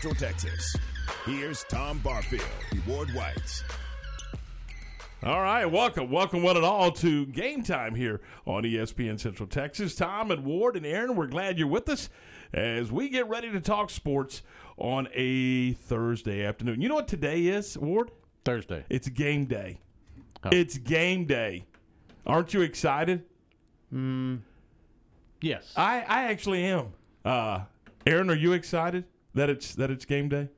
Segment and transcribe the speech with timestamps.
[0.00, 0.76] Central Texas.
[1.26, 2.46] Here's Tom Barfield,
[2.86, 3.64] Ward White.
[5.24, 9.96] All right, welcome, welcome one and all to game time here on ESPN Central Texas.
[9.96, 12.10] Tom and Ward and Aaron, we're glad you're with us
[12.54, 14.42] as we get ready to talk sports
[14.76, 16.80] on a Thursday afternoon.
[16.80, 18.12] You know what today is, Ward?
[18.44, 18.84] Thursday.
[18.88, 19.80] It's game day.
[20.44, 20.50] Oh.
[20.52, 21.64] It's game day.
[22.24, 23.24] Aren't you excited?
[23.92, 24.42] Mm,
[25.40, 25.72] Yes.
[25.76, 26.92] I, I actually am.
[27.24, 27.62] Uh,
[28.06, 29.02] Aaron, are you excited
[29.34, 30.48] that it's that it's game day?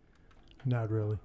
[0.64, 1.18] Not really.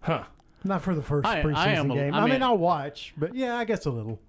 [0.00, 0.24] Huh?
[0.64, 2.14] Not for the first I- I preseason am a- game.
[2.14, 4.20] I I mean, mean- I'll watch, but yeah, I guess a little.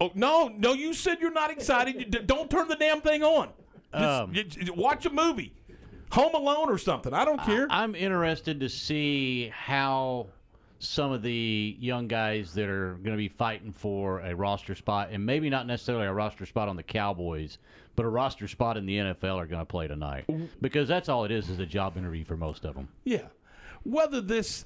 [0.00, 0.72] Oh no, no!
[0.72, 1.94] You said you're not excited.
[1.96, 3.50] You d- don't turn the damn thing on.
[3.92, 5.52] Just, Um, you- you watch a movie,
[6.12, 7.12] Home Alone or something.
[7.12, 7.66] I don't care.
[7.70, 10.28] I'm interested to see how
[10.78, 15.08] some of the young guys that are going to be fighting for a roster spot,
[15.12, 17.58] and maybe not necessarily a roster spot on the Cowboys,
[17.96, 20.24] but a roster spot in the NFL are going to play tonight.
[20.60, 22.88] Because that's all it is, is a job interview for most of them.
[23.04, 23.26] Yeah.
[23.82, 24.64] Whether this,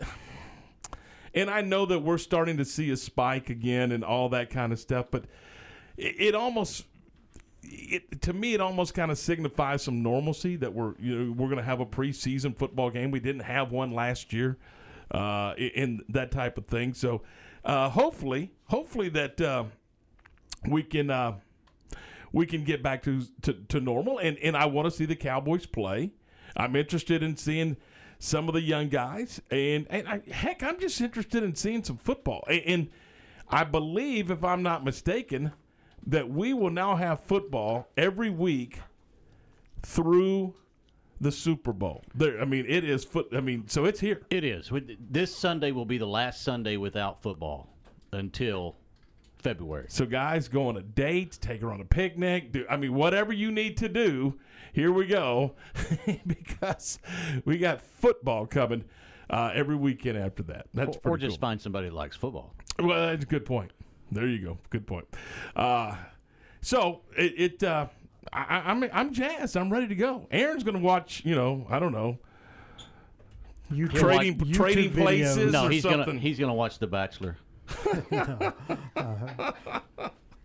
[1.35, 4.73] and I know that we're starting to see a spike again and all that kind
[4.73, 5.25] of stuff, but
[5.97, 6.87] it, it almost,
[7.63, 11.49] it to me, it almost kind of signifies some normalcy that we're you know we're
[11.49, 13.11] going to have a preseason football game.
[13.11, 14.59] We didn't have one last year,
[15.11, 16.93] uh, in that type of thing.
[16.93, 17.23] So,
[17.65, 19.65] uh, hopefully, hopefully that uh,
[20.69, 21.11] we can.
[22.35, 24.19] We can get back to to, to normal.
[24.19, 26.11] And and I want to see the Cowboys play.
[26.57, 27.77] I'm interested in seeing
[28.19, 31.97] some of the young guys, and and I, heck, I'm just interested in seeing some
[31.97, 32.45] football.
[32.49, 32.89] And, and
[33.49, 35.53] I believe, if I'm not mistaken,
[36.07, 38.81] that we will now have football every week
[39.83, 40.55] through
[41.21, 42.03] the Super Bowl.
[42.15, 43.29] There, I mean, it is foot.
[43.33, 44.23] I mean, so it's here.
[44.29, 44.73] It is.
[44.99, 47.69] This Sunday will be the last Sunday without football
[48.13, 48.77] until
[49.45, 49.87] February.
[49.91, 52.51] So guys, go on a date, take her on a picnic.
[52.51, 54.39] Do I mean whatever you need to do?
[54.73, 55.55] Here we go,
[56.27, 56.99] because
[57.45, 58.85] we got football coming
[59.31, 60.67] uh, every weekend after that.
[60.75, 61.49] That's Or, pretty or just cool.
[61.49, 62.55] find somebody that likes football.
[62.81, 63.71] Well, that's a good point.
[64.11, 64.59] There you go.
[64.71, 65.07] Good point.
[65.55, 65.95] Uh,
[66.61, 67.87] so it, it uh,
[68.33, 69.57] I, I'm I'm jazzed.
[69.57, 70.27] I'm ready to go.
[70.31, 71.23] Aaron's going to watch.
[71.25, 72.19] You know, I don't know.
[73.71, 75.03] You Trading- YouTube trading videos.
[75.03, 75.53] places?
[75.53, 76.05] No, or he's something.
[76.05, 77.37] gonna he's gonna watch The Bachelor.
[77.69, 79.43] I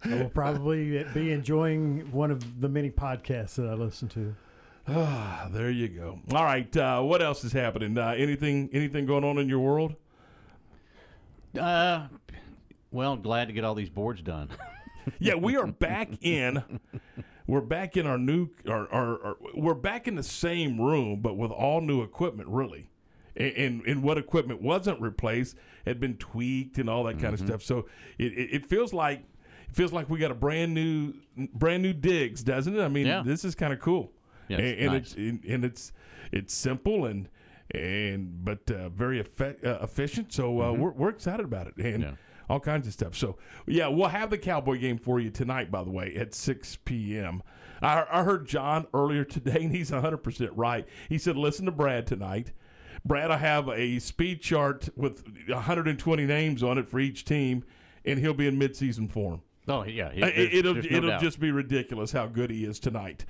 [0.06, 4.36] will probably be enjoying one of the many podcasts that I listen to.
[4.88, 6.20] Ah, there you go.
[6.34, 6.76] All right.
[6.76, 7.98] Uh, what else is happening?
[7.98, 9.96] Uh, anything anything going on in your world?
[11.60, 12.08] Uh,
[12.92, 14.50] well, glad to get all these boards done.
[15.20, 16.80] yeah, we are back in.
[17.46, 18.50] We're back in our new.
[18.68, 22.89] Our, our, our, we're back in the same room, but with all new equipment, really.
[23.40, 25.56] And, and, what equipment wasn't replaced
[25.86, 27.64] had been tweaked and all that kind of stuff.
[27.64, 29.24] So it, it, it feels like
[29.70, 31.14] it feels like we got a brand new
[31.54, 32.82] brand new digs, doesn't it?
[32.82, 33.24] I mean, Yeah.
[33.26, 34.12] this is kind of cool.
[34.50, 35.42] Yeah, and, it's and nice.
[35.42, 35.94] it's and, it's
[36.34, 37.30] it's simple and
[37.72, 39.24] and but uh, very uh,
[39.64, 40.34] efficient.
[40.34, 42.12] So uh, we're we're excited about it and Yeah.
[42.50, 43.16] all kinds of stuff.
[43.16, 45.72] So yeah, we'll have the Cowboy game for you tonight.
[45.72, 47.42] By the way, at six p.m.
[47.82, 50.86] I, I heard John earlier today, and he's one hundred percent right.
[51.08, 52.52] He said, "Listen to Brad tonight."
[53.06, 57.64] Brad, I have a speed chart with 120 names on it for each team,
[58.06, 59.42] and he'll be in midseason form.
[59.68, 62.66] Oh yeah, he- Uh, there's- it, it'll no it'll just be ridiculous how good he
[62.66, 63.26] is tonight.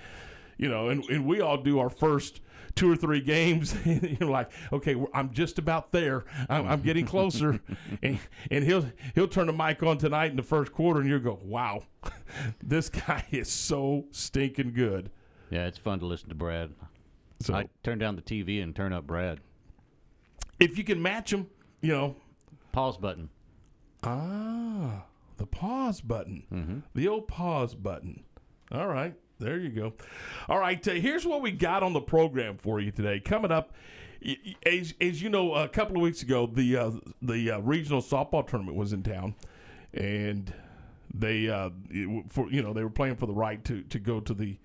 [0.57, 2.41] You know, and, and we all do our first
[2.75, 3.73] two or three games.
[3.85, 6.25] You're like, okay, I'm just about there.
[6.49, 7.61] I'm, I'm getting closer,
[8.03, 8.19] and,
[8.51, 11.39] and he'll he'll turn the mic on tonight in the first quarter, and you go,
[11.43, 11.83] wow,
[12.63, 15.11] this guy is so stinking good.
[15.49, 15.65] yeah.
[15.67, 16.71] It's fun to listen to Brad.
[17.41, 19.39] So I turn down the TV and turn up Brad.
[20.59, 21.47] If you can match them,
[21.81, 22.15] you know,
[22.71, 23.29] Pause button.
[24.03, 25.05] Ah,
[25.37, 26.83] the pause button.
[26.93, 28.23] The old pause button.
[28.71, 29.93] All right, there you go.
[30.47, 33.19] All right, uh, here's what we got on the program for you today.
[33.19, 33.73] Coming up,
[34.65, 38.45] as, as you know, a couple of weeks ago, the uh, the uh, regional softball
[38.47, 39.33] tournament was in town,
[39.93, 40.53] and
[41.13, 44.19] they uh, it- for you know they were playing for the right to to go
[44.19, 44.57] to the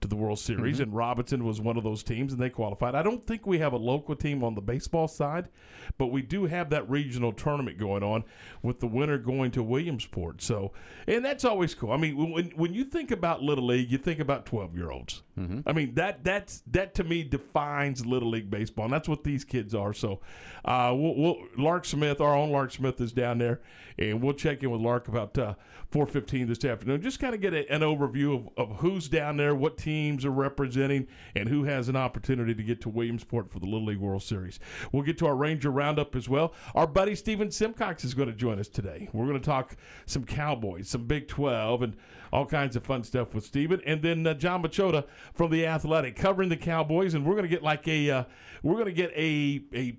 [0.00, 2.94] to the World Series, and Robinson was one of those teams, and they qualified.
[2.94, 5.48] I don't think we have a local team on the baseball side,
[5.96, 8.24] but we do have that regional tournament going on
[8.62, 10.40] with the winner going to Williamsport.
[10.40, 10.72] So,
[11.06, 11.90] and that's always cool.
[11.90, 15.22] I mean, when when you think about little league, you think about twelve year olds.
[15.66, 19.44] I mean that that's that to me defines little league baseball, and that's what these
[19.44, 19.92] kids are.
[19.92, 20.20] So,
[20.64, 23.60] uh, we'll, we'll, Lark Smith, our own Lark Smith, is down there,
[23.98, 25.54] and we'll check in with Lark about uh,
[25.90, 27.02] four fifteen this afternoon.
[27.02, 30.30] Just kind of get a, an overview of, of who's down there, what teams are
[30.30, 34.22] representing and who has an opportunity to get to Williamsport for the Little League World
[34.22, 34.60] Series.
[34.92, 36.52] We'll get to our Ranger Roundup as well.
[36.74, 39.08] Our buddy Steven Simcox is going to join us today.
[39.14, 41.96] We're going to talk some Cowboys, some Big 12, and
[42.30, 43.80] all kinds of fun stuff with Steven.
[43.86, 47.14] And then uh, Jon Machota from The Athletic covering the Cowboys.
[47.14, 48.24] And we're going to get like a, uh,
[48.62, 49.98] we're going to get a, a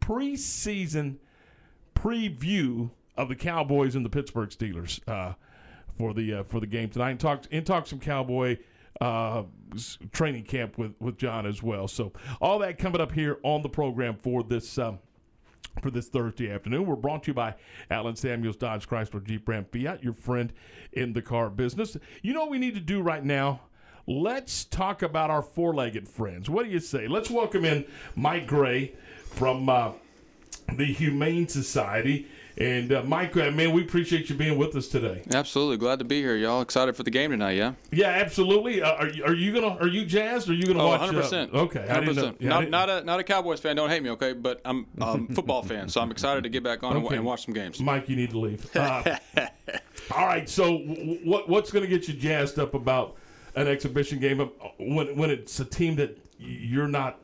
[0.00, 1.16] preseason
[1.94, 5.34] preview of the Cowboys and the Pittsburgh Steelers uh,
[5.98, 7.10] for the uh, for the game tonight.
[7.10, 8.56] And talk and talk some Cowboy
[9.00, 9.44] uh,
[10.12, 11.88] training camp with with John as well.
[11.88, 14.78] So all that coming up here on the program for this.
[14.78, 14.98] Um,
[15.80, 16.84] for this Thursday afternoon.
[16.84, 17.54] We're brought to you by
[17.90, 20.52] Allen Samuels Dodge Chrysler Jeep Ram Fiat, your friend
[20.92, 21.96] in the car business.
[22.22, 23.60] You know what we need to do right now?
[24.06, 26.50] Let's talk about our four legged friends.
[26.50, 27.06] What do you say?
[27.06, 27.86] Let's welcome in
[28.16, 29.92] Mike Gray from uh,
[30.74, 32.26] the Humane Society.
[32.60, 35.22] And uh, Mike, uh, man, we appreciate you being with us today.
[35.32, 36.36] Absolutely, glad to be here.
[36.36, 37.52] Y'all excited for the game tonight?
[37.52, 37.72] Yeah.
[37.90, 38.82] Yeah, absolutely.
[38.82, 39.78] Uh, are, you- are you gonna?
[39.80, 40.50] Are you jazzed?
[40.50, 41.00] Are you gonna Oh, watch?
[41.00, 41.54] 100 uh, percent.
[41.54, 42.22] okay, I didn't know.
[42.32, 42.36] 100%.
[42.38, 43.76] yeah, not didn't- a not a Cowboys fan.
[43.76, 44.34] Don't hate me, okay?
[44.34, 47.16] But I'm um, a football fan, so I'm excited to get back on and, Okay.
[47.16, 47.80] and watch some games.
[47.80, 48.68] Mike, you need to leave.
[48.76, 49.16] Uh,
[50.14, 50.46] all right.
[50.48, 53.16] So, w- what what's going to get you jazzed up about
[53.54, 54.38] an exhibition game
[54.78, 57.20] when when it's a team that you're not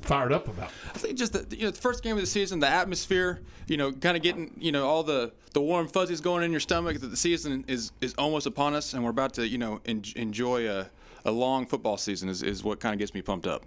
[0.00, 0.70] fired up about?
[0.94, 3.76] I think just the you know the first game of the season, the atmosphere, you
[3.76, 6.98] know, kind of getting you know all the the warm fuzzies going in your stomach.
[7.00, 10.04] That the season is is almost upon us, and we're about to you know en-
[10.16, 10.86] enjoy a.
[11.24, 13.64] A long football season is, is what kind of gets me pumped up.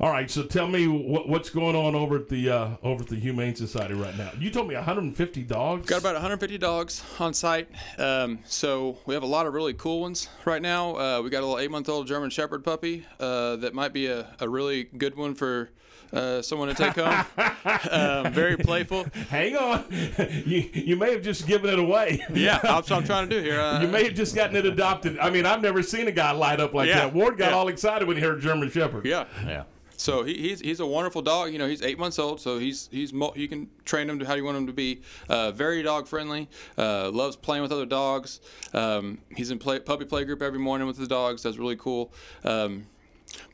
[0.00, 0.28] All right.
[0.30, 3.54] So, tell me what, what's going on over at the uh, over at the Humane
[3.54, 4.30] Society right now.
[4.38, 5.88] You told me 150 dogs.
[5.88, 7.68] Got about 150 dogs on site.
[7.98, 10.96] Um, so we have a lot of really cool ones right now.
[10.96, 14.48] Uh, we got a little eight-month-old German Shepherd puppy uh, that might be a, a
[14.48, 15.70] really good one for
[16.12, 17.24] uh, someone to take home.
[17.90, 19.04] um, very playful.
[19.28, 19.84] Hang on.
[20.46, 22.24] you you may have just given it away.
[22.34, 23.60] Yeah, that's what I'm trying to do here.
[23.60, 25.18] Uh, You may have just gotten it adopted.
[25.18, 27.14] I mean, I've never seen a guy light up like Yeah, that.
[27.14, 27.56] Ward got yeah.
[27.56, 29.04] all excited when he heard German Shepherd.
[29.06, 29.26] yeah.
[29.46, 29.64] Yeah.
[30.02, 31.52] So he, he's he's a wonderful dog.
[31.52, 34.26] You know, he's eight months old, so he's he's mo- you can train him to
[34.26, 35.00] how you want him to be.
[35.28, 36.48] Uh, very dog friendly.
[36.76, 38.40] Uh, loves playing with other dogs.
[38.74, 41.44] Um, he's in play, puppy play group every morning with the dogs.
[41.44, 42.12] That's really cool.
[42.44, 42.86] Um,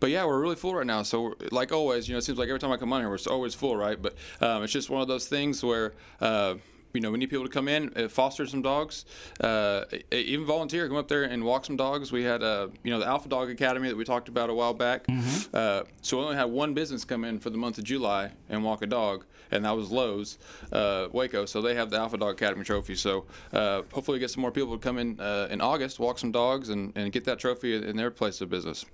[0.01, 1.03] but yeah, we're really full right now.
[1.03, 3.19] So like always, you know, it seems like every time I come on here, we're
[3.31, 4.01] always full, right?
[4.01, 5.93] But um, it's just one of those things where.
[6.21, 6.55] Uh,
[6.93, 9.05] you know, we need people to come in, uh, foster some dogs,
[9.41, 12.11] uh, even volunteer, come up there and walk some dogs.
[12.11, 14.75] We had, uh, you know, the Alpha Dog Academy that we talked about a while
[14.75, 15.05] back.
[15.53, 18.65] Uh, so we only had one business come in for the month of July and
[18.65, 20.39] walk a dog, and that was Lowe's,
[20.73, 21.45] uh, Waco.
[21.45, 22.95] So they have the Alpha Dog Academy trophy.
[22.95, 26.19] So uh, hopefully we get some more people to come in uh, in August, walk
[26.19, 28.85] some dogs, and, and get that trophy in their place of business.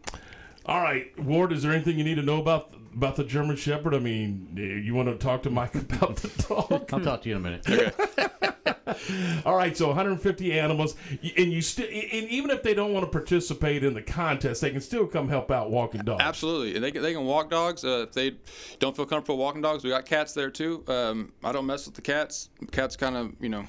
[0.67, 1.52] All right, Ward.
[1.52, 3.94] Is there anything you need to know about about the German Shepherd?
[3.94, 6.88] I mean, eh, you want to talk to Mike about the dog?
[6.93, 7.94] I'll talk to you in a minute.
[9.44, 13.11] All right, so 150 animals, and you still, and even if they don't want to
[13.11, 16.23] participate in the contest, they can still come help out walking dogs.
[16.23, 17.85] Absolutely, and they can, they can walk dogs.
[17.85, 18.37] Uh, if they
[18.79, 20.85] don't feel comfortable walking dogs, we got cats there too.
[20.88, 22.50] Um, I don't mess with the cats.
[22.70, 23.64] Cats kind of you know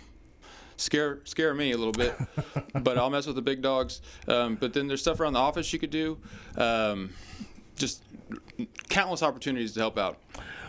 [0.78, 2.16] scare scare me a little bit,
[2.81, 4.01] but I'll mess with the big dogs.
[4.28, 6.18] Um, but then there's stuff around the office you could do.
[6.57, 7.12] Um,
[7.75, 8.04] just
[8.89, 10.17] countless opportunities to help out.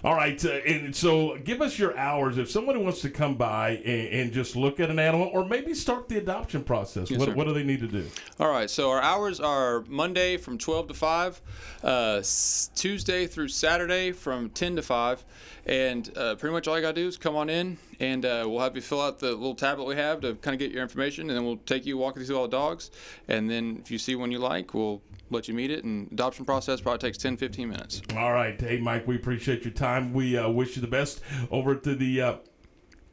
[0.04, 3.70] All right, uh, and so give us your hours if somebody wants to come by
[3.70, 7.10] and, and just look at an animal, or maybe start the adoption process.
[7.10, 8.06] what, what do they need to do?
[8.38, 11.42] All right, so our hours are Monday from 12 to 5,
[11.82, 12.22] uh,
[12.74, 15.24] Tuesday through Saturday from 10 to 5,
[15.66, 18.44] and uh, pretty much all you got to do is come on in, and uh,
[18.46, 20.82] we'll have you fill out the little tablet we have to kind of get your
[20.82, 22.90] information, and then we'll take you walking through all the dogs,
[23.28, 26.44] and then if you see one you like, we'll let you meet it, and adoption
[26.44, 28.02] process probably takes 10, 15 minutes.
[28.16, 30.12] All right, hey Mike, we appreciate your time.
[30.12, 32.36] We uh, wish you the best over to the uh,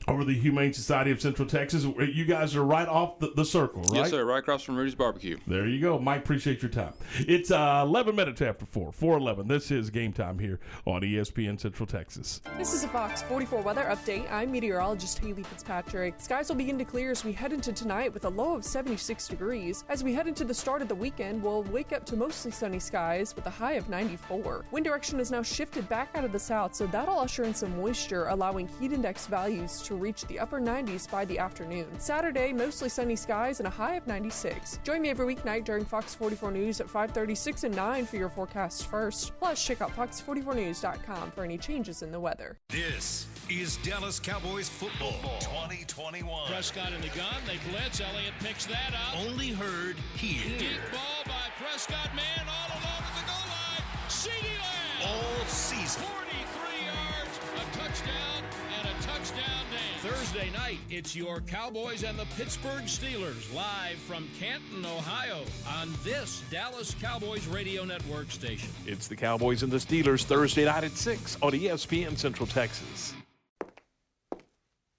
[0.08, 1.84] over the Humane Society of Central Texas.
[1.84, 4.00] You guys are right off the, the circle, right?
[4.00, 5.38] Yes, sir, right across from Rudy's Barbecue.
[5.48, 6.20] There you go, Mike.
[6.24, 6.94] Appreciate your time.
[7.20, 9.48] It's uh, 11 minutes after four, 4:11.
[9.48, 12.42] This is game time here on ESPN Central Texas.
[12.58, 14.32] This is a Fox 44 weather update.
[14.32, 16.16] I'm meteorologist Haley Fitzpatrick.
[16.18, 19.28] Skies will begin to clear as we head into tonight with a low of 76
[19.28, 19.84] degrees.
[19.90, 22.80] As we head into the start of the weekend, we'll wake up to mostly sunny
[22.80, 24.66] skies with a high of 94.
[24.72, 27.76] Wind direction is now shifted back out of the south, so that'll usher in some
[27.78, 31.88] moisture, allowing heat index values to reach the upper 90s by the afternoon.
[32.00, 34.80] Saturday, mostly sunny skies and a high of 96.
[34.84, 38.82] Join me every weeknight during Fox 44 News at 5:36 and 9 for your forecasts
[38.84, 39.38] first.
[39.40, 42.58] Plus, check out fox44news.com for any changes in the weather.
[42.70, 46.48] This is Dallas Cowboys football 2021.
[46.48, 47.36] Prescott in the gun.
[47.46, 48.00] They blitz.
[48.02, 49.20] Elliott picks that up.
[49.28, 52.14] Only heard here Deep ball by Prescott.
[52.16, 53.84] Man all alone at the goal line.
[54.10, 55.10] CeeDee Lamb.
[55.10, 56.04] all season.
[56.04, 58.44] 43 yards, a touchdown,
[58.80, 59.63] and a touchdown day.
[60.04, 65.94] Thursday Thursday night, it's your Cowboys and the Pittsburgh Steelers live from Canton, Ohio, on
[66.04, 68.70] this Dallas Cowboys radio network station.
[68.86, 73.14] It's the Cowboys and the Steelers Thursday night at 6 on ESPN Central Texas.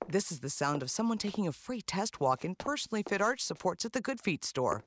[0.08, 3.40] This is the sound of someone taking a free test walk in personally fit arch
[3.40, 4.84] supports at the Good Feet store.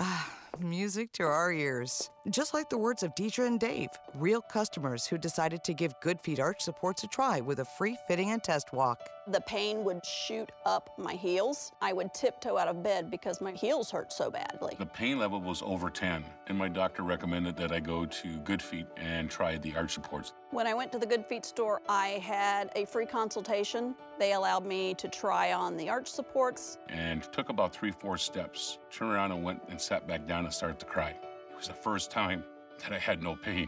[0.00, 2.10] Ah, music to our ears.
[2.30, 6.20] Just like the words of Deidre and Dave, real customers who decided to give Good
[6.20, 8.98] Feet arch supports a try with a free fitting and test walk.
[9.28, 11.70] The pain would shoot up my heels.
[11.80, 14.74] I would tiptoe out of bed because my heels hurt so badly.
[14.76, 18.60] The pain level was over 10, and my doctor recommended that I go to Good
[18.60, 20.32] Feet and try the arch supports.
[20.50, 23.94] When I went to the Good Feet store, I had a free consultation.
[24.18, 26.78] They allowed me to try on the arch supports.
[26.88, 30.52] And took about three, four steps, turned around and went and sat back down and
[30.52, 31.14] started to cry.
[31.56, 32.44] It was the first time
[32.82, 33.66] that I had no pain.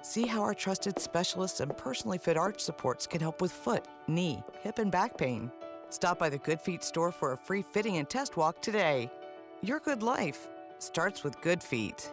[0.00, 4.42] See how our trusted specialists and personally fit arch supports can help with foot, knee,
[4.62, 5.52] hip, and back pain.
[5.90, 9.10] Stop by the Good Feet store for a free fitting and test walk today.
[9.60, 12.10] Your good life starts with Good Feet.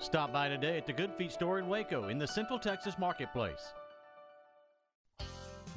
[0.00, 3.72] Stop by today at the Good Feet store in Waco in the Central Texas Marketplace.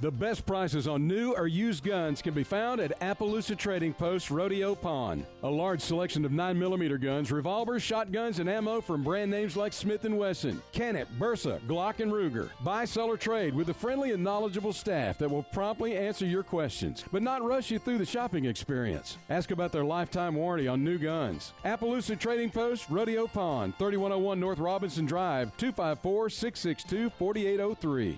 [0.02, 4.32] The best prices on new or used guns can be found at Appaloosa Trading Post
[4.32, 5.26] Rodeo Pawn.
[5.44, 10.04] A large selection of 9mm guns, revolvers, shotguns, and ammo from brand names like Smith
[10.04, 12.48] & Wesson, Canik, Bersa, Glock, and Ruger.
[12.64, 16.44] Buy, sell, or trade with a friendly and knowledgeable staff that will promptly answer your
[16.44, 19.18] questions, but not rush you through the shopping experience.
[19.30, 21.52] Ask about their lifetime warranty on new guns.
[21.66, 28.18] Appaloosa Trading Post Rodeo Pawn, 3101 North Robinson Drive, 254 662 4803.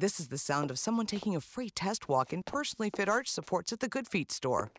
[0.00, 3.28] This is the sound of someone taking a free test walk in personally fit arch
[3.28, 4.72] supports at the Good Feet store.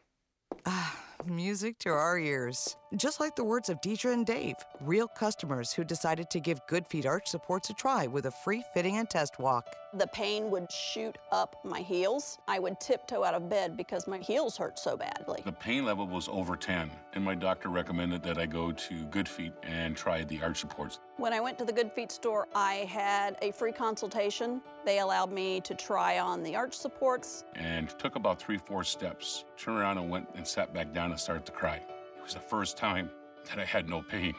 [0.66, 2.76] Ah, music to our ears.
[2.98, 6.86] Just like the words of Deidre and Dave, real customers who decided to give Good
[6.86, 9.78] Feet arch supports a try with a free fitting and test walk.
[9.94, 12.38] The pain would shoot up my heels.
[12.50, 15.42] I would tiptoe out of bed because my heels hurt so badly.
[15.46, 19.30] The pain level was over 10, and my doctor recommended that I go to Good
[19.30, 21.00] Feet and try the arch supports.
[21.16, 24.62] When I went to the Good Feet store, I had a free consultation.
[24.84, 27.46] They allowed me to try on the arch supports.
[27.56, 31.20] And took about three, four steps, turned around and went and sat back down and
[31.20, 31.82] started to cry.
[32.22, 33.10] It was the first time
[33.50, 34.36] that I had no pain.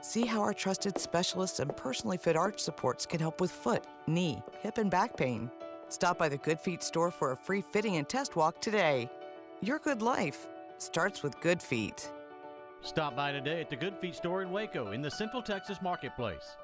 [0.00, 4.40] See how our trusted specialists and personally fit arch supports can help with foot, knee,
[4.60, 5.50] hip, and back pain.
[5.88, 9.10] Stop by the Good Feet store for a free fitting and test walk today.
[9.62, 10.46] Your good life
[10.78, 12.08] starts with Good Feet.
[12.82, 16.56] Stop by today at the Good Feet store in Waco in the Central Texas Marketplace.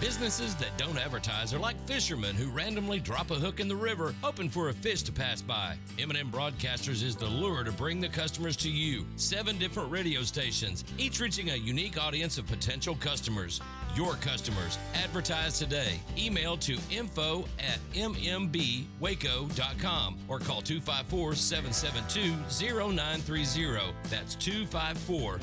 [0.00, 4.14] Businesses that don't advertise are like fishermen who randomly drop a hook in the river,
[4.22, 5.76] hoping for a fish to pass by.
[5.98, 9.04] M&M Broadcasters is the lure to bring the customers to you.
[9.16, 13.60] Seven different radio stations, each reaching a unique audience of potential customers.
[13.94, 14.78] Your customers.
[14.94, 16.00] Advertise today.
[16.16, 18.86] Email to info at mmbwaco.com
[20.28, 22.36] or call 254 772
[22.94, 23.92] 0930.
[24.08, 25.40] That's 254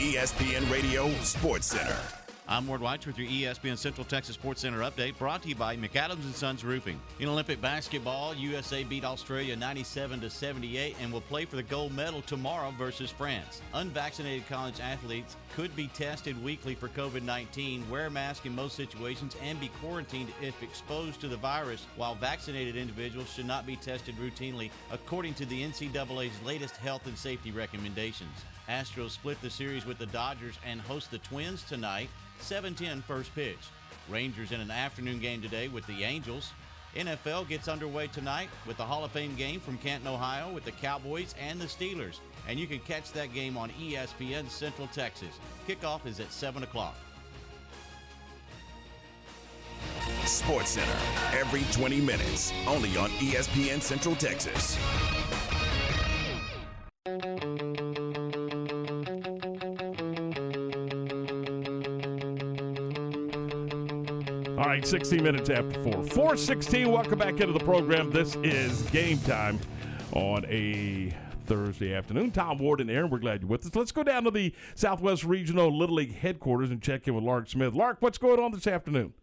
[0.00, 1.94] ESPN Radio Sports Center.
[2.48, 5.76] I'm Ward White with your ESPN Central Texas Sports Center update brought to you by
[5.76, 6.98] McAdams and Sons Roofing.
[7.18, 11.94] In Olympic basketball, USA beat Australia 97 to 78 and will play for the gold
[11.94, 13.60] medal tomorrow versus France.
[13.74, 19.36] Unvaccinated college athletes could be tested weekly for COVID-19, wear a mask in most situations,
[19.42, 24.14] and be quarantined if exposed to the virus, while vaccinated individuals should not be tested
[24.16, 28.44] routinely, according to the NCAA's latest health and safety recommendations.
[28.68, 32.08] Astros split the series with the Dodgers and host the Twins tonight,
[32.40, 33.58] 7-10 first pitch.
[34.08, 36.52] Rangers in an afternoon game today with the Angels.
[36.96, 40.72] NFL gets underway tonight with the Hall of Fame game from Canton, Ohio with the
[40.72, 42.18] Cowboys and the Steelers
[42.50, 45.38] and you can catch that game on ESPN Central Texas.
[45.68, 46.96] Kickoff is at 7 o'clock.
[50.24, 50.98] Sports Center,
[51.32, 54.76] every 20 minutes, only on ESPN Central Texas.
[64.58, 65.92] All right, 16 minutes after 4.
[66.02, 68.10] 416, welcome back into the program.
[68.10, 69.60] This is game time
[70.12, 71.14] on a
[71.50, 72.30] Thursday afternoon.
[72.30, 73.74] Tom Ward and Aaron, we're glad you're with us.
[73.74, 77.48] Let's go down to the Southwest Regional Little League headquarters and check in with Lark
[77.48, 77.74] Smith.
[77.74, 79.14] Lark, what's going on this afternoon?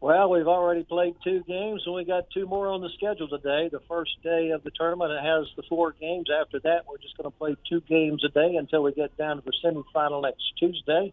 [0.00, 3.68] Well, we've already played two games, and we got two more on the schedule today.
[3.68, 6.28] The first day of the tournament it has the four games.
[6.30, 9.36] After that, we're just going to play two games a day until we get down
[9.36, 11.12] to the semifinal next Tuesday.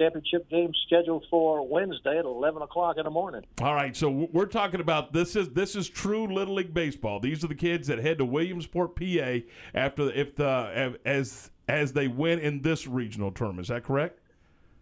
[0.00, 3.42] Championship game scheduled for Wednesday at 11 o'clock in the morning.
[3.60, 7.20] All right, so we're talking about this is this is true Little League baseball.
[7.20, 9.38] These are the kids that head to Williamsport, PA,
[9.74, 13.66] after if the as as they win in this regional tournament.
[13.66, 14.18] Is that correct?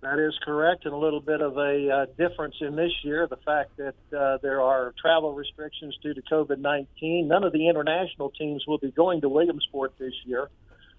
[0.00, 3.38] That is correct, and a little bit of a uh, difference in this year the
[3.38, 7.26] fact that uh, there are travel restrictions due to COVID 19.
[7.26, 10.48] None of the international teams will be going to Williamsport this year.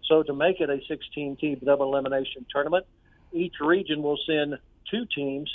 [0.10, 2.86] So, to make it a 16 team double elimination tournament,
[3.32, 4.58] each region will send
[4.90, 5.50] two teams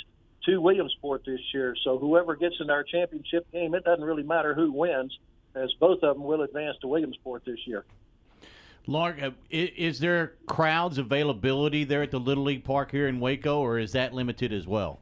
[0.45, 1.75] to Williamsport this year.
[1.83, 5.17] So, whoever gets in our championship game, it doesn't really matter who wins,
[5.55, 7.85] as both of them will advance to Williamsport this year.
[8.87, 13.59] Lark, uh, is there crowds availability there at the Little League Park here in Waco,
[13.59, 14.99] or is that limited as well?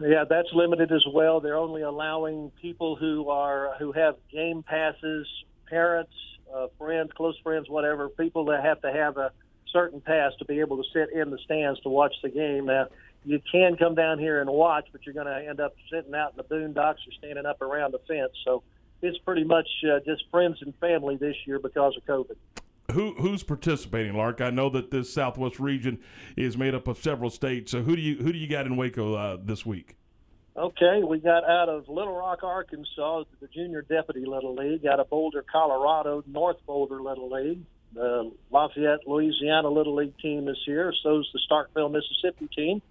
[0.00, 1.40] Yeah, that's limited as well.
[1.40, 5.28] They're only allowing people who are who have game passes,
[5.66, 6.12] parents,
[6.52, 8.08] uh, friends, close friends, whatever.
[8.08, 9.30] People that have to have a
[9.72, 12.66] certain pass to be able to sit in the stands to watch the game.
[12.66, 12.86] Now,
[13.24, 16.32] you can come down here and watch, but you're going to end up sitting out
[16.32, 18.32] in the boondocks or standing up around the fence.
[18.44, 18.62] So
[19.02, 22.36] it's pretty much uh, just friends and family this year because of COVID.
[22.92, 24.40] Who who's participating, Lark?
[24.40, 26.00] I know that this Southwest region
[26.36, 27.70] is made up of several states.
[27.70, 29.96] So who do you who do you got in Waco uh, this week?
[30.56, 34.84] Okay, we got out of Little Rock, Arkansas, the Junior Deputy Little League.
[34.86, 37.62] Out of Boulder, Colorado, North Boulder Little League.
[37.92, 40.92] The Lafayette, Louisiana Little League team is here.
[41.02, 42.82] So's the Starkville, Mississippi team.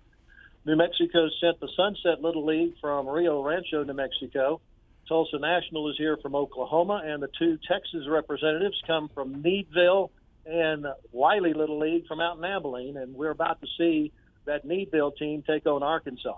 [0.66, 4.60] New Mexico sent the Sunset Little League from Rio Rancho, New Mexico.
[5.08, 10.12] Tulsa National is here from Oklahoma, and the two Texas representatives come from Needville
[10.46, 14.12] and Wylie Little League from out in Abilene, and we're about to see
[14.46, 16.38] that Needville team take on Arkansas.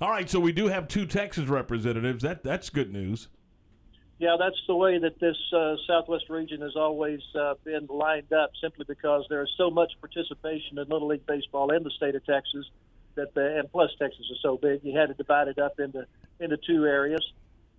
[0.00, 2.22] All right, so we do have two Texas representatives.
[2.22, 3.28] That that's good news.
[4.18, 8.50] Yeah, that's the way that this uh, Southwest region has always uh, been lined up,
[8.60, 12.26] simply because there is so much participation in Little League baseball in the state of
[12.26, 12.66] Texas
[13.14, 16.04] that, the, and plus Texas is so big, you had to divide it up into
[16.40, 17.32] into two areas.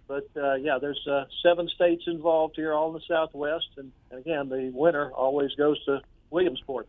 [0.07, 4.19] But uh, yeah, there's uh, seven states involved here, all in the Southwest, and, and
[4.21, 6.87] again, the winner always goes to Williamsport.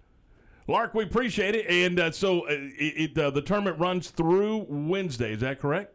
[0.69, 1.67] Lark, we appreciate it.
[1.67, 5.33] And uh, so uh, it, it, uh, the tournament runs through Wednesday.
[5.33, 5.95] Is that correct?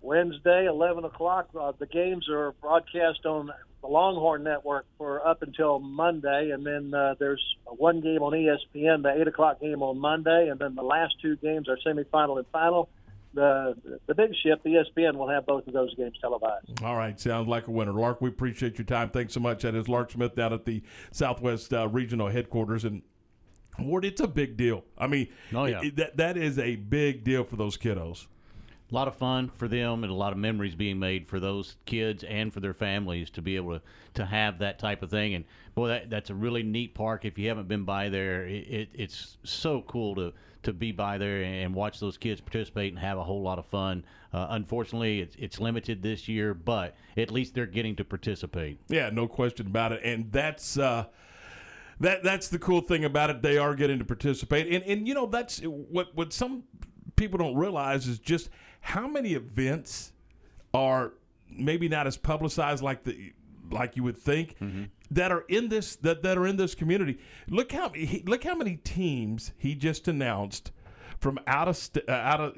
[0.00, 1.48] Wednesday, 11 o'clock.
[1.58, 6.92] Uh, the games are broadcast on the Longhorn Network for up until Monday, and then
[6.94, 10.82] uh, there's one game on ESPN, the 8 o'clock game on Monday, and then the
[10.82, 12.88] last two games are semifinal and final.
[13.34, 16.82] The the big ship, ESPN, will have both of those games televised.
[16.82, 17.92] All right, sounds like a winner.
[17.92, 19.10] Lark, we appreciate your time.
[19.10, 19.62] Thanks so much.
[19.62, 20.82] That is Lark Smith down at the
[21.12, 22.84] Southwest uh, Regional Headquarters.
[22.86, 23.02] And
[23.78, 24.82] Ward, it's a big deal.
[24.96, 25.82] I mean, Oh, yeah.
[25.82, 28.26] it- that that is a big deal for those kiddos.
[28.90, 31.76] A lot of fun for them and a lot of memories being made for those
[31.84, 33.82] kids and for their families to be able to,
[34.14, 35.34] to have that type of thing.
[35.34, 37.26] And boy, that, that's a really neat park.
[37.26, 41.18] If you haven't been by there, it, it, it's so cool to, to be by
[41.18, 44.04] there and watch those kids participate and have a whole lot of fun.
[44.32, 48.80] Uh, unfortunately, it's, it's limited this year, but at least they're getting to participate.
[48.88, 50.00] Yeah, no question about it.
[50.02, 51.04] And that's uh,
[52.00, 53.42] that that's the cool thing about it.
[53.42, 56.64] They are getting to participate, and and you know that's what what some
[57.16, 60.12] people don't realize is just how many events
[60.74, 61.12] are
[61.50, 63.32] maybe not as publicized like the
[63.70, 64.56] like you would think
[65.10, 67.18] that are in this that, that are in this community.
[67.48, 70.72] Look how he, look how many teams he just announced
[71.18, 72.56] from out of st- uh, out of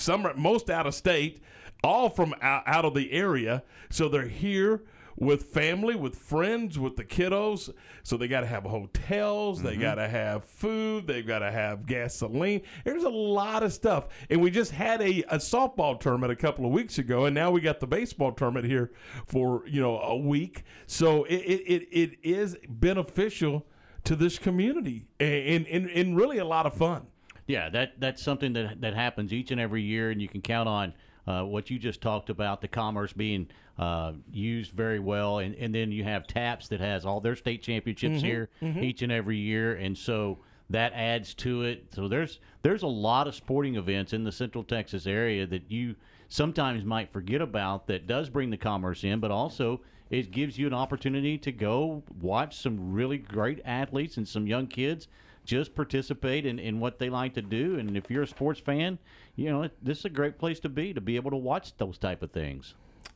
[0.00, 1.40] some most out of state,
[1.84, 3.62] all from out, out of the area.
[3.90, 4.82] So they're here
[5.20, 7.70] with family, with friends, with the kiddos.
[8.02, 9.80] So they got to have hotels, they mm-hmm.
[9.80, 12.62] got to have food, they've got to have gasoline.
[12.84, 14.08] There's a lot of stuff.
[14.30, 17.50] And we just had a, a softball tournament a couple of weeks ago, and now
[17.50, 18.92] we got the baseball tournament here
[19.26, 20.64] for you know a week.
[20.86, 23.66] So it it, it, it is beneficial
[24.04, 27.06] to this community and, and and really a lot of fun.
[27.46, 30.68] Yeah, that that's something that that happens each and every year, and you can count
[30.68, 30.94] on
[31.28, 33.46] uh, what you just talked about the commerce being
[33.78, 37.62] uh, used very well, and, and then you have TAPPS that has all their state
[37.62, 38.82] championships Mhm, here mhm.
[38.82, 40.38] each and every year, and so
[40.70, 41.84] that adds to it.
[41.94, 45.96] So there's there's a lot of sporting events in the Central Texas area that you
[46.28, 50.66] sometimes might forget about that does bring the commerce in, but also it gives you
[50.66, 55.08] an opportunity to go watch some really great athletes and some young kids
[55.44, 57.78] just participate in, in what they like to do.
[57.78, 58.98] And if you're a sports fan,
[59.38, 61.96] you know, this is a great place to be to be able to watch those
[61.96, 62.74] type of things.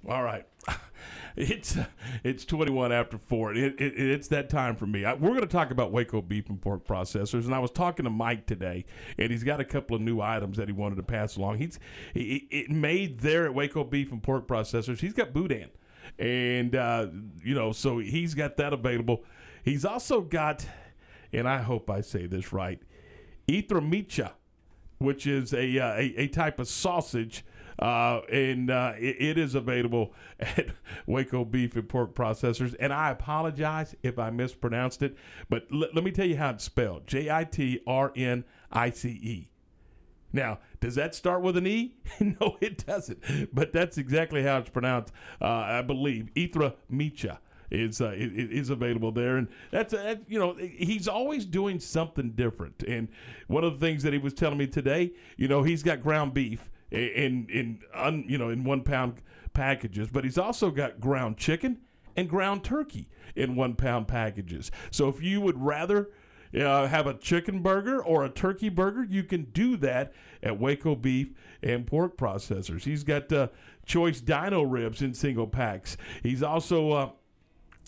[0.08, 0.46] All right,
[1.36, 1.76] it's
[2.22, 3.52] it's twenty one after four.
[3.54, 5.04] It, it, it's that time for me.
[5.04, 8.04] I, we're going to talk about Waco beef and pork processors, and I was talking
[8.04, 8.84] to Mike today,
[9.18, 11.58] and he's got a couple of new items that he wanted to pass along.
[11.58, 11.80] He's
[12.14, 15.00] he, it made there at Waco beef and pork processors.
[15.00, 15.70] He's got boudin,
[16.20, 17.08] and uh,
[17.42, 19.24] you know, so he's got that available.
[19.64, 20.64] He's also got,
[21.32, 22.80] and I hope I say this right,
[23.48, 24.32] Ithromicha,
[25.02, 27.44] which is a, uh, a a type of sausage
[27.78, 30.68] uh, and uh, it, it is available at
[31.06, 32.74] Waco Beef and Pork Processors.
[32.78, 35.16] And I apologize if I mispronounced it,
[35.48, 38.90] but l- let me tell you how it's spelled J I T R N I
[38.90, 39.48] C E.
[40.32, 41.96] Now, does that start with an E?
[42.20, 43.54] no, it doesn't.
[43.54, 46.30] But that's exactly how it's pronounced, uh, I believe.
[46.34, 47.38] Ithra Micha
[47.72, 52.82] is uh, is available there, and that's uh, you know he's always doing something different.
[52.82, 53.08] And
[53.48, 56.34] one of the things that he was telling me today, you know, he's got ground
[56.34, 59.14] beef in in un, you know in one pound
[59.54, 61.78] packages, but he's also got ground chicken
[62.14, 64.70] and ground turkey in one pound packages.
[64.90, 66.10] So if you would rather
[66.54, 70.94] uh, have a chicken burger or a turkey burger, you can do that at Waco
[70.94, 71.32] Beef
[71.62, 72.84] and Pork Processors.
[72.84, 73.48] He's got uh,
[73.86, 75.96] choice dino ribs in single packs.
[76.22, 77.10] He's also uh,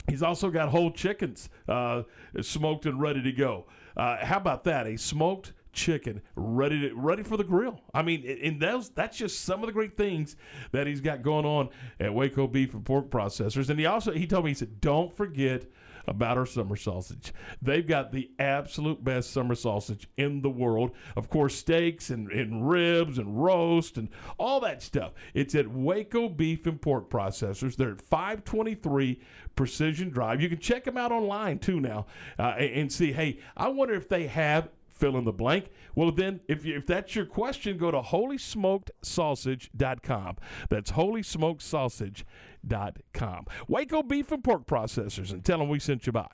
[0.08, 2.02] he's also got whole chickens uh,
[2.40, 3.66] smoked and ready to go.
[3.96, 4.86] Uh, how about that?
[4.86, 7.80] A smoked chicken ready to, ready for the grill.
[7.92, 10.36] I mean, and those that's just some of the great things
[10.72, 11.68] that he's got going on
[12.00, 13.68] at Waco Beef and Pork Processors.
[13.68, 15.64] And he also he told me he said, don't forget
[16.06, 17.32] about our summer sausage.
[17.60, 20.92] They've got the absolute best summer sausage in the world.
[21.16, 25.12] Of course, steaks and, and ribs and roast and all that stuff.
[25.32, 27.76] It's at Waco Beef and Pork Processors.
[27.76, 29.20] They're at 523
[29.56, 30.40] Precision Drive.
[30.40, 32.06] You can check them out online too now
[32.38, 35.70] uh, and, and see, hey, I wonder if they have fill in the blank.
[35.94, 40.36] Well, then, if, you, if that's your question, go to holysmokedsausage.com.
[40.70, 43.46] That's holysmokedsausage.com.
[43.68, 46.28] Waco Beef and Pork Processors and tell them we sent you by.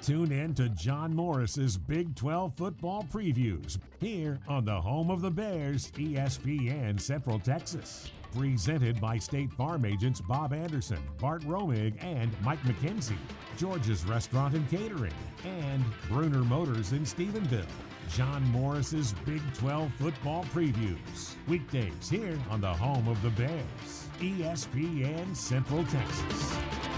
[0.00, 5.30] Tune in to John Morris's Big 12 football previews here on the home of the
[5.30, 8.10] Bears, ESPN Central Texas.
[8.36, 13.16] Presented by State Farm agents Bob Anderson, Bart Romig, and Mike McKenzie.
[13.56, 15.12] George's Restaurant and Catering,
[15.44, 17.64] and Bruner Motors in Stephenville.
[18.14, 21.34] John Morris's Big 12 football previews.
[21.46, 26.97] Weekdays here on the home of the Bears, ESPN Central Texas.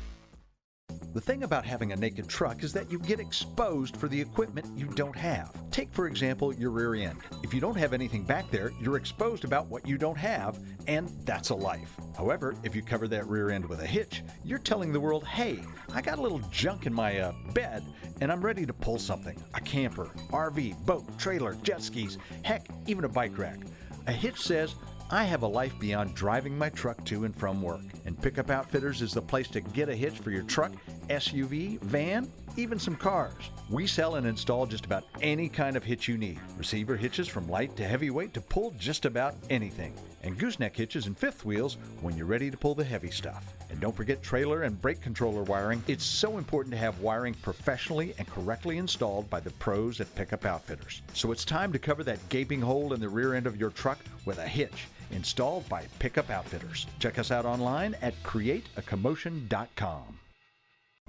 [1.13, 4.65] The thing about having a naked truck is that you get exposed for the equipment
[4.77, 5.51] you don't have.
[5.69, 7.19] Take, for example, your rear end.
[7.43, 11.09] If you don't have anything back there, you're exposed about what you don't have, and
[11.25, 11.95] that's a life.
[12.15, 15.59] However, if you cover that rear end with a hitch, you're telling the world, hey,
[15.93, 17.83] I got a little junk in my uh, bed,
[18.21, 23.03] and I'm ready to pull something a camper, RV, boat, trailer, jet skis, heck, even
[23.03, 23.59] a bike rack.
[24.07, 24.75] A hitch says,
[25.13, 29.01] I have a life beyond driving my truck to and from work, and Pickup Outfitters
[29.01, 30.71] is the place to get a hitch for your truck,
[31.09, 33.33] SUV, van, even some cars.
[33.69, 36.39] We sell and install just about any kind of hitch you need.
[36.57, 39.93] Receiver hitches from light to heavyweight to pull just about anything.
[40.23, 43.43] And gooseneck hitches and fifth wheels when you're ready to pull the heavy stuff.
[43.69, 45.83] And don't forget trailer and brake controller wiring.
[45.87, 50.45] It's so important to have wiring professionally and correctly installed by the pros at Pickup
[50.45, 51.01] Outfitters.
[51.13, 53.99] So it's time to cover that gaping hole in the rear end of your truck
[54.25, 56.87] with a hitch installed by Pickup Outfitters.
[56.99, 60.20] Check us out online at createacommotion.com.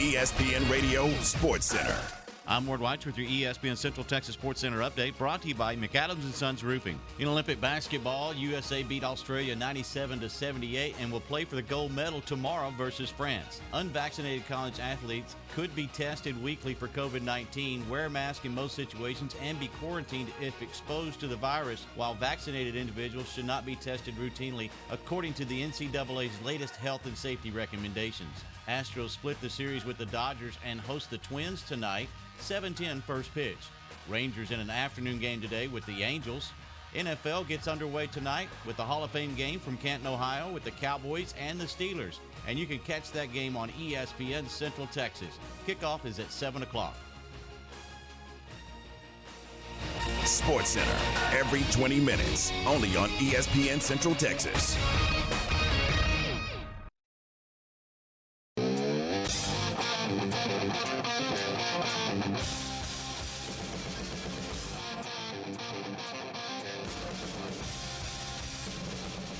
[0.00, 1.94] ESPN Radio Sports Center.
[2.48, 5.76] I'm Ward White with your ESPN Central Texas Sports Center update brought to you by
[5.76, 6.98] McAdams and Sons Roofing.
[7.18, 11.92] In Olympic basketball, USA beat Australia 97 to 78 and will play for the gold
[11.92, 13.60] medal tomorrow versus France.
[13.74, 19.36] Unvaccinated college athletes could be tested weekly for COVID-19, wear a mask in most situations,
[19.42, 24.14] and be quarantined if exposed to the virus, while vaccinated individuals should not be tested
[24.16, 28.32] routinely, according to the NCAA's latest health and safety recommendations.
[28.70, 32.08] Astros split the series with the Dodgers and host the Twins tonight.
[32.40, 33.58] 7-10 first pitch.
[34.08, 36.52] Rangers in an afternoon game today with the Angels.
[36.94, 40.70] NFL gets underway tonight with the Hall of Fame game from Canton, Ohio with the
[40.70, 42.18] Cowboys and the Steelers.
[42.46, 45.38] And you can catch that game on ESPN Central Texas.
[45.66, 46.94] Kickoff is at 7 o'clock.
[50.24, 54.76] Sports Center every 20 minutes, only on ESPN Central Texas.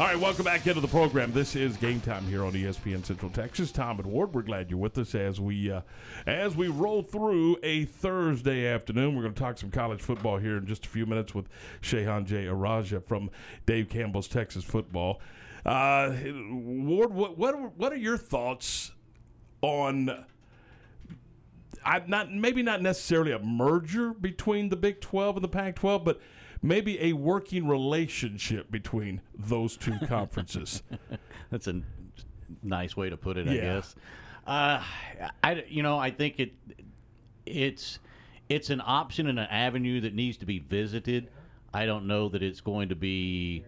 [0.01, 1.31] All right, welcome back into the program.
[1.31, 3.71] This is game time here on ESPN Central Texas.
[3.71, 5.83] Tom and Ward, we're glad you're with us as we uh,
[6.27, 9.15] as we roll through a Thursday afternoon.
[9.15, 11.51] We're going to talk some college football here in just a few minutes with
[11.83, 13.29] Shehan Jeyarajah from
[13.67, 15.21] Dave Campbell's Texas Football.
[15.67, 16.15] Uh,
[16.51, 18.93] Ward, what what are, what are your thoughts
[19.61, 20.25] on?
[21.85, 26.07] I not maybe not necessarily a merger between the Big Twelve and the Pac twelve,
[26.07, 26.23] but
[26.63, 30.83] maybe a working relationship between those two conferences.
[31.51, 31.83] That's a
[32.63, 33.95] nice way to put it, I guess.
[34.47, 34.83] Uh,
[35.43, 36.53] I you know I think it
[37.47, 37.99] it's
[38.49, 41.29] it's an option and an avenue that needs to be visited.
[41.73, 43.65] I don't know that it's going to be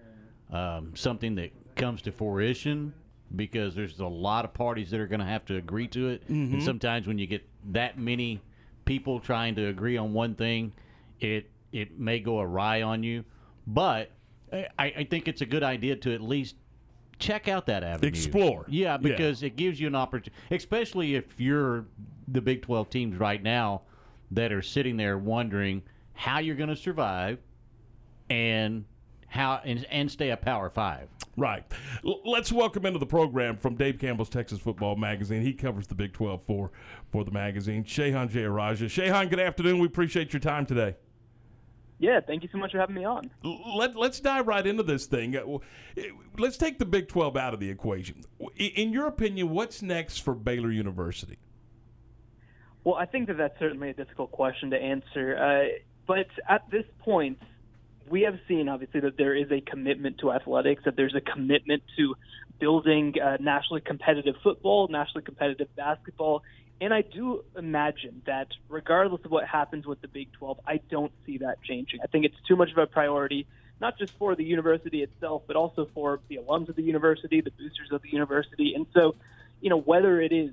[0.51, 2.93] um, something that comes to fruition
[3.37, 6.23] because there's a lot of parties that are going to have to agree to it,
[6.29, 6.63] and Mhm.
[6.63, 8.41] sometimes when you get that many
[8.85, 10.73] people trying to agree on one thing,
[11.21, 13.25] it it may go awry on you.
[13.67, 14.11] But
[14.53, 16.57] I, I think it's a good idea to at least
[17.19, 18.09] check out that avenue.
[18.09, 18.65] Explore.
[18.69, 18.97] Yeah, Yeah.
[18.99, 21.87] because it gives you an opportunity, especially if you're
[22.29, 23.83] the Big 12 teams right now
[24.31, 25.83] that are sitting there wondering
[26.15, 27.39] how you're going to survive
[28.31, 28.85] and
[29.27, 31.09] how and, and stay a Power Five.
[31.37, 31.65] Right.
[32.05, 35.41] L- let's welcome into the program from Dave Campbell's Texas Football Magazine.
[35.43, 36.71] He covers the Big 12 for,
[37.11, 37.85] for the magazine.
[37.85, 38.85] Shehan Jeyarajah.
[38.87, 39.79] Shehan, good afternoon.
[39.79, 40.97] We appreciate your time today.
[42.03, 43.31] Yeah, thank you so much for having me on.
[43.45, 45.37] Let, let's dive right into this thing.
[45.37, 45.59] Uh,
[45.97, 48.25] eh, Let's take the Big 12 out of the equation.
[48.57, 51.39] In your opinion, what's next for Baylor University?
[52.83, 55.37] Well, I think that that's certainly a difficult question to answer.
[55.37, 57.39] Uh, but at this point,
[58.09, 61.85] we have seen obviously that there is a commitment to athletics, that there's a commitment
[61.99, 62.17] to
[62.59, 66.43] building uh, nationally competitive football, nationally competitive basketball.
[66.83, 71.13] And I do imagine that regardless of what happens with the Big 12, I don't
[71.25, 72.01] see that changing.
[72.03, 73.47] I think it's too much of a priority,
[73.81, 77.53] not just for the university itself, but also for the alums of the university, the
[77.53, 78.75] boosters of the university.
[78.75, 79.15] And so,
[79.61, 80.51] you know, whether it is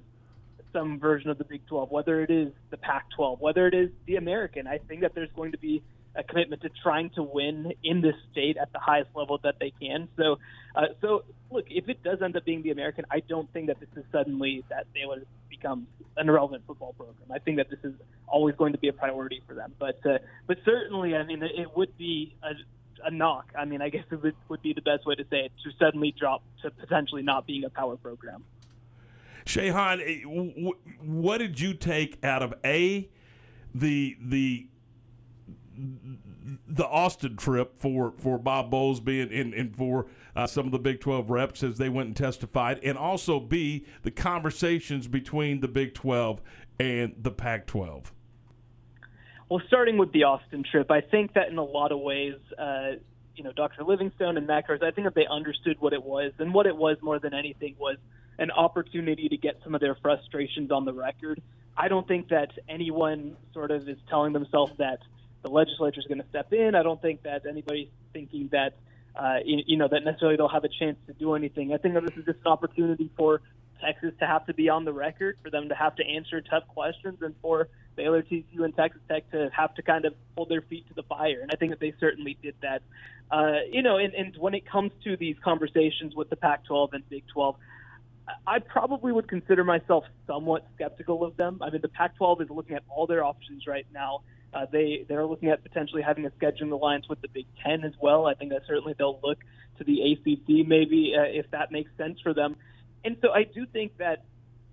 [0.72, 3.90] some version of the Big 12, whether it is the Pac 12, whether it is
[4.06, 4.68] the American.
[4.68, 5.82] I think that there's going to be
[6.20, 9.72] a commitment to trying to win in this state at the highest level that they
[9.82, 10.10] can.
[10.18, 10.38] So,
[10.76, 13.80] uh, so look, if it does end up being the American, I don't think that
[13.80, 17.32] this is suddenly that they would become an irrelevant football program.
[17.34, 17.94] I think that this is
[18.28, 19.74] always going to be a priority for them.
[19.80, 23.52] But, uh, but certainly, I mean, it would be a, a knock.
[23.58, 25.72] I mean, I guess it would, would be the best way to say it to
[25.80, 28.44] suddenly drop to potentially not being a power program.
[29.46, 33.10] Shehan, eh, what did you take out of a
[33.74, 34.68] the the
[36.68, 40.80] the Austin trip for, for Bob Bowlesby and, and, and for uh, some of the
[40.80, 45.68] Big 12 reps as they went and testified, and also B, the conversations between the
[45.68, 46.42] Big 12
[46.80, 48.14] and the Pac 12?
[49.50, 52.92] Well, starting with the Austin trip, I think that in a lot of ways, uh,
[53.36, 53.84] you know, Dr.
[53.84, 56.98] Livingstone and Mack I think that they understood what it was, and what it was
[57.02, 57.98] more than anything was
[58.38, 61.42] an opportunity to get some of their frustrations on the record.
[61.76, 65.00] I don't think that anyone sort of is telling themselves that
[65.42, 66.76] the legislature is going to step in.
[66.76, 68.76] I don't think that anybody's thinking that
[69.16, 71.74] uh, you, you know that necessarily they'll have a chance to do anything.
[71.74, 73.42] I think that this is just an opportunity for
[73.82, 76.68] Texas to have to be on the record, for them to have to answer tough
[76.68, 80.62] questions, and for Baylor, TCU, and Texas Tech to have to kind of hold their
[80.62, 81.40] feet to the fire.
[81.42, 82.82] And I think that they certainly did that.
[83.32, 87.10] Uh, you know, and, and when it comes to these conversations with the Pac-12 and
[87.10, 87.56] Big 12,
[88.46, 91.60] I probably would consider myself somewhat skeptical of them.
[91.62, 94.22] I mean, the Pac-12 is looking at all their options right now.
[94.54, 97.94] Uh, they they're looking at potentially having a scheduling alliance with the Big Ten as
[98.02, 98.26] well.
[98.26, 99.40] I think that certainly they'll look
[99.78, 102.56] to the ACC maybe uh, if that makes sense for them.
[103.04, 104.24] And so I do think that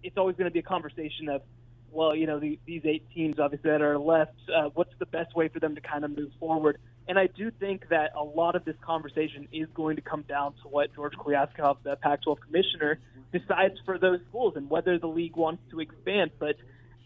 [0.02, 1.42] it's always going to be a conversation of,
[1.90, 4.34] well, you know, the, these eight teams obviously that are left.
[4.52, 6.78] Uh, what's the best way for them to kind of move forward?
[7.08, 10.54] And I do think that a lot of this conversation is going to come down
[10.62, 12.98] to what George Kliavkoff, the Pac-12 commissioner,
[13.32, 16.32] decides for those schools and whether the league wants to expand.
[16.38, 16.56] But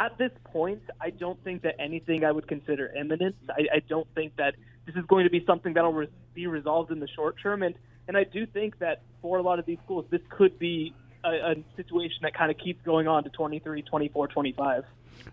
[0.01, 3.37] at this point, I don't think that anything I would consider imminent.
[3.51, 4.55] I, I don't think that
[4.87, 7.63] this is going to be something that'll re- be resolved in the short term.
[7.63, 7.75] And
[8.09, 11.29] and I do think that for a lot of these schools, this could be a,
[11.29, 14.85] a situation that kind of keeps going on to 23, 24, 25.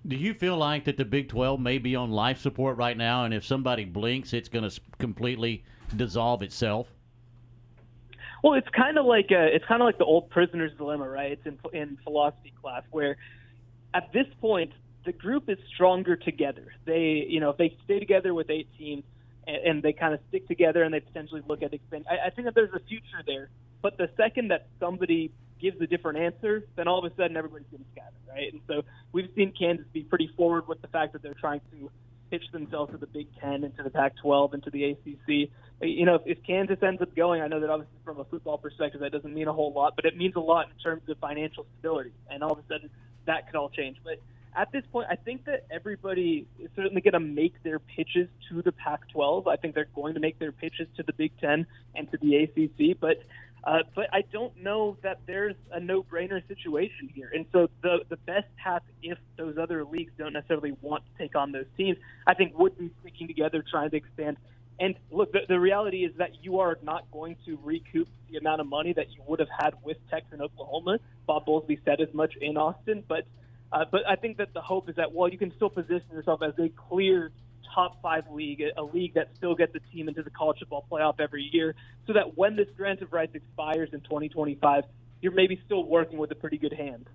[0.05, 3.23] Do you feel like that the Big 12 may be on life support right now,
[3.23, 5.63] and if somebody blinks, it's going to completely
[5.95, 6.91] dissolve itself?
[8.43, 11.31] Well, it's kind of like a, it's kind of like the old prisoner's dilemma, right?
[11.31, 13.17] It's in in philosophy class where,
[13.97, 14.73] at this point,
[15.05, 16.73] the group is stronger together.
[16.85, 19.03] They, you know, if they stay together with eight teams
[19.47, 22.29] and, and they kind of stick together and they potentially look at expand, I, I
[22.29, 23.49] think that there's a future there.
[23.81, 27.67] But the second that somebody gives a different answer, then all of a sudden everybody's
[27.71, 28.53] going to scatter, right?
[28.53, 31.89] And so we've seen Kansas be pretty forward with the fact that they're trying to
[32.29, 35.49] pitch themselves to the Big Ten and to the Pac-12 and to the ACC.
[35.81, 38.57] You know, if, if Kansas ends up going, I know that obviously from a football
[38.57, 41.17] perspective that doesn't mean a whole lot, but it means a lot in terms of
[41.19, 42.11] financial stability.
[42.29, 42.89] And all of a sudden
[43.27, 43.97] that could all change.
[44.03, 44.19] But
[44.55, 48.61] at this point, I think that everybody is certainly going to make their pitches to
[48.63, 49.47] the Pac-12.
[49.47, 52.35] I think they're going to make their pitches to the Big Ten and to the
[52.37, 52.99] ACC.
[52.99, 53.17] But
[53.63, 57.29] uh, but I don't know that there's a no-brainer situation here.
[57.33, 61.35] And so the the best path, if those other leagues don't necessarily want to take
[61.35, 64.37] on those teams, I think would be sticking together, trying to expand.
[64.79, 68.61] And look, the, the reality is that you are not going to recoup the amount
[68.61, 70.99] of money that you would have had with Texas and Oklahoma.
[71.25, 73.25] Bob Bowlesby said as much in Austin, but
[73.71, 76.41] uh, but I think that the hope is that well, you can still position yourself
[76.41, 77.31] as a clear
[77.73, 81.19] top five league, a league that still gets a team into the college football playoff
[81.19, 84.83] every year, so that when this grant of rights expires in 2025,
[85.21, 87.09] you're maybe still working with a pretty good hand.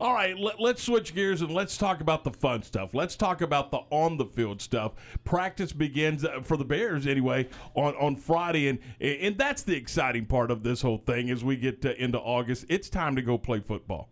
[0.00, 2.94] All right, let, us switch gears and let's talk about the fun stuff.
[2.94, 4.92] Let's talk about the on the field stuff.
[5.24, 10.26] Practice begins uh, for the Bears anyway on, on Friday, and and that's the exciting
[10.26, 12.66] part of this whole thing as we get to, into August.
[12.68, 14.08] It's time to go play football.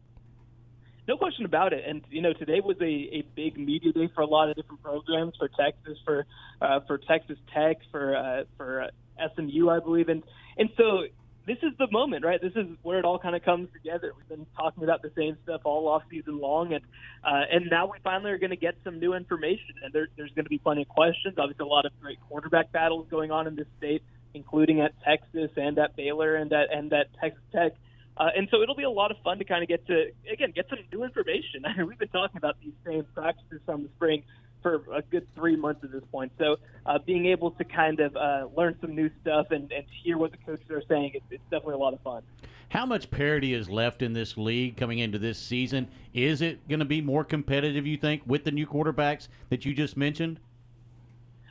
[1.08, 1.82] No question about it.
[1.84, 4.82] And you know, today was a, a big media day for a lot of different
[4.82, 6.26] programs for Texas, for
[6.60, 10.22] uh, for Texas Tech, for uh, for uh, SMU, I believe, and
[10.56, 11.06] and so
[11.46, 12.40] this is the moment, right?
[12.40, 14.12] This is where it all kind of comes together.
[14.16, 16.84] We've been talking about the same stuff all off season long, and
[17.24, 20.30] uh, and now we finally are going to get some new information, and there, there's
[20.32, 21.34] going to be plenty of questions.
[21.38, 24.02] Obviously, a lot of great quarterback battles going on in this state,
[24.34, 27.72] including at Texas and at Baylor and at and at Texas Tech.
[28.16, 30.52] Uh, and so it'll be a lot of fun to kind of get to again
[30.54, 31.64] get some new information.
[31.64, 34.22] I mean, we've been talking about these same practices from the spring
[34.62, 36.32] for a good three months at this point.
[36.38, 40.16] So uh, being able to kind of uh, learn some new stuff and, and hear
[40.18, 42.22] what the coaches are saying, it's, it's definitely a lot of fun.
[42.70, 45.88] How much parity is left in this league coming into this season?
[46.14, 49.74] Is it going to be more competitive, you think, with the new quarterbacks that you
[49.74, 50.40] just mentioned?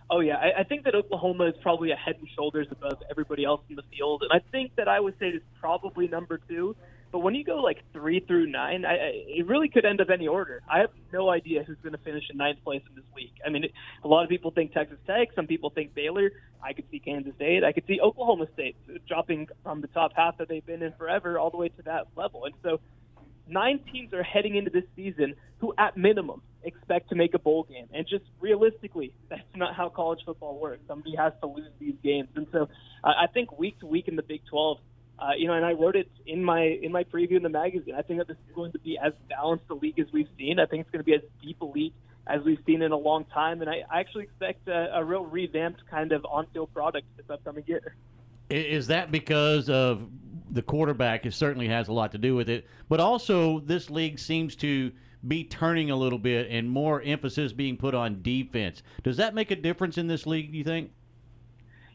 [0.10, 3.45] Oh yeah, I, I think that Oklahoma is probably a head and shoulders above everybody
[3.45, 6.76] else in the field, and I think that I would say it's probably number two.
[7.12, 10.10] But when you go like three through nine, I, I, it really could end up
[10.10, 10.62] any order.
[10.71, 13.34] I have no idea who's going to finish in ninth place in this week.
[13.45, 13.71] I mean, it,
[14.04, 16.32] a lot of people think Texas Tech, some people think Baylor.
[16.63, 17.63] I could see Kansas State.
[17.63, 18.76] I could see Oklahoma State
[19.08, 22.08] dropping from the top half that they've been in forever all the way to that
[22.15, 22.45] level.
[22.45, 22.80] And so
[23.47, 27.63] nine teams are heading into this season who, at minimum, expect to make a bowl
[27.63, 27.88] game.
[27.93, 30.82] And just realistically, that's not how college football works.
[30.88, 32.30] Somebody has to lose these games.
[32.36, 32.69] And so
[33.04, 34.77] uh, I think week to week in the Big 12,
[35.22, 37.94] uh, you know, and I wrote it in my in my preview in the magazine.
[37.96, 40.60] I think that this is going to be as balanced a league as we've seen.
[40.60, 41.94] I think it's going to be as deep a league
[42.28, 43.62] as we've seen in a long time.
[43.62, 47.63] And I, I actually expect a, a real revamped kind of on-field product this upcoming
[47.67, 47.96] year.
[48.50, 50.10] Is that because of
[50.50, 51.26] the quarterback?
[51.26, 54.92] It certainly has a lot to do with it, but also this league seems to
[55.28, 58.82] be turning a little bit and more emphasis being put on defense.
[59.04, 60.52] Does that make a difference in this league?
[60.52, 60.92] Do you think?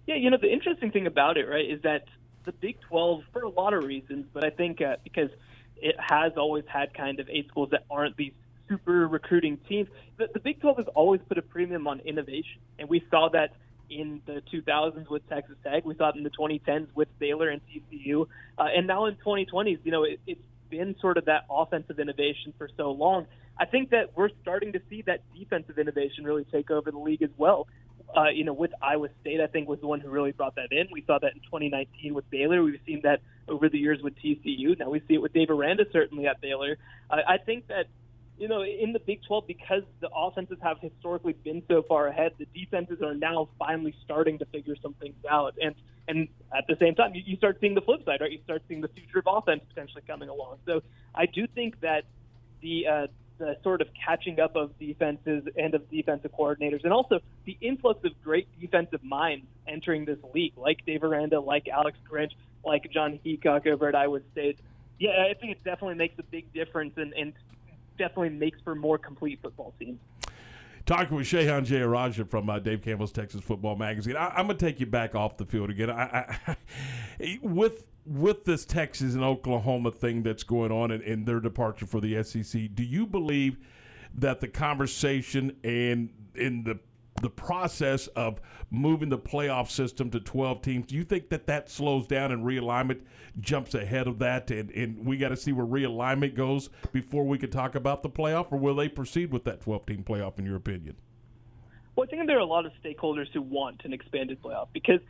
[0.07, 2.05] Yeah, you know, the interesting thing about it, right, is that
[2.47, 5.31] the Big 12, for a lot of reasons, but I think uh, because
[5.77, 8.33] it has always had kind of eight schools that aren't these
[8.69, 12.61] super recruiting teams, the, the Big 12 has always put a premium on innovation.
[12.79, 13.53] And we saw that
[13.91, 15.85] in the 2000s with Texas Tech.
[15.85, 18.27] We saw it in the 2010s with Baylor and TCU.
[18.59, 20.41] Uh, and now in 2020s, you know, it, it's
[20.71, 23.27] been sort of that offensive innovation for so long.
[23.59, 27.23] I think that we're starting to see that defensive innovation really take over the league
[27.23, 27.69] as well.
[28.15, 30.73] Uh, you know, with Iowa State, I think was the one who really brought that
[30.73, 30.89] in.
[30.91, 32.63] We saw that in 2019 with Baylor.
[32.63, 34.79] We've seen that over the years with TCU.
[34.79, 36.79] Now we see it with Dave Aranda certainly at Baylor.
[37.11, 37.87] Uh, I think that
[38.39, 42.33] you know, in the Big 12, because the offenses have historically been so far ahead,
[42.39, 45.55] the defenses are now finally starting to figure some things out.
[45.61, 45.75] And
[46.09, 48.31] and at the same time, you, you start seeing the flip side, right?
[48.31, 50.59] You start seeing the future of offense potentially coming along.
[50.65, 50.83] So
[51.15, 52.05] I do think that
[52.61, 53.07] the uh,
[53.39, 58.05] the sort of catching up of defenses and of defensive coordinators, and also the influx
[58.05, 62.33] of great defensive minds entering this league, like Dave Aranda, like Alex Grinch,
[62.65, 64.59] like Jon Heacock over at Iowa State.
[64.99, 67.33] Yeah, I think it definitely makes a big difference and, and
[67.99, 69.99] definitely makes for more complete football teams.
[70.87, 74.17] Talking with Shehan Jeyarajah from uh, Dave Campbell's Texas Football Magazine.
[74.17, 75.91] I, am going to take you back off the field again.
[75.91, 76.57] I, I,
[77.43, 82.01] with with this Texas and Oklahoma thing that's going on and, and their departure for
[82.01, 83.59] the SEC, do you believe
[84.15, 86.79] that the conversation and in the
[87.23, 88.41] the process of
[88.71, 92.45] moving the playoff system to 12 teams, do you think that that slows down and
[92.45, 93.01] realignment
[93.41, 94.51] jumps ahead of that?
[94.51, 98.11] And, and we got to see where realignment goes before we can talk about the
[98.11, 100.97] playoff, or will they proceed with that 12 team playoff, in your opinion?
[101.95, 105.01] Well, I think there are a lot of stakeholders who want an expanded playoff because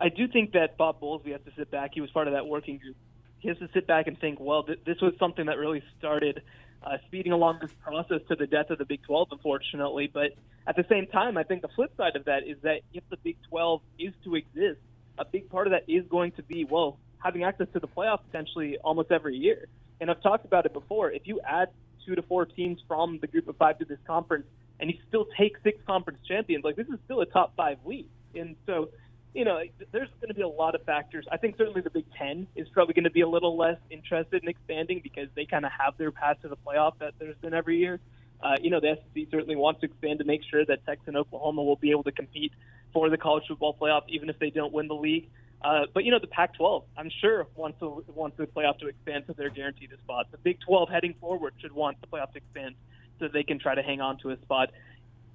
[0.00, 1.92] I do think that Bob Bowlesby has to sit back.
[1.94, 2.96] He was part of that working group.
[3.38, 6.42] He has to sit back and think, well, th- this was something that really started
[6.84, 10.10] uh, speeding along this process to the death of the Big 12, unfortunately.
[10.12, 10.32] But
[10.66, 13.16] at the same time, I think the flip side of that is that if the
[13.16, 14.80] Big 12 is to exist,
[15.18, 18.20] a big part of that is going to be, well, having access to the playoff
[18.30, 19.66] potentially almost every year.
[20.00, 21.10] And I've talked about it before.
[21.10, 21.68] If you add
[22.04, 24.46] two to four teams from the group of five to this conference,
[24.80, 28.08] and you still take six conference champions, like this is still a top five league.
[28.34, 28.90] And so
[29.34, 29.60] you know,
[29.90, 31.26] there's going to be a lot of factors.
[31.30, 34.42] I think certainly the Big Ten is probably going to be a little less interested
[34.42, 37.52] in expanding because they kind of have their path to the playoff that there's been
[37.52, 37.98] every year.
[38.40, 41.16] Uh, you know, the SEC certainly wants to expand to make sure that Texas and
[41.16, 42.52] Oklahoma will be able to compete
[42.92, 45.28] for the college football playoff, even if they don't win the league.
[45.62, 49.24] Uh, but you know, the Pac-12, I'm sure wants to, wants the playoff to expand,
[49.26, 50.26] so they're guaranteed a spot.
[50.30, 52.76] The Big 12 heading forward should want the playoff to expand,
[53.18, 54.70] so they can try to hang on to a spot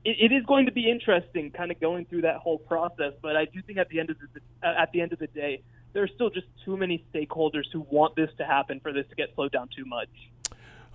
[0.05, 3.13] it, it is going to be interesting, kind of going through that whole process.
[3.21, 5.61] But I do think at the end of the at the end of the day,
[5.93, 9.15] there are still just too many stakeholders who want this to happen for this to
[9.15, 10.09] get slowed down too much.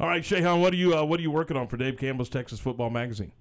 [0.00, 2.28] All right, Shehan, what are you uh, what are you working on for Dave Campbell's
[2.28, 3.32] Texas Football Magazine?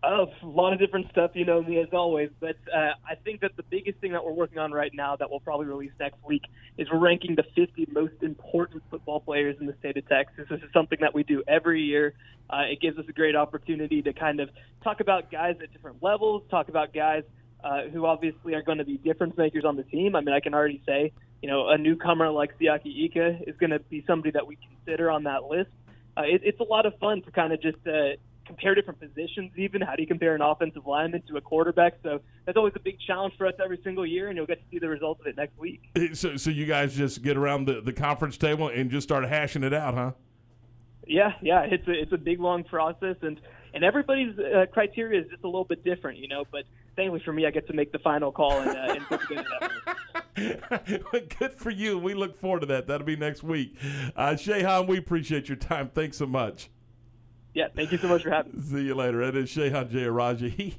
[0.00, 2.30] A lot of different stuff, you know me as always.
[2.38, 5.28] But uh, I think that the biggest thing that we're working on right now that
[5.28, 6.42] we'll probably release next week
[6.76, 10.46] is we're ranking the 50 most important football players in the state of Texas.
[10.48, 12.14] This is something that we do every year.
[12.48, 14.50] Uh, it gives us a great opportunity to kind of
[14.84, 17.24] talk about guys at different levels, talk about guys
[17.62, 20.14] uh, who obviously are going to be difference makers on the team.
[20.14, 23.70] I mean, I can already say, you know, a newcomer like Siaki Ika is going
[23.70, 25.70] to be somebody that we consider on that list.
[26.16, 28.16] Uh, it, it's a lot of fun to kind of just uh,
[28.48, 32.20] compare different positions even how do you compare an offensive lineman to a quarterback so
[32.44, 34.78] that's always a big challenge for us every single year and you'll get to see
[34.78, 35.80] the results of it next week
[36.14, 39.62] so, so you guys just get around the, the conference table and just start hashing
[39.62, 40.12] it out huh
[41.06, 43.40] yeah yeah it's a, it's a big long process and
[43.74, 46.64] and everybody's uh, criteria is just a little bit different you know but
[46.96, 49.44] thankfully for me i get to make the final call and, uh, and put together
[49.50, 49.96] that
[51.38, 51.98] Good for you.
[51.98, 52.86] We look forward to that.
[52.86, 53.76] That'll be next week.
[54.14, 55.90] Uh, Shehan, we appreciate your time.
[55.92, 56.70] Thanks so much.
[57.54, 58.62] Yeah, thank you so much for having me.
[58.62, 59.22] See you later.
[59.22, 60.48] And it's Shehan Jeyarajah.
[60.58, 60.76] He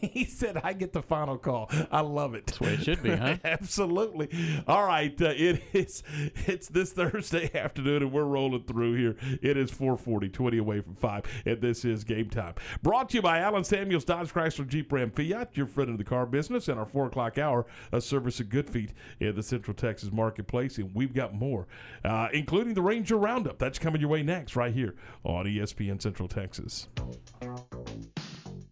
[0.00, 1.70] he said I get the final call.
[1.90, 2.46] I love it.
[2.46, 3.36] That's the way it should be, huh?
[3.44, 4.28] Absolutely.
[4.66, 5.20] All right.
[5.20, 6.02] Uh, it is
[6.46, 9.16] it's this Thursday afternoon and we're rolling through here.
[9.42, 11.24] It is 440, 20 away from 5.
[11.46, 12.54] And this is game time.
[12.82, 16.04] Brought to you by Allen Samuels Dodge Chrysler Jeep Ram Fiat, your friend in the
[16.04, 19.74] car business, and our 4 o'clock hour, a service of Good Feet in the Central
[19.74, 20.78] Texas marketplace.
[20.78, 21.66] And we've got more,
[22.04, 23.58] uh, including the Ranger Roundup.
[23.58, 24.94] That's coming your way next right here
[25.24, 26.88] on ESPN Central Texas.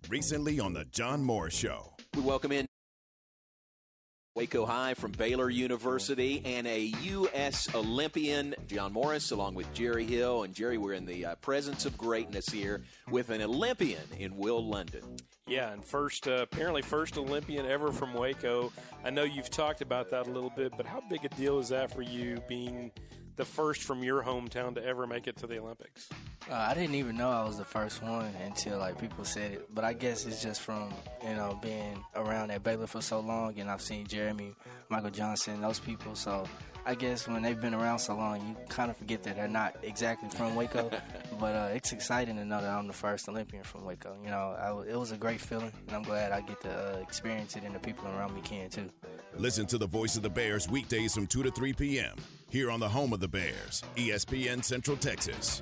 [0.09, 1.95] Recently on the John Moore Show.
[2.15, 2.67] We welcome in
[4.39, 7.75] Waco High from Baylor University and a U.S.
[7.75, 10.45] Olympian, John Morris, along with Jerry Hill.
[10.45, 14.65] And Jerry, we're in the uh, presence of greatness here with an Olympian in Will
[14.65, 15.03] London.
[15.49, 18.73] Yeah, and first, uh, apparently, first Olympian ever from Waco.
[19.05, 21.71] I know you've talked about that a little bit, but how big a deal is
[21.71, 22.93] that for you being
[23.39, 26.09] the first from your hometown to ever make it to the Olympics?
[26.51, 29.75] Uh, I didn't even know I was the first one until like people said it.
[29.75, 33.59] But I guess it's just from you know being around at Baylor for so long,
[33.59, 34.55] and I've seen Jeremy,
[34.89, 36.15] Michael Johnson, those people.
[36.15, 36.45] So
[36.87, 39.77] I guess when they've been around so long, you kind of forget that they're not
[39.83, 40.91] exactly from Waco.
[41.41, 44.17] but uh, it's exciting to know that I'm the first Olympian from Waco.
[44.23, 46.99] You know, I, it was a great feeling, and I'm glad I get to uh,
[47.01, 48.91] experience it, and the people around me can too.
[49.37, 52.17] Listen to the voice of the Bears weekdays from 2 to 3 p.m.
[52.51, 55.61] here on the home of the Bears, ESPN Central Texas.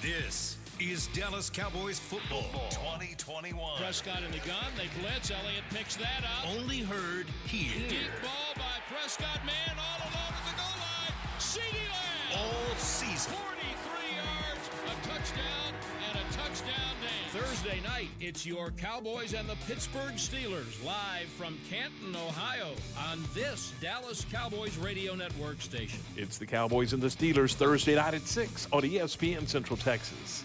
[0.00, 3.76] This is Dallas Cowboys football 2021.
[3.76, 4.66] Prescott in the gun.
[4.76, 5.30] They blitz.
[5.30, 6.50] Elliott picks that up.
[6.56, 7.88] Only heard here.
[7.88, 9.44] Deep ball by Prescott.
[9.46, 11.14] Man all alone at the goal line.
[11.38, 12.40] CeeDee Lamb.
[12.40, 13.32] All season.
[13.32, 15.74] 43 yards, a touchdown,
[16.10, 17.38] and a touchdown day.
[17.38, 22.70] Thursday night, it's your Cowboys and the Pittsburgh Steelers live from Canton, Ohio
[23.10, 26.00] on this Dallas Cowboys radio network station.
[26.16, 30.44] It's the Cowboys and the Steelers Thursday night at 6 on ESPN Central Texas.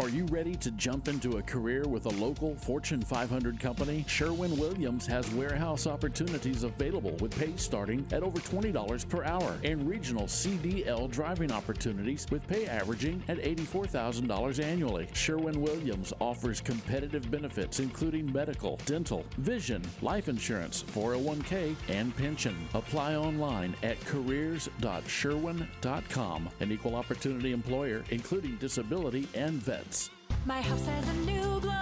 [0.00, 4.04] Are you ready to jump into a career with a local Fortune 500 company?
[4.08, 9.88] Sherwin Williams has warehouse opportunities available with pay starting at over $20 per hour and
[9.88, 15.06] regional CDL driving opportunities with pay averaging at $84,000 annually.
[15.12, 22.56] Sherwin Williams offers competitive benefits including medical, dental, vision, life insurance, 401k, and pension.
[22.74, 26.48] Apply online at careers.sherwin.com.
[26.58, 30.10] An equal opportunity employer including disability and vets.
[30.46, 31.72] My house has a new glow.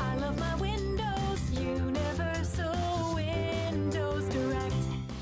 [0.00, 1.50] I love my windows.
[1.50, 2.91] Universal.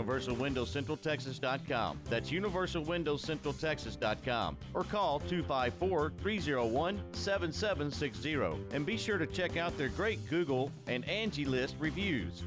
[0.00, 2.00] UniversalWindowsCentralTexas.com.
[2.08, 4.56] That's UniversalWindowsCentralTexas.com.
[4.74, 8.74] Or call 254 301 7760.
[8.74, 12.42] And be sure to check out their great Google and Angie List reviews.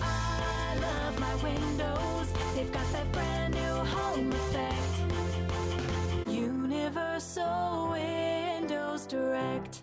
[0.00, 2.32] I love my windows.
[2.54, 4.80] They've got that brand new home effect.
[6.28, 9.82] Universal Windows Direct.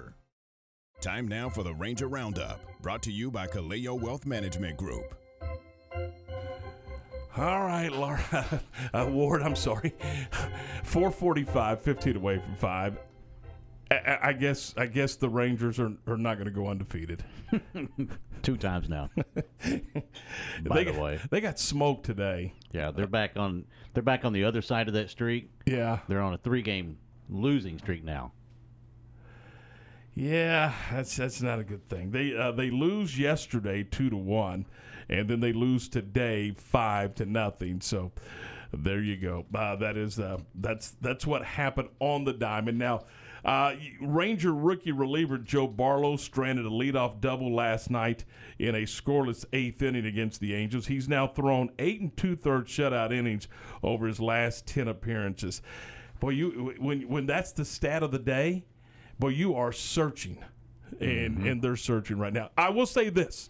[1.01, 5.15] Time now for the Ranger Roundup, brought to you by Kaleo Wealth Management Group.
[7.35, 8.61] All right, Laura.
[8.93, 9.93] Uh, Ward, I'm sorry.
[10.83, 12.97] 445, 15 away from 5.
[13.89, 17.23] I, I guess I guess the Rangers are, are not going to go undefeated.
[18.43, 19.09] Two times now.
[19.15, 19.31] By
[19.63, 22.53] they the got, way, they got smoked today.
[22.71, 25.49] yeah, they're back on they're back on the other side of that streak.
[25.65, 26.97] Yeah, they're on a three game
[27.29, 28.33] losing streak now.
[30.13, 32.11] Yeah, that's that's not a good thing.
[32.11, 34.65] They uh, they lose yesterday two to one,
[35.09, 37.79] and then they lose today five to nothing.
[37.79, 38.11] So
[38.73, 39.45] there you go.
[39.55, 42.77] Uh, that is uh, that's that's what happened on the diamond.
[42.77, 43.05] Now,
[43.45, 48.25] uh, Ranger rookie reliever Joe Barlow stranded a leadoff double last night
[48.59, 50.87] in a scoreless eighth inning against the Angels.
[50.87, 53.47] He's now thrown eight and two thirds shutout innings
[53.81, 55.61] over his last ten appearances.
[56.19, 58.65] Boy, you when when that's the stat of the day
[59.21, 60.37] boy, you are searching,
[60.99, 61.47] and Mm-hmm.
[61.47, 62.49] and they're searching right now.
[62.57, 63.49] I will say this: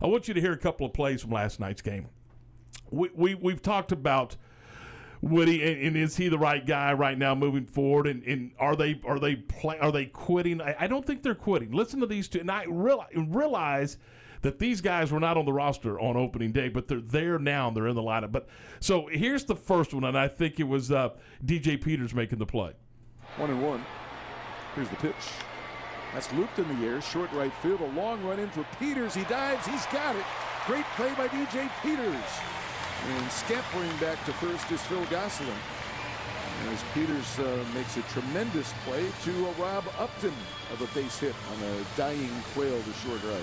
[0.00, 2.06] I want you to hear a couple of plays from last night's game.
[2.90, 4.36] We, we we've talked about
[5.20, 8.06] Woody, and, and is he the right guy right now moving forward?
[8.06, 10.60] And, and are they are they play, are they quitting?
[10.60, 11.72] I, I don't think they're quitting.
[11.72, 13.98] Listen to these two, and I realize, realize
[14.42, 17.66] that these guys were not on the roster on opening day, but they're there now
[17.68, 18.30] and they're in the lineup.
[18.30, 18.46] But
[18.78, 21.08] so here's the first one, and I think it was uh,
[21.44, 22.74] DJ Peters making the play.
[23.38, 23.82] One and one.
[24.76, 25.14] Here's the pitch.
[26.12, 27.80] That's looped in the air, short right field.
[27.80, 29.14] A long run in for Peters.
[29.14, 29.66] He dives.
[29.66, 30.24] He's got it.
[30.66, 32.30] Great play by DJ Peters.
[33.08, 35.56] And scampering back to first is Phil Gosselin.
[36.68, 40.32] As Peters uh, makes a tremendous play to uh, Rob Upton
[40.72, 43.42] of a base hit on a dying quail to short right.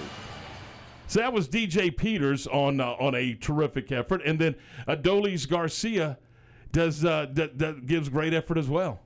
[1.07, 4.55] So that was DJ Peters on uh, on a terrific effort, and then
[4.87, 6.17] Adolis Garcia
[6.71, 8.99] does uh, d- d- gives great effort as well.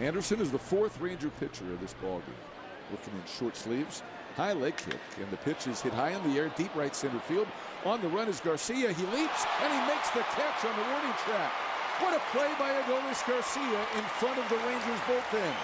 [0.00, 2.42] Anderson is the fourth Ranger pitcher of this ballgame.
[2.90, 4.02] Looking in short sleeves,
[4.36, 7.20] high leg kick, and the pitch is hit high in the air, deep right center
[7.20, 7.46] field.
[7.84, 8.92] On the run is Garcia.
[8.92, 11.52] He leaps and he makes the catch on the warning track.
[12.00, 15.54] What a play by Adolis Garcia in front of the Rangers bullpen.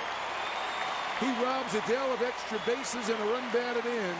[1.18, 4.14] He robs Adell of extra bases and a run batted in.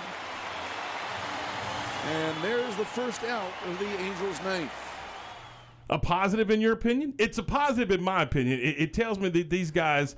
[2.11, 4.90] And there's the first out of the Angels' ninth.
[5.91, 7.15] A positive in your opinion?
[7.19, 8.61] It's a positive in my opinion.
[8.61, 10.17] It, it tells me that these guys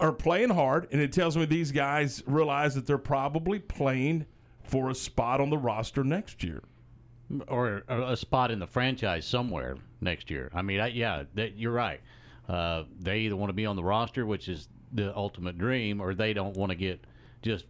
[0.00, 4.26] are playing hard, and it tells me these guys realize that they're probably playing
[4.64, 6.62] for a spot on the roster next year.
[7.48, 10.50] or a, a spot in the franchise somewhere next year.
[10.54, 12.00] I mean, I, yeah, that, you're right.
[12.48, 16.14] Uh, they either want to be on the roster, which is the ultimate dream, or
[16.14, 17.04] they don't want to get
[17.42, 17.66] just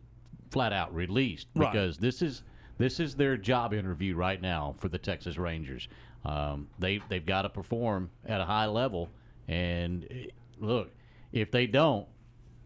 [0.51, 1.70] flat out released Right.
[1.72, 2.43] because this is
[2.78, 5.88] this is their job interview right now for the Texas Rangers.
[6.24, 9.08] Um, they they've got to perform at a high level,
[9.48, 10.26] and eh,
[10.60, 10.90] look,
[11.32, 12.06] if they don't,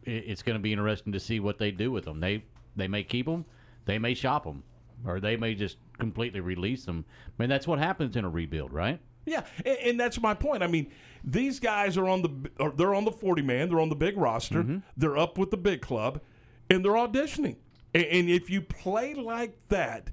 [0.07, 2.21] i- it's going to be interesting to see what they do with them.
[2.21, 2.45] They
[2.77, 3.45] they may keep them,
[3.87, 4.63] they may shop them,
[5.07, 7.05] or they may just completely release them.
[7.27, 9.01] I mean, that's what happens in a rebuild, right?
[9.25, 10.63] Yeah, and, and that's my point.
[10.63, 10.89] I mean,
[11.25, 13.69] these guys are on the they're on the forty man.
[13.71, 14.63] They're on the big roster.
[14.63, 14.79] Mm-hmm.
[14.99, 16.21] They're up with the big club,
[16.69, 17.57] and they're auditioning.
[17.95, 20.11] And, and if you play like that,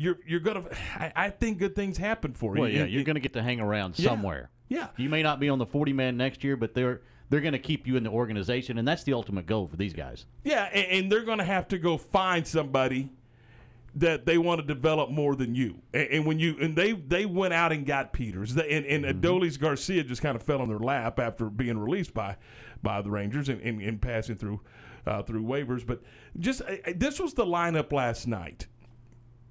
[0.00, 0.64] you're you're gonna.
[0.94, 2.62] I, I think good things happen for you.
[2.62, 4.08] Well, yeah, you're going to get to hang around Yeah.
[4.10, 4.50] somewhere.
[4.68, 4.88] Yeah.
[4.96, 7.58] You may not be on the 40 man next year, but they're they're going to
[7.58, 10.26] keep you in the organization, and that's the ultimate goal for these guys.
[10.44, 13.10] Yeah, and, and they're going to have to go find somebody
[13.96, 15.80] that they want to develop more than you.
[15.94, 19.04] And, and when you and they they went out and got Peters, They- and, and
[19.04, 22.36] Adolis Garcia just kind of fell on their lap after being released by
[22.82, 24.60] by the Rangers and, and, and passing through
[25.06, 25.86] uh, through waivers.
[25.86, 26.02] But
[26.38, 28.66] just uh, this was the lineup last night.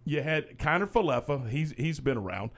[0.06, 1.50] You had Kiner Falefa.
[1.50, 2.52] He's he's been around.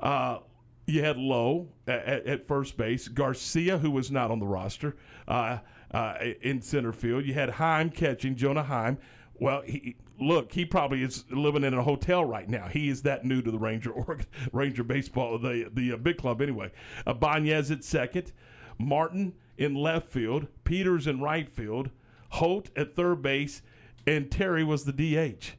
[0.00, 0.38] Uh,
[0.86, 4.96] you had Lowe at, at, at first base, Garcia, who was not on the roster,
[5.26, 5.58] uh,
[5.90, 7.24] uh, in center field.
[7.24, 8.98] You had Heim catching, Jonah Heim.
[9.38, 12.68] Well, he, look, he probably is living in a hotel right now.
[12.68, 13.92] He is that new to the Ranger
[14.52, 16.70] Ranger baseball, the the uh, big club anyway.
[17.06, 18.32] Uh, Banez at second,
[18.78, 21.90] Martin in left field, Peters in right field,
[22.30, 23.62] Holt at third base,
[24.06, 25.52] and Terry was the DH.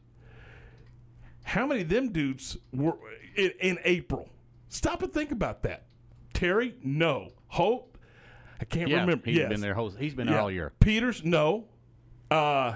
[1.48, 2.98] How many of them dudes were
[3.36, 4.28] in, in April?
[4.70, 5.86] Stop and think about that.
[6.34, 7.30] Terry, no.
[7.48, 7.96] Holt,
[8.60, 9.26] I can't Yeah, remember.
[9.30, 9.50] he's yes.
[9.50, 10.74] been there whole- he's been there all year.
[10.82, 11.66] Peters, no.
[12.30, 12.76] Uh,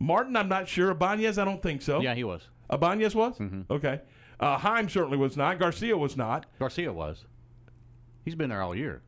[0.00, 0.90] Martin, I'm not sure.
[0.90, 2.00] Ibanez, I don't think so.
[2.00, 2.42] Yeah, he was.
[2.72, 3.40] Ibanez was?
[3.70, 4.00] Okay.
[4.40, 5.58] Uh, Heim certainly was not.
[5.60, 6.46] Garcia was not.
[6.58, 7.24] Garcia was.
[8.24, 9.02] He's been there all year.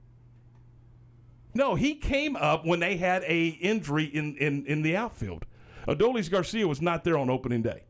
[1.53, 5.45] No, he came up when they had a injury in, in, in the outfield.
[5.89, 7.83] Adolis Garcia was not there on opening day.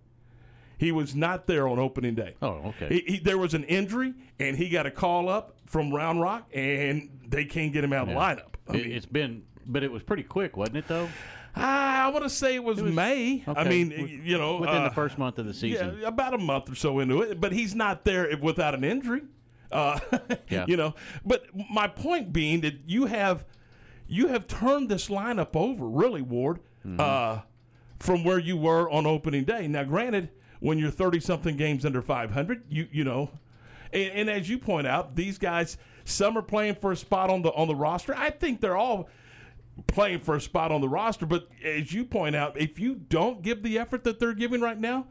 [0.81, 2.37] He was not there on opening day.
[2.41, 2.89] Oh, okay.
[3.07, 6.49] He, he, there was an injury, and he got a call up from Round Rock,
[6.55, 8.55] and they can't get him out of the lineup.
[8.67, 10.89] I It, mean, it's been, but it was pretty quick, wasn't it?
[10.89, 11.07] Though.
[11.55, 13.45] I want to say it was, May.
[13.47, 15.99] I mean, you know, within uh, the first month of the season.
[16.01, 19.23] Yeah, about a month or so into it, but he's not there without an injury.
[19.71, 20.01] Uh,
[20.49, 20.65] Yeah.
[20.67, 20.95] You know,
[21.27, 23.45] but my point being that you have
[24.09, 26.99] you have turned this lineup over, really, Ward, Mm-hmm.
[27.01, 27.43] uh,
[27.99, 29.69] from where you were on opening day.
[29.69, 30.31] Now, granted,
[30.61, 33.31] when you're thirty something games under five hundred, you you know,
[33.93, 37.43] and, and as you point out, these guys some are playing for a spot on
[37.43, 38.15] the on the roster.
[38.17, 39.09] I think they're all
[39.87, 41.27] playing for a spot on the roster.
[41.27, 44.79] But as you point out, if you don't give the effort that they're giving right
[44.79, 45.07] now,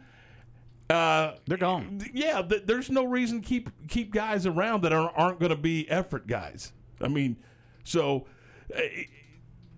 [0.90, 2.02] uh, they're gone.
[2.14, 5.58] Yeah, th- there's no reason to keep keep guys around that aren't, aren't going to
[5.58, 6.74] be effort guys.
[7.02, 7.38] I mean,
[7.84, 8.28] so
[8.76, 8.82] uh,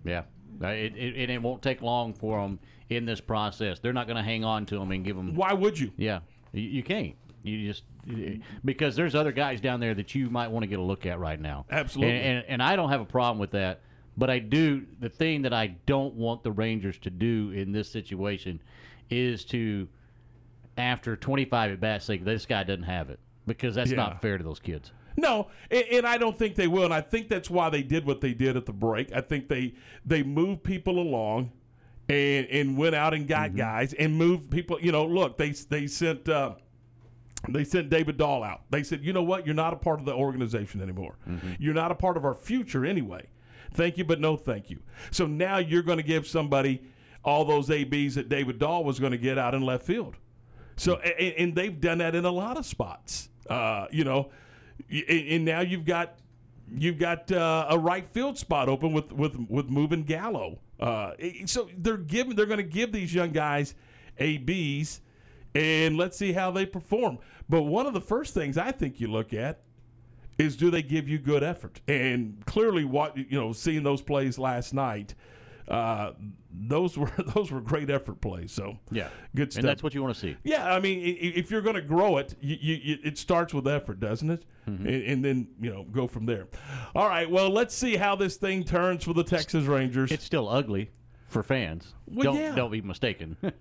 [0.04, 0.22] Yeah,
[0.60, 2.58] it, it, and it won't take long for them
[2.96, 3.78] in this process.
[3.80, 5.34] They're not going to hang on to them and give them.
[5.34, 5.92] why would you?
[5.96, 6.20] Yeah,
[6.52, 7.14] you, you can't.
[7.42, 7.84] You just
[8.64, 11.18] because there's other guys down there that you might want to get a look at
[11.18, 11.66] right now.
[11.70, 12.14] Absolutely.
[12.16, 13.80] and, and, and I don't have a problem with that.
[14.16, 17.90] But I do the thing that I don't want the Rangers to do in this
[17.90, 18.60] situation
[19.10, 19.88] is to
[20.76, 23.96] after 25 at bats say this guy doesn't have it because that's Yeah.
[23.96, 24.92] not fair to those kids.
[25.16, 26.84] No, and, and I don't think they will.
[26.84, 29.12] And I think that's why they did what they did at the break.
[29.14, 29.74] I think they
[30.06, 31.52] they moved people along,
[32.08, 34.80] and and went out and got guys and moved people.
[34.80, 36.28] You know, look, they they sent.
[36.28, 36.54] Uh,
[37.48, 38.62] they sent David Dahl out.
[38.70, 39.46] They said, "You know what?
[39.46, 41.16] You're not a part of the organization anymore.
[41.58, 43.26] You're not a part of our future anyway.
[43.74, 44.78] Thank you, but no thank you."
[45.10, 46.82] So now you're going to give somebody
[47.24, 50.16] all those ABs that David Dahl was going to get out in left field.
[50.76, 53.28] So and, and they've done that in a lot of spots.
[53.48, 54.30] Uh, you know,
[54.88, 56.18] and, and now you've got
[56.70, 60.58] you've got uh, a right field spot open with with with moving Gallo.
[60.82, 61.12] Uh,
[61.46, 63.76] so they're giving they're going to give these young guys
[64.18, 65.00] ABs,
[65.54, 67.18] and let's see how they perform.
[67.48, 69.60] But one of the first things I think you look at
[70.38, 71.80] is do they give you good effort?
[71.86, 75.14] And clearly, what you know, seeing those plays last night,
[75.68, 76.12] uh,
[76.50, 78.52] those were those were great effort plays.
[78.52, 79.08] So Yeah.
[79.34, 79.60] good stuff.
[79.60, 80.36] And that's what you want to see.
[80.44, 84.00] Yeah, I mean, if you're going to grow it, you, you, it starts with effort,
[84.00, 84.44] doesn't it?
[84.68, 84.86] Mm-hmm.
[84.86, 86.46] And, and then you know go from there.
[86.94, 87.28] All right.
[87.30, 90.12] Well, let's see how this thing turns for the Texas Rangers.
[90.12, 90.90] It's still ugly
[91.28, 91.94] for fans.
[92.06, 92.54] Well, don't yeah.
[92.54, 93.36] don't be mistaken.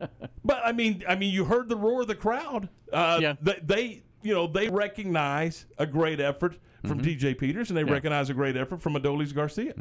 [0.44, 2.68] But I mean, I mean, you heard the roar of the crowd.
[2.92, 3.36] Uh, Yeah.
[3.42, 7.92] They, they, you know, they recognize a great effort from DJ Peters, and they Yeah.
[7.92, 9.74] recognize a great effort from Adolis Garcia.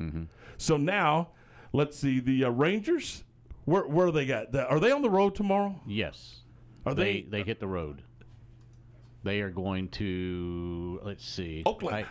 [0.59, 1.31] So now,
[1.73, 3.25] let's see the uh, Rangers.
[3.64, 4.53] Where where they got?
[4.53, 5.81] The, are they on the road tomorrow?
[5.87, 6.37] yes.
[6.87, 8.03] Are they they- they hit the road.
[9.23, 11.62] They are going to let's see.
[11.66, 11.97] Oakland.
[11.97, 12.07] I-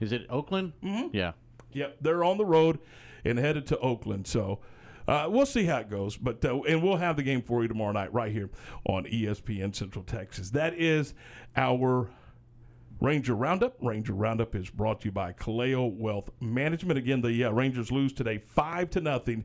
[0.00, 0.72] is it Oakland?
[0.82, 1.08] Mm-hmm.
[1.16, 1.32] Yeah.
[1.72, 2.78] Yep, they're on the road
[3.24, 4.26] and headed to Oakland.
[4.26, 4.60] So
[5.08, 6.16] uh, we'll see how it goes.
[6.16, 8.48] But uh, and we'll have the game for you tomorrow night right here
[8.86, 10.50] on ESPN Central Texas.
[10.50, 11.12] That is
[11.56, 12.08] our
[13.00, 13.76] Ranger Roundup.
[13.82, 16.98] Ranger Roundup is brought to you by Kaleo Wealth Management.
[16.98, 19.44] Again, the uh, Rangers lose today five to nothing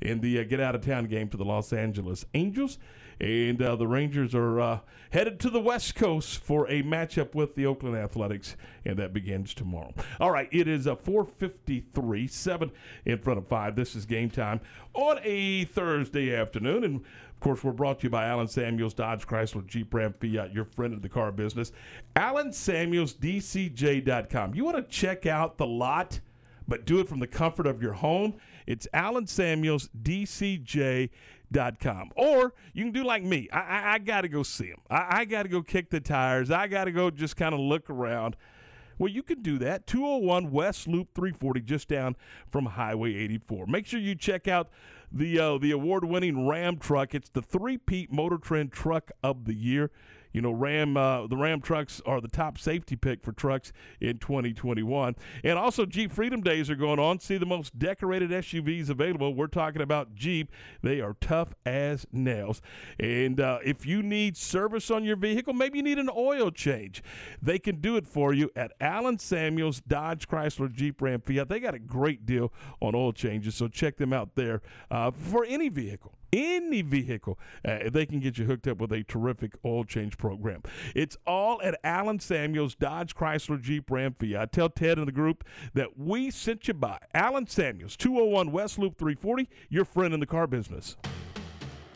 [0.00, 2.78] in the uh, get out of town game to the Los Angeles Angels.
[3.20, 4.78] And uh, the Rangers are uh,
[5.10, 9.54] headed to the West Coast for a matchup with the Oakland Athletics, and that begins
[9.54, 9.92] tomorrow.
[10.20, 12.72] All right, it is a 4:53, seven
[13.04, 13.76] in front of five.
[13.76, 14.60] This is game time
[14.94, 19.26] on a Thursday afternoon, and of course, we're brought to you by Allen Samuels, Dodge
[19.26, 21.72] Chrysler, Jeep Ram Fiat, your friend in the car business.
[22.16, 23.14] Allen Samuels.
[23.14, 26.20] You want to check out the lot,
[26.68, 28.34] but do it from the comfort of your home?
[28.66, 31.10] It's Allen Samuels, DCJ.com.
[32.16, 33.48] Or you can do like me.
[33.52, 34.80] I, I, I got to go see them.
[34.90, 36.50] I, I got to go kick the tires.
[36.50, 38.36] I got to go just kind of look around.
[38.98, 39.86] Well, you can do that.
[39.86, 42.16] 201 West Loop 340, just down
[42.50, 43.66] from Highway 84.
[43.66, 44.68] Make sure you check out
[45.10, 47.14] the uh, the award winning Ram truck.
[47.14, 49.90] It's the three Pete Motor Trend Truck of the Year.
[50.32, 54.18] You know, Ram uh, the Ram trucks are the top safety pick for trucks in
[54.18, 55.16] 2021.
[55.44, 57.20] And also, Jeep Freedom Days are going on.
[57.20, 59.34] See the most decorated SUVs available.
[59.34, 60.50] We're talking about Jeep.
[60.82, 62.62] They are tough as nails.
[62.98, 67.02] And uh, if you need service on your vehicle, maybe you need an oil change,
[67.40, 71.48] they can do it for you at Allen Samuels Dodge Chrysler Jeep Ram Fiat.
[71.48, 75.44] They got a great deal on oil changes, so check them out there uh, for
[75.44, 79.84] any vehicle any vehicle, uh, they can get you hooked up with a terrific oil
[79.84, 80.62] change program.
[80.94, 84.40] It's all at Allen Samuels Dodge Chrysler Jeep Ram Fiat.
[84.40, 85.42] I tell Ted and the group
[85.74, 90.26] that we sent you by Allen Samuels, 201 West Loop 340, your friend in the
[90.26, 90.96] car business.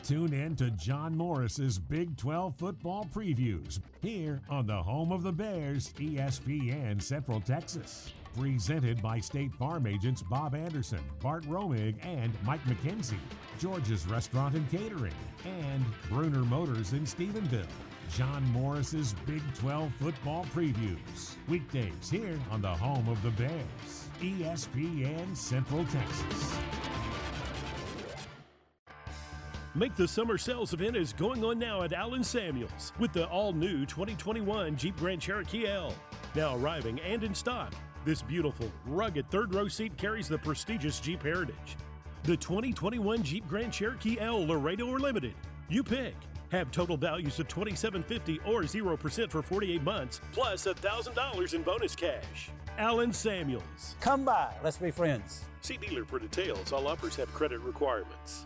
[0.03, 5.31] Tune in to John Morris's Big 12 football previews here on the home of the
[5.31, 8.13] Bears, ESPN Central Texas.
[8.37, 13.15] Presented by State Farm agents Bob Anderson, Bart Romig, and Mike McKenzie.
[13.57, 15.13] George's Restaurant and Catering,
[15.45, 17.65] and Bruner Motors in Stephenville.
[18.09, 21.35] John Morris's Big 12 football previews.
[21.47, 26.57] Weekdays here on the home of the Bears, ESPN Central Texas.
[29.75, 33.53] Make the summer sales event is going on now at Allen Samuels with the all
[33.53, 35.93] new 2021 Jeep Grand Cherokee L.
[36.33, 41.21] Now arriving and in stock, this beautiful, rugged third row seat carries the prestigious Jeep
[41.21, 41.77] heritage.
[42.23, 45.35] The 2021 Jeep Grand Cherokee L Laredo or Limited.
[45.69, 46.15] You pick.
[46.51, 52.49] Have total values of 2750 or 0% for 48 months, plus $1,000 in bonus cash.
[52.77, 53.95] Allen Samuels.
[53.99, 55.45] Come by, let's be friends.
[55.61, 56.71] See dealer for details.
[56.71, 58.45] All offers have credit requirements.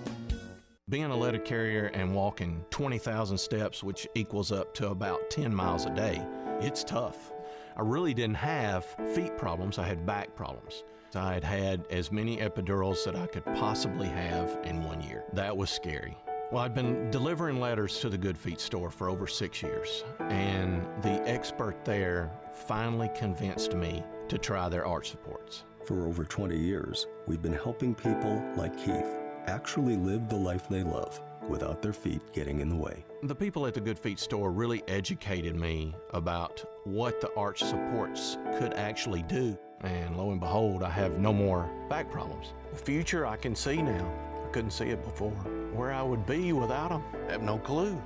[0.91, 5.85] Being a letter carrier and walking 20,000 steps, which equals up to about 10 miles
[5.85, 6.21] a day,
[6.59, 7.31] it's tough.
[7.77, 8.83] I really didn't have
[9.15, 10.83] feet problems, I had back problems.
[11.15, 15.23] I had had as many epidurals that I could possibly have in one year.
[15.31, 16.17] That was scary.
[16.51, 20.85] Well, I'd been delivering letters to the Good Feet store for over six years, and
[21.03, 22.29] the expert there
[22.67, 25.63] finally convinced me to try their arch supports.
[25.85, 30.83] For over 20 years, we've been helping people like Keith actually live the life they
[30.83, 33.03] love without their feet getting in the way.
[33.23, 38.37] The people at the Good Feet store really educated me about what the arch supports
[38.57, 39.57] could actually do.
[39.81, 42.53] And lo and behold, I have no more back problems.
[42.71, 44.11] The future I can see now.
[44.45, 45.31] I couldn't see it before.
[45.73, 48.01] Where I would be without them, I have no clue.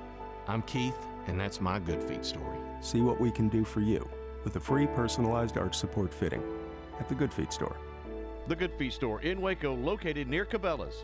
[0.47, 2.57] I'm Keith, and that's my Good Feet story.
[2.81, 4.07] See what we can do for you
[4.43, 6.43] with a free personalized arch support fitting
[6.99, 7.75] at the Good Feet store.
[8.47, 11.03] The Good Feet store in Waco, located near Cabela's.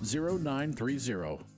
[0.08, 1.57] 254-772-0930.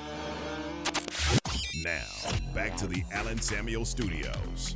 [1.75, 4.75] Now, back to the Allen Samuel Studios.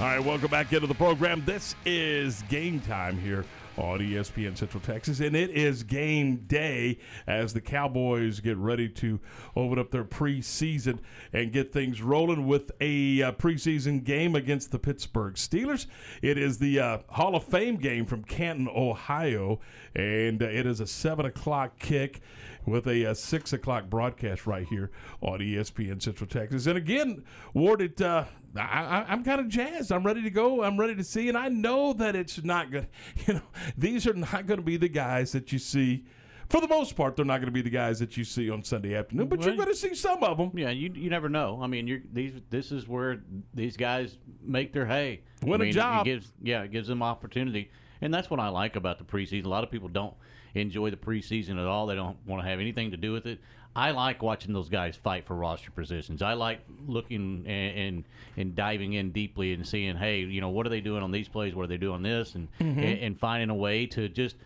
[0.00, 1.42] All right, welcome back into the program.
[1.44, 3.44] This is game time here
[3.76, 9.20] on ESPN Central Texas, and it is game day as the Cowboys get ready to
[9.56, 10.98] open up their preseason
[11.32, 15.86] and get things rolling with a uh, preseason game against the Pittsburgh Steelers.
[16.22, 19.60] It is the uh, Hall of Fame game from Canton, Ohio,
[19.94, 22.20] and uh, it is a seven o'clock kick
[22.66, 24.90] with a, uh six o'clock broadcast right here
[25.20, 26.66] on ESPN Central Texas.
[26.66, 28.24] And again, Ward, it, uh,
[28.56, 29.92] I, I, I'm kind of jazzed.
[29.92, 30.62] I'm ready to go.
[30.62, 32.88] I'm ready to see, and I know that it's not good.
[33.26, 33.42] You know,
[33.78, 36.04] these are not going to be the guys that you see
[36.48, 38.62] for the most part, they're not going to be the guys that you see on
[38.62, 40.50] Sunday afternoon, but you're going to see some of them.
[40.54, 41.58] Yeah, you you never know.
[41.62, 43.22] I mean, you're, these this is where
[43.54, 45.22] these guys make their hay.
[45.42, 46.06] Win I a mean, job.
[46.06, 49.46] It gives yeah, it gives them opportunity, and that's what I like about the preseason.
[49.46, 50.14] A lot of people don't
[50.54, 51.86] enjoy the preseason at all.
[51.86, 53.40] They don't want to have anything to do with it.
[53.76, 56.22] I like watching those guys fight for roster positions.
[56.22, 58.04] I like looking and, and
[58.36, 61.28] and diving in deeply and seeing, hey, you know, what are they doing on these
[61.28, 61.54] plays?
[61.56, 62.34] What are they doing on this?
[62.36, 62.78] And Mm-hmm.
[62.80, 62.84] Mhm.
[62.84, 64.36] and, and finding a way to just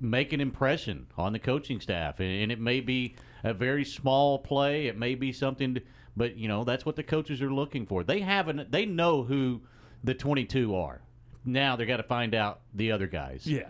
[0.00, 2.18] make an impression on the coaching staff.
[2.18, 4.86] And, and it may be a very small play.
[4.88, 5.82] It may be something, to,
[6.16, 8.02] but you know that's what the coaches are looking for.
[8.02, 8.72] They haven't.
[8.72, 9.60] They know who
[10.02, 11.00] the 22 are.
[11.44, 13.46] Now they got to find out the other guys.
[13.46, 13.68] Yeah,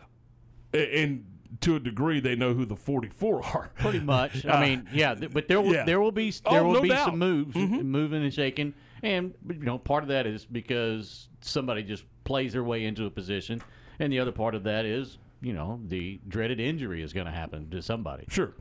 [0.72, 1.26] and
[1.60, 3.70] to a degree, they know who the 44 are.
[3.76, 4.44] Pretty much.
[4.44, 5.84] Uh, I mean, yeah, th- but there will yeah.
[5.84, 7.06] there will be Oh, there will no be doubt.
[7.06, 7.84] some moves, Mhm.
[7.84, 12.64] moving and shaking, and you know part of that is because somebody just plays their
[12.64, 13.60] way into a position,
[13.98, 17.32] and the other part of that is you know the dreaded injury is going to
[17.32, 18.24] happen to somebody.
[18.28, 18.54] Sure.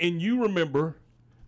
[0.00, 0.96] And you remember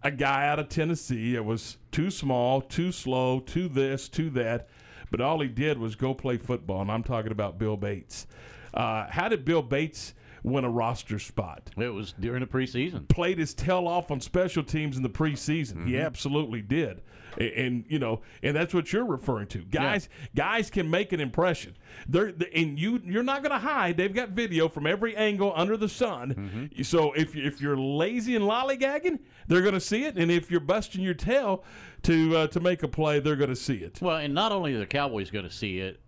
[0.03, 4.69] a guy out of Tennessee that was too small, too slow, too this, too that,
[5.11, 8.29] but all he did was go play football, and I'm talking about Bill Bates.
[8.73, 11.71] Uh, how did Bill Bates win a roster spot?
[11.77, 13.09] It was during the preseason.
[13.09, 15.87] Played his tail off on special teams in the preseason.
[15.87, 16.05] He Mhm.
[16.05, 17.01] absolutely did.
[17.37, 19.59] And, you know, and that's what you're referring to.
[19.59, 21.77] Guys, guys can make an impression.
[22.09, 23.97] They're and you you're not going to hide.
[23.97, 26.71] They've got video from every angle under the sun.
[26.83, 30.17] So if if you're lazy and lollygagging, they're going to see it.
[30.17, 31.65] And if you're busting your tail
[32.03, 34.01] to uh, to make a play, they're going to see it.
[34.01, 36.01] Well, and not only are the Cowboys going to see it,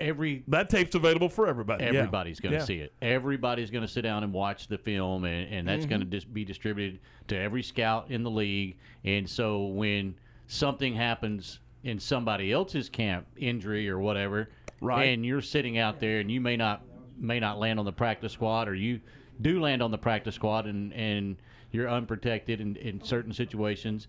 [0.00, 1.84] every that tape's available for everybody.
[1.84, 1.90] Yeah.
[1.90, 2.64] Everybody's going to Yeah.
[2.64, 2.92] see it.
[3.02, 6.24] Everybody's going to sit down and watch the film, and, and that's going to dis-
[6.24, 8.76] be distributed to every scout in the league.
[9.04, 10.14] And so when
[10.46, 14.48] something happens in somebody else's camp, injury or whatever,
[14.80, 15.04] Right.
[15.04, 16.82] and you're sitting out there and you may not
[17.16, 19.00] may not land on the practice squad, or you
[19.40, 21.36] do land on the practice squad, and and
[21.70, 24.08] you're unprotected in, in certain situations.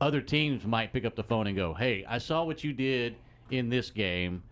[0.00, 3.16] Other teams might pick up the phone and go, "Hey, I saw what you did
[3.50, 4.42] in this game.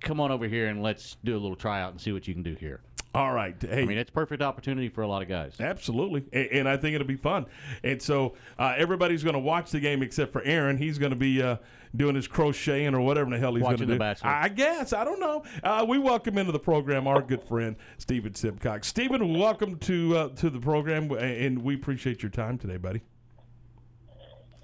[0.00, 2.42] Come on over here and let's do a little tryout and see what you can
[2.42, 2.80] do here."
[3.16, 3.56] All right.
[3.58, 5.58] Hey, I mean, it's perfect opportunity for a lot of guys.
[5.58, 7.46] Absolutely, and, and I think it'll be fun.
[7.82, 10.76] And so uh, everybody's going to watch the game except for Aaron.
[10.76, 11.56] He's going to be uh,
[11.96, 13.94] doing his crocheting or whatever the hell he's going to Watching do.
[13.94, 14.28] The Bachelor.
[14.28, 15.44] I guess I don't know.
[15.64, 18.86] Uh, we welcome into the program our good friend Stephen Simcox.
[18.86, 23.00] Stephen, welcome to uh, to the program, and we appreciate your time today, buddy.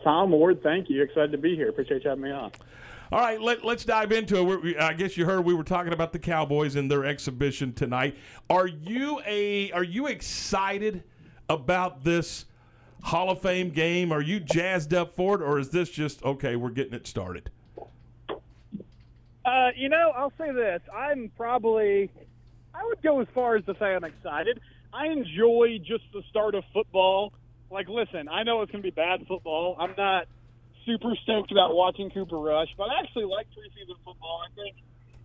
[0.04, 1.02] Tom Ward, thank you.
[1.02, 1.70] Excited to be here.
[1.70, 2.50] Appreciate you having me on.
[3.12, 4.42] All right, let, let's dive into it.
[4.42, 8.16] We're- I guess you heard we were talking about the Cowboys and their exhibition tonight.
[8.48, 11.04] Are you a Are you excited
[11.50, 12.46] about this
[13.02, 14.12] Hall of Fame game?
[14.12, 16.56] Are you jazzed up for it, or is this just okay?
[16.56, 17.50] We're getting it started.
[19.44, 20.80] Uh, you know, I'll say this.
[20.94, 22.08] I'm probably,
[22.74, 24.58] I would go as far as to say I'm excited.
[24.90, 27.34] I enjoy just the start of football.
[27.70, 29.76] Like, listen, I know it's going to be bad football.
[29.78, 30.28] I'm not
[30.86, 34.42] super stoked about watching Cooper Rush, but I actually like preseason football.
[34.44, 34.76] I think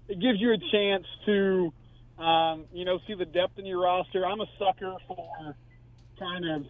[0.08, 1.74] it gives you a chance to,
[2.18, 4.26] um, you know, see the depth in your roster.
[4.26, 5.56] I'm a sucker for
[6.20, 6.66] kind of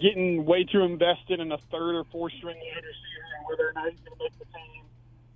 [0.00, 3.72] getting way too invested in a third or fourth string wide receiver and whether or
[3.74, 4.84] not he's going to make the team.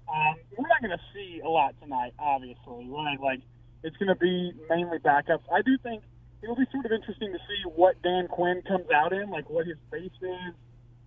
[0.08, 3.20] Um, we're not going to see a lot tonight, obviously, right?
[3.20, 3.40] Like,
[3.82, 5.42] it's going to be mainly backups.
[5.52, 6.02] I do think
[6.42, 9.66] it'll be sort of interesting to see what Dan Quinn comes out in, like what
[9.66, 10.54] his base is,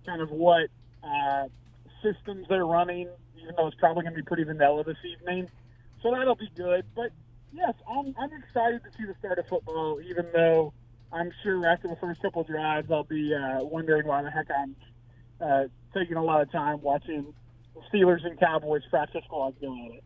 [0.06, 0.68] kind of what
[1.04, 1.48] uh,
[2.02, 3.10] systems they're running,
[3.42, 5.50] even though it's probably going to be pretty vanilla this evening.
[6.02, 6.86] So that'll be good.
[6.96, 7.12] But
[7.54, 10.74] yes, I'm, I'm excited to see the start of football, even though
[11.12, 14.76] I'm sure after the first couple drives, I'll be uh, wondering why the heck I'm
[15.42, 17.34] uh, taking a lot of time watching
[17.92, 20.04] Steelers and Cowboys practice squads go at it.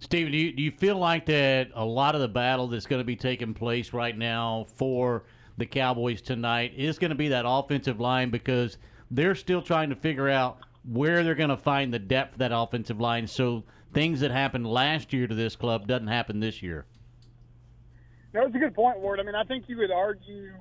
[0.00, 3.00] Steven, do you, do you feel like that a lot of the battle that's going
[3.00, 5.24] to be taking place right now for
[5.56, 8.76] the Cowboys tonight is going to be that offensive line because
[9.10, 12.52] they're still trying to figure out where they're going to find the depth of that
[12.54, 16.86] offensive line so things that happened last year to this club doesn't happen this year?
[18.32, 19.20] No, it's a good point, Ward.
[19.20, 20.52] I mean, I think you would argue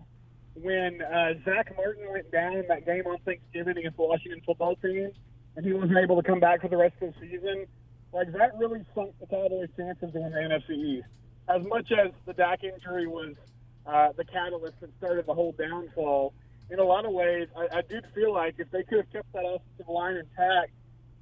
[0.56, 4.76] when uh, Zack Martin went down in that game on Thanksgiving against the Washington football
[4.76, 5.12] team,
[5.56, 7.66] and he wasn't able to come back for the rest of the season,
[8.14, 11.08] like that really sunk the Cowboys' chances to win the NFC East.
[11.50, 13.34] As much as the Dak injury was
[13.86, 16.34] uh, the catalyst that started the whole downfall,
[16.74, 19.32] in a lot of ways, I, I did feel like if they could have kept
[19.34, 20.72] that offensive line intact,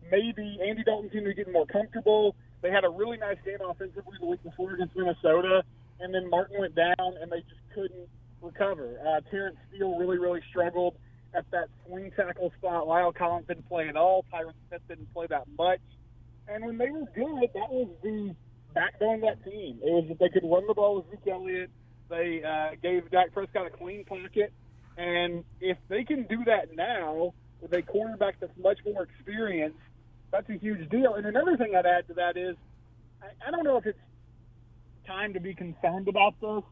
[0.10, 2.36] maybe Andy Dalton seemed to be getting more comfortable.
[2.62, 5.64] They had a really nice game offensively the week before against Minnesota,
[6.00, 8.08] and then Martin went down, and they just couldn't
[8.42, 8.98] recover.
[9.06, 10.96] Uh, Terence Steele really, really struggled
[11.34, 12.88] at that swing tackle spot.
[12.88, 14.26] La'el Collins didn't play at all.
[14.34, 15.82] Tyron Smith didn't play that much.
[16.48, 18.36] And when they were good, that was the
[18.74, 19.80] backbone of that team.
[19.84, 21.70] It was that they could run the ball with Zeke Elliott.
[22.10, 24.54] They uh, gave Dak Prescott a clean pocket,
[25.02, 29.80] and if they can do that now with a quarterback that's much more experienced,
[30.32, 31.16] that's a huge deal.
[31.16, 32.56] And another thing I'd add to that is,
[33.20, 33.98] I, I don't know if it's
[35.08, 36.64] time to be concerned about this,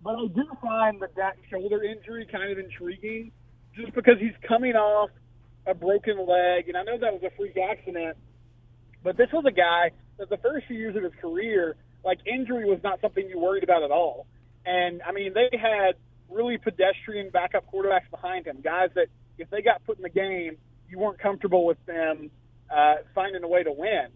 [0.00, 3.32] but I do find the Dak shoulder injury kind of intriguing,
[3.74, 5.10] just because he's coming off
[5.66, 8.16] a broken leg, and I know that was a freak accident,
[9.02, 11.74] but this was a guy that the first few years of his career,
[12.04, 14.26] like injury was not something you worried about at all.
[14.64, 15.96] And I mean, they had
[16.32, 19.06] really pedestrian backup quarterbacks behind him, guys that
[19.38, 20.56] if they got put in the game,
[20.88, 22.30] you weren't comfortable with them
[22.70, 24.08] uh, finding a way to win.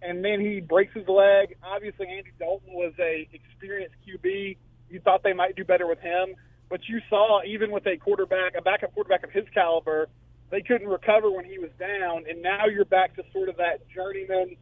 [0.00, 1.56] And then he breaks his leg.
[1.62, 4.56] Obviously, Andy Dalton was a experienced QB.
[4.90, 6.34] You thought they might do better with him,
[6.68, 10.08] but you saw even with a quarterback, a backup quarterback of his caliber,
[10.50, 12.24] they couldn't recover when he was down.
[12.28, 14.56] And now you're back to sort of that journeyman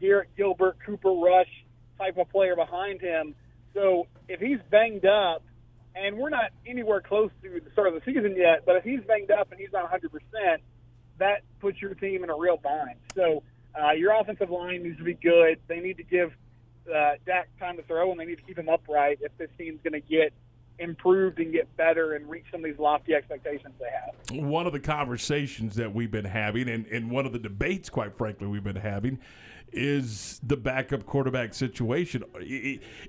[0.00, 1.50] Garrett Gilbert, Cooper Rush
[1.98, 3.34] type of player behind him.
[3.74, 5.42] So if he's banged up,
[5.94, 9.00] and we're not anywhere close to the start of the season yet, but if he's
[9.06, 10.58] banged up and he's not 100%,
[11.18, 12.96] that puts your team in a real bind.
[13.14, 13.42] So
[13.80, 15.58] uh, your offensive line needs to be good.
[15.68, 16.32] They need to give
[16.92, 19.80] uh, Dak time to throw, and they need to keep him upright if this team's
[19.82, 20.32] going to get
[20.78, 24.44] improved and get better and reach some of these lofty expectations they have.
[24.44, 28.16] One of the conversations that we've been having, and, and one of the debates, quite
[28.16, 29.18] frankly, we've been having,
[29.72, 32.24] is the backup quarterback situation.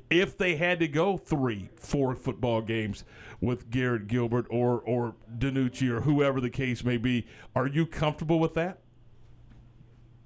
[0.09, 3.03] If they had to go three, four football games
[3.41, 8.39] with Garrett Gilbert or or DiNucci or whoever the case may be, are you comfortable
[8.39, 8.79] with that?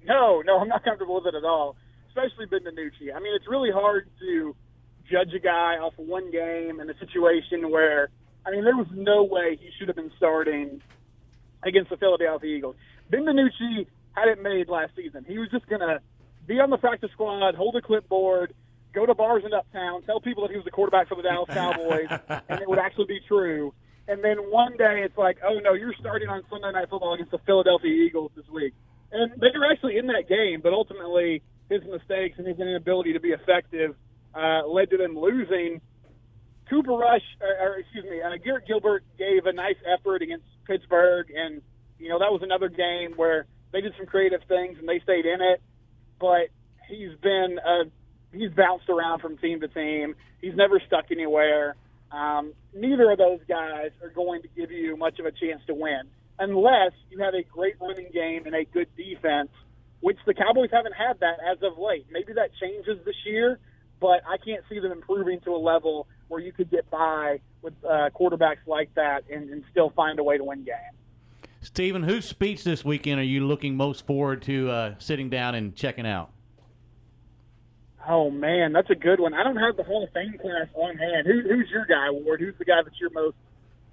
[0.04, 1.76] No, no, I'm not comfortable with it at all,
[2.08, 3.14] especially Ben DiNucci.
[3.14, 4.56] I mean, it's really hard to
[5.10, 8.08] judge a guy off of one game in a situation where,
[8.46, 10.80] I mean, there was no way he should have been starting
[11.62, 12.76] against the Philadelphia Eagles.
[13.10, 15.24] Ben DiNucci had it made last season.
[15.26, 16.00] He was just going to
[16.48, 18.54] be on the practice squad, hold a clipboard,
[18.94, 21.48] go to bars in uptown, tell people that he was the quarterback for the Dallas
[21.52, 22.08] Cowboys,
[22.48, 23.74] and it would actually be true.
[24.08, 27.30] And then one day it's like, oh no, you're starting on Sunday Night Football against
[27.30, 28.72] the Philadelphia Eagles this week.
[29.12, 33.20] And they were actually in that game, but ultimately his mistakes and his inability to
[33.20, 33.94] be effective
[34.34, 35.80] uh, led to them losing.
[36.70, 41.28] Cooper Rush, or, or excuse me, uh, Garrett Gilbert gave a nice effort against Pittsburgh,
[41.34, 41.62] and
[41.98, 45.26] you know that was another game where they did some creative things and they stayed
[45.26, 45.60] in it.
[46.20, 46.48] But
[46.88, 47.84] he's been uh,
[48.32, 50.14] he's bounced around from team to team.
[50.40, 51.76] He's never stuck anywhere.
[52.10, 55.74] Um, neither of those guys are going to give you much of a chance to
[55.74, 56.02] win
[56.38, 59.50] unless you have a great running game and a good defense,
[60.00, 62.06] which the Cowboys haven't had that as of late.
[62.10, 63.58] Maybe that changes this year,
[64.00, 67.74] but I can't see them improving to a level where you could get by with
[67.84, 70.96] uh, quarterbacks like that and, and still find a way to win games.
[71.60, 75.74] Stephen, whose speech this weekend are you looking most forward to uh, sitting down and
[75.74, 76.30] checking out?
[78.08, 79.34] Oh man, that's a good one.
[79.34, 81.26] I don't have the Hall of Fame class on hand.
[81.26, 82.40] Who, who's your guy, Ward?
[82.40, 83.36] Who's the guy that you're most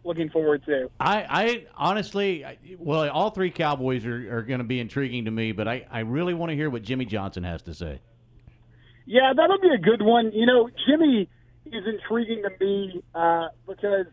[0.05, 0.89] looking forward to?
[0.99, 5.32] I, I honestly, I- well, all three Cowboys are, are going to be intriguing to
[5.32, 7.99] me, but I, I really want to hear what Jimmy Johnson has to say.
[9.05, 10.32] Yeah, that'll be a good one.
[10.32, 11.28] You know, Jimmy
[11.66, 14.05] is intriguing to me uh, because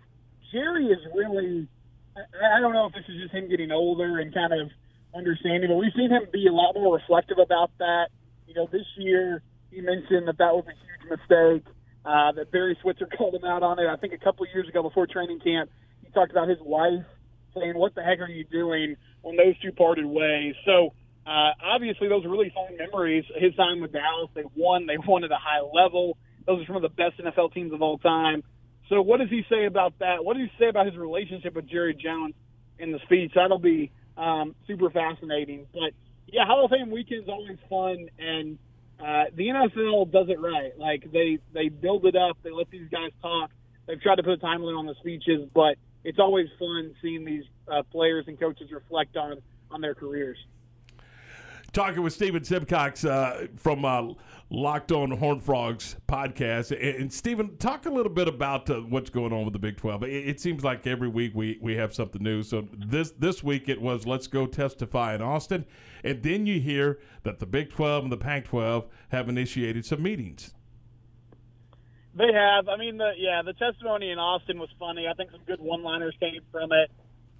[0.50, 1.68] Jerry is really.
[2.16, 4.68] I, don't know if this is just him getting older and kind of
[5.14, 8.08] understanding, but we've seen him be a lot more reflective about that.
[8.46, 11.64] You know, this year he mentioned that that was a huge mistake.
[12.04, 13.86] Uh, that Barry Switzer called him out on it.
[13.86, 15.70] I think a couple years ago before training camp,
[16.04, 17.04] he talked about his wife
[17.54, 20.54] saying, "What the heck are you doing?" When those two parted ways.
[20.66, 20.94] So
[21.24, 23.24] uh, obviously, those are really fond memories.
[23.36, 24.86] His time with Dallas, they won.
[24.86, 26.18] They won at a high level.
[26.46, 28.42] Those are some of the best NFL teams of all time.
[28.92, 30.22] So, what does he say about that?
[30.22, 32.34] What does he say about his relationship with Jerry Jones
[32.78, 33.32] in the speech?
[33.34, 35.66] That'll be um, super fascinating.
[35.72, 35.94] But
[36.26, 38.58] yeah, Hall of Fame weekend is always fun, and
[39.00, 40.78] uh, the NFL does it right.
[40.78, 42.36] Like they they build it up.
[42.42, 43.50] They let these guys talk.
[43.86, 47.24] They've tried to put a time limit on the speeches, but it's always fun seeing
[47.24, 49.38] these uh, players and coaches reflect on
[49.70, 50.36] on their careers.
[51.72, 54.12] Talking with Stephen Simcox uh, from uh,
[54.50, 56.70] Locked On Horned Frogs podcast.
[56.70, 59.78] And, and Stephen, talk a little bit about uh, what's going on with the Big
[59.78, 60.02] 12.
[60.02, 62.42] It, it seems like every week we, we have something new.
[62.42, 65.64] So this, this week it was let's go testify in Austin.
[66.04, 70.02] And then you hear that the Big 12 and the Pac 12 have initiated some
[70.02, 70.52] meetings.
[72.14, 72.68] They have.
[72.68, 75.08] I mean, the yeah, the testimony in Austin was funny.
[75.08, 76.90] I think some good one-liners came from it.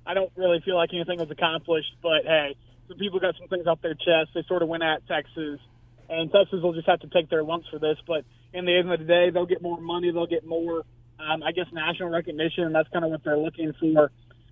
[0.07, 2.57] I don't really feel like anything was accomplished, but hey,
[2.99, 4.31] people got some things off their chest.
[4.35, 5.61] They sort of went at Texas,
[6.09, 7.97] and Texas will just have to take their lumps for this.
[8.07, 10.11] But in the end of the day, they'll get more money.
[10.11, 10.85] They'll get more,
[11.19, 14.11] um, I guess, national recognition, and that's kind of what they're looking for.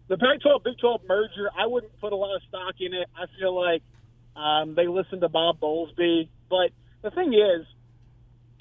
[0.08, 3.06] The Pac-12 Big 12 merger, I wouldn't put a lot of stock in it.
[3.16, 3.82] I feel like
[4.34, 6.70] um, they listened to Bob Bowlesby, but
[7.02, 7.66] the thing is,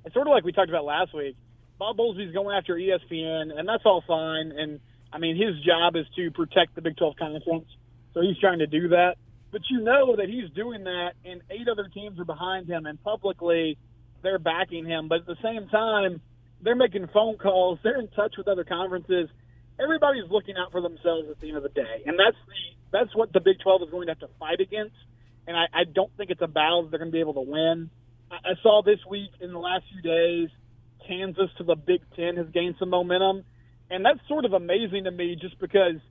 [0.05, 1.35] it's sort of like we talked about last week.
[1.79, 4.51] Bob Bowlesby's going after ESPN, and that's all fine.
[4.51, 4.79] And
[5.11, 7.65] I mean, his job is to protect the Big 12 conference,
[8.13, 9.15] so he's trying to do that.
[9.51, 13.01] But you know that he's doing that, and eight other teams are behind him, and
[13.03, 13.77] publicly
[14.21, 15.07] they're backing him.
[15.07, 16.21] But at the same time,
[16.61, 17.79] they're making phone calls.
[17.83, 19.29] They're in touch with other conferences.
[19.81, 23.15] Everybody's looking out for themselves at the end of the day, and that's the that's
[23.15, 24.95] what the Big 12 is going to have to fight against.
[25.47, 27.41] And I, I don't think it's a battle that they're going to be able to
[27.41, 27.89] win.
[28.31, 30.49] I, I saw this week in the last few days,
[31.07, 33.45] Kansas to the Big Ten has gained some momentum,
[33.89, 36.01] and that's sort of amazing to me, just because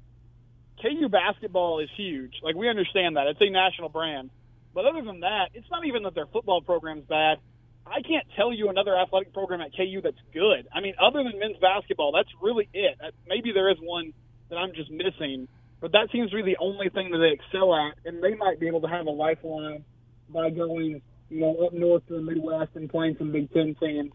[0.82, 2.34] KU basketball is huge.
[2.42, 4.30] Like we understand that it's a national brand,
[4.74, 7.38] but other than that, it's not even that their football program's bad.
[7.86, 10.68] I can't tell you another athletic program at KU that's good.
[10.74, 12.98] I mean, other than men's basketball, that's really it.
[13.26, 14.12] Maybe there is one
[14.50, 15.48] that I'm just missing,
[15.80, 18.60] but that seems to be the only thing that they excel at, and they might
[18.60, 19.84] be able to have a lifeline
[20.28, 21.00] by going,
[21.30, 24.12] you know, up north to the Midwest and playing some Big Ten teams.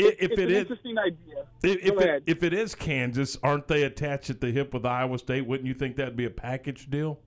[0.00, 1.44] If, if it's it an is, interesting idea.
[1.62, 5.18] if, if, it, if it is Kansas, aren't they attached at the hip with Iowa
[5.18, 5.46] State?
[5.46, 7.20] Wouldn't you think that'd be a package deal?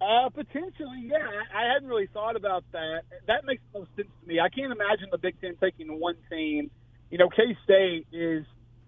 [0.00, 1.18] Uh, potentially, yeah.
[1.54, 3.02] I, hadn't really thought about that.
[3.26, 4.40] That makes no sense to me.
[4.40, 6.70] I can't imagine the Big Ten taking one team.
[7.10, 8.46] You know, K State is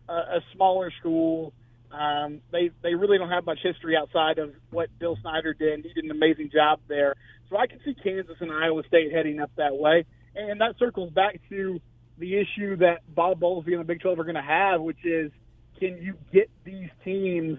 [0.08, 1.52] a, a smaller school.
[1.90, 5.84] Um, they they really don't have much history outside of what Bill Snyder did.
[5.84, 7.14] He did an amazing job there.
[7.50, 11.10] So I can see Kansas and Iowa State heading up that way, and that circles
[11.10, 11.78] back to
[12.18, 15.32] the issue that Bob Bowlesby and the Big 12 are going to have, which is
[15.78, 17.58] can you get these teams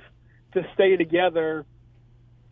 [0.53, 1.65] to stay together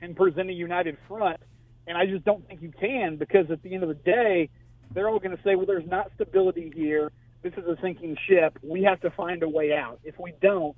[0.02, 1.40] and present a united front?
[1.88, 4.50] And I just don't think you can because at the end of the day,
[4.94, 7.12] they're all going to say, well, there's not stability here.
[7.42, 8.58] This is a sinking ship.
[8.62, 10.00] We have to find a way out.
[10.04, 10.76] If we don't,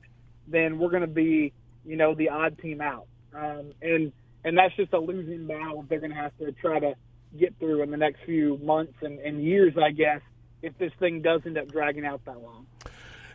[0.48, 1.54] then we're going to be,
[1.86, 3.08] you know, the odd team out.
[3.34, 4.12] Um, and
[4.46, 6.94] and that's just a losing battle they're going to have to try to
[7.40, 10.22] get through in the next few months and, and years, I guess,
[10.64, 12.66] if this thing does end up dragging out that long.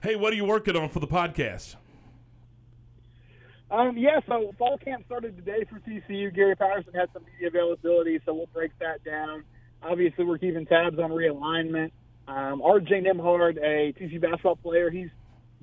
[0.02, 1.76] Hey, what are you working on for the podcast?
[3.70, 6.34] Um, yeah, so fall camp started today for TCU.
[6.34, 9.44] Gary Patterson had some media availability, so we'll break that down.
[9.82, 11.90] Obviously, we're keeping tabs on realignment.
[12.26, 15.10] Um, RJ Nembhard, a TCU basketball player, he's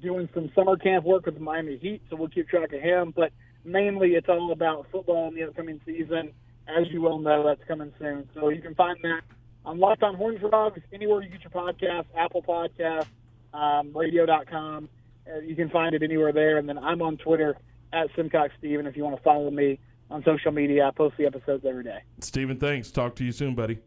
[0.01, 3.11] doing some summer camp work with the Miami Heat, so we'll keep track of him.
[3.15, 3.31] But
[3.63, 6.31] mainly, it's all about football in the upcoming season.
[6.67, 8.29] As you well know, that's coming soon.
[8.33, 9.21] So you can find that
[9.65, 13.07] on Locked On Horns Frogs, anywhere you get your podcast, Apple Podcast,
[13.53, 14.89] um, radio.com.
[15.27, 16.57] Uh, you can find it anywhere there.
[16.57, 17.57] And then I'm on Twitter
[17.93, 19.79] at Simcox Steven if you want to follow me
[20.11, 20.87] on social media.
[20.87, 21.99] I post the episodes every day.
[22.19, 22.91] Stephen, thanks.
[22.91, 23.79] Talk to you soon, buddy.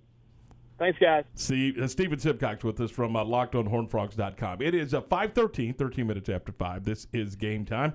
[0.79, 1.25] Thanks, guys.
[1.35, 4.63] See, uh, Stephen Simcox with us from uh, LockedOnHornFrogs.com.
[4.63, 6.85] It is uh, 5.13, 13 minutes after 5.
[6.85, 7.95] This is game time.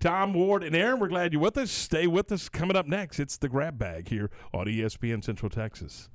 [0.00, 1.70] Tom, Ward, and Aaron, we're glad you're with us.
[1.70, 2.48] Stay with us.
[2.48, 6.08] Coming up next, it's the Grab Bag here on ESPN Central Texas.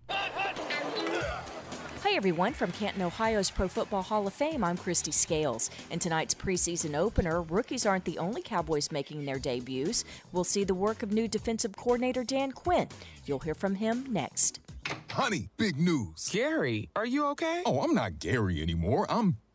[2.09, 2.53] Hi, everyone.
[2.53, 5.69] From Canton, Ohio's Pro Football Hall of Fame, I'm Kristi Scales.
[5.91, 10.05] In tonight's preseason opener, rookies aren't the only Cowboys making their debuts.
[10.31, 12.87] We'll see the work of new defensive coordinator Dan Quinn.
[13.25, 14.59] You'll hear from him next.
[15.11, 16.29] Honey, big news.
[16.31, 17.61] Gary, are you okay?
[17.67, 19.05] Oh, I'm not Gary anymore.
[19.07, 19.37] I'm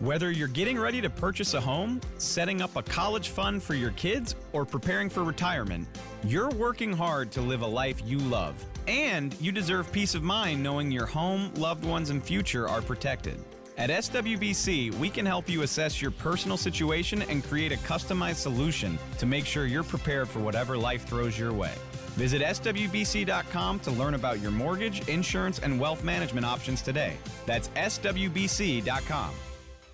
[0.00, 3.90] Whether you're getting ready to purchase a home, setting up a college fund for your
[3.90, 5.86] kids, or preparing for retirement,
[6.24, 8.54] you're working hard to live a life you love.
[8.88, 13.44] And you deserve peace of mind knowing your home, loved ones, and future are protected.
[13.76, 18.98] At SWBC, we can help you assess your personal situation and create a customized solution
[19.18, 21.74] to make sure you're prepared for whatever life throws your way.
[22.16, 27.18] Visit SWBC.com to learn about your mortgage, insurance, and wealth management options today.
[27.44, 29.34] That's SWBC.com.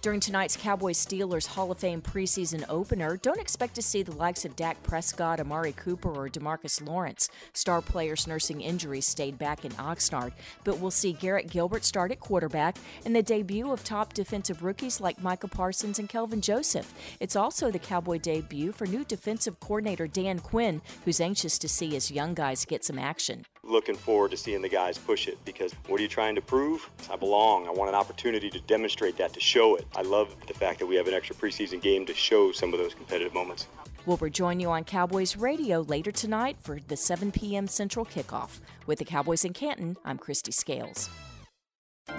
[0.07, 4.45] During tonight's Cowboys Steelers Hall of Fame preseason opener, don't expect to see the likes
[4.45, 7.29] of Dak Prescott, Amari Cooper, or DeMarcus Lawrence.
[7.55, 10.31] Star players nursing injuries stayed back in Oxnard,
[10.63, 15.01] but we'll see Garrett Gilbert start at quarterback and the debut of top defensive rookies
[15.01, 16.95] like Micah Parsons and Kelvin Joseph.
[17.19, 21.91] It's also the Cowboy debut for new defensive coordinator Dan Quinn, who's anxious to see
[21.91, 23.45] his young guys get some action.
[23.67, 26.89] Looking forward to seeing the guys push it because what are you trying to prove?
[27.11, 27.67] I belong.
[27.67, 29.85] I want an opportunity to demonstrate that, to show it.
[29.97, 32.79] I love the fact that we have an extra preseason game to show some of
[32.79, 33.67] those competitive moments.
[34.07, 37.67] We'll rejoin you on Cowboys Radio later tonight for the 7 p.m.
[37.67, 38.61] Central kickoff.
[38.87, 41.11] With the Cowboys in Canton, I'm Kristi Scales.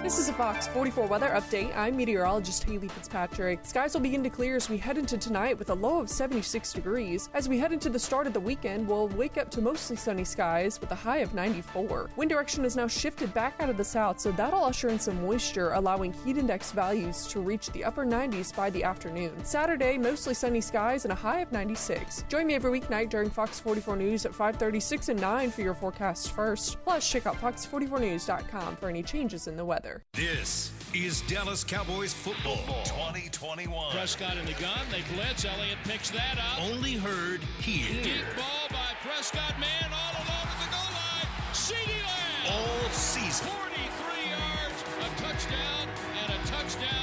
[0.00, 1.76] This is a Fox 44 weather update.
[1.76, 3.58] I'm meteorologist Haley Fitzpatrick.
[3.64, 6.72] Skies will begin to clear as we head into tonight with a low of 76
[6.72, 7.28] degrees.
[7.34, 10.24] As we head into the start of the weekend, we'll wake up to mostly sunny
[10.24, 12.10] skies with a high of 94.
[12.16, 15.20] Wind direction is now shifted back out of the south, so that'll usher in some
[15.20, 19.44] moisture, allowing heat index values to reach the upper 90s by the afternoon.
[19.44, 22.24] Saturday, mostly sunny skies and a high of 96.
[22.28, 26.30] Join me every weeknight during Fox 44 News at 5:36 and 9 for your forecast
[26.30, 26.82] first.
[26.84, 29.87] Plus, check out fox44news.com for any changes in the weather.
[30.12, 33.90] This is Dallas Cowboys football 2021.
[33.92, 34.80] Prescott in the gun.
[34.90, 35.44] They blitz.
[35.44, 36.62] Elliott picks that up.
[36.70, 38.02] Only heard here.
[38.02, 39.58] Deep ball by Prescott.
[39.60, 41.28] Man all alone at the goal line.
[41.52, 42.52] CeeDee Lamb.
[42.52, 43.48] All season.
[43.48, 45.88] 43 yards, a touchdown,
[46.24, 46.97] and a touchdown dance.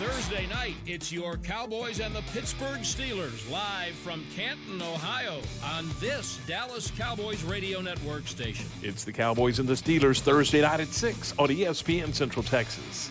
[0.00, 6.38] Thursday night, it's your Cowboys and the Pittsburgh Steelers live from Canton, Ohio on this
[6.46, 8.64] Dallas Cowboys radio network station.
[8.82, 13.10] It's the Cowboys and the Steelers Thursday night at 6 on ESPN Central Texas.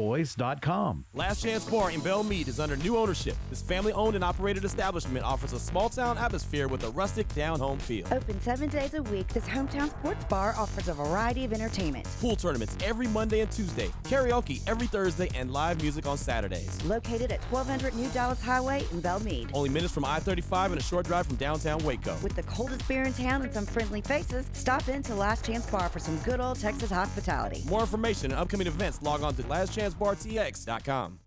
[0.00, 1.04] pioneerboys.com.
[1.14, 3.36] Last Chance Bar in Bellmead is under new ownership.
[3.50, 7.58] This family owned and operated establishment offers a small town atmosphere with a rustic down
[7.58, 8.06] home feel.
[8.12, 12.06] Open seven days a week, this hometown sports bar offers a variety of entertainment.
[12.20, 16.82] Pool tournaments every Monday and Tuesday, karaoke every Thursday, and live music on Saturdays.
[16.84, 19.50] Located at 1200 New Dallas Highway in Bellmead.
[19.52, 22.16] Only minutes from I 35 and a short drive from downtown Waco.
[22.22, 25.66] With the coldest beer in town and some friendly faces, stop in to Last Chance
[25.70, 27.62] Bar for some good old Texas hospitality.
[27.68, 29.46] More information and upcoming events, log on to
[29.94, 31.18] lastchancebartx.com.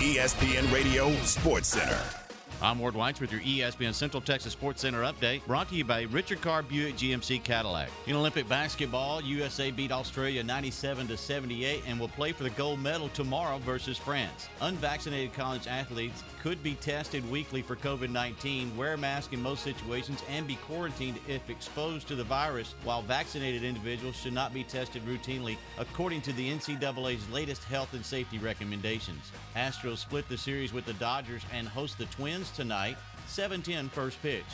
[0.00, 2.23] ESPN Radio Sports Center.
[2.62, 6.02] I'm Ward Whites with your ESPN Central Texas Sports Center update, brought to you by
[6.02, 7.90] Richard Carr Buick GMC Cadillac.
[8.06, 12.80] In Olympic basketball, USA beat Australia 97 to 78 and will play for the gold
[12.80, 14.48] medal tomorrow versus France.
[14.62, 20.22] Unvaccinated college athletes could be tested weekly for COVID-19, wear a mask in most situations,
[20.30, 25.04] and be quarantined if exposed to the virus, while vaccinated individuals should not be tested
[25.04, 29.32] routinely, according to the NCAA's latest health and safety recommendations.
[29.56, 32.96] Astros split the series with the Dodgers and host the Twins tonight,
[33.28, 34.44] 7-10 first pitch.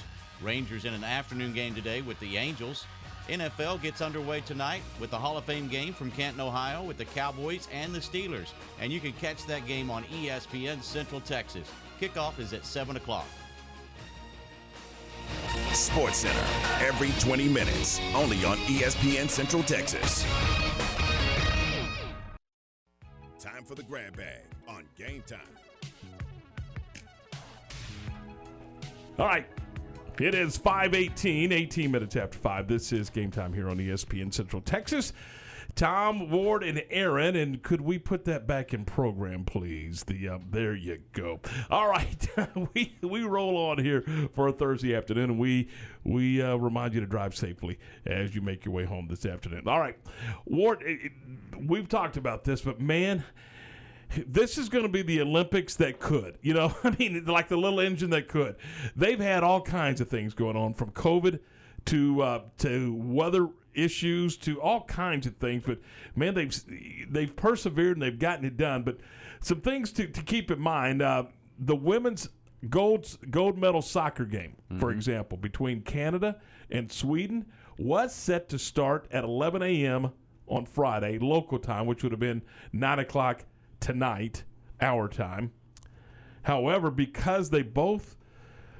[0.43, 2.87] Rangers in an afternoon game today with the Angels.
[3.29, 7.05] NFL gets underway tonight with the Hall of Fame game from Canton, Ohio with the
[7.05, 8.49] Cowboys and the Steelers.
[8.81, 11.71] And you can catch that game on ESPN Central Texas.
[12.01, 13.27] Kickoff is at 7 o'clock.
[15.73, 20.25] Sports Center every 20 minutes, only on ESPN Central Texas.
[23.39, 25.60] Time for the grab bag on game time.
[29.21, 29.47] All right.
[30.19, 32.67] It is 518, 18 minutes after 5.
[32.67, 35.13] This is game time here on ESPN Central Texas.
[35.75, 40.05] Tom, Ward, and Aaron, and could we put that back in program, please?
[40.05, 41.41] The um, there you go.
[41.71, 42.29] All right,
[42.75, 45.69] we we roll on here for a Thursday afternoon, and we
[46.03, 49.69] we uh, remind you to drive safely as you make your way home this afternoon.
[49.69, 49.97] All right,
[50.47, 51.13] Ward, it, it,
[51.67, 53.23] we've talked about this, but man,
[54.27, 56.39] this is going to be the Olympics that could.
[56.43, 58.57] You know, I mean, like the little engine that could.
[58.97, 61.41] They've had all kinds of things going on from COVID
[61.87, 65.62] to uh, to weather issues to all kinds of things.
[65.65, 65.78] But
[66.15, 68.82] man, they've they've persevered and they've gotten it done.
[68.82, 68.99] But
[69.41, 71.24] some things to, to keep in mind: uh,
[71.59, 72.28] the women's
[72.69, 76.37] gold gold medal soccer game, for example, between Canada
[76.70, 77.47] and Sweden
[77.78, 80.12] was set to start at 11 a.m.
[80.47, 82.43] on Friday local time, which would have been
[82.73, 83.45] nine o'clock
[83.81, 84.44] tonight,
[84.81, 85.52] our time.
[86.43, 88.16] However, because they both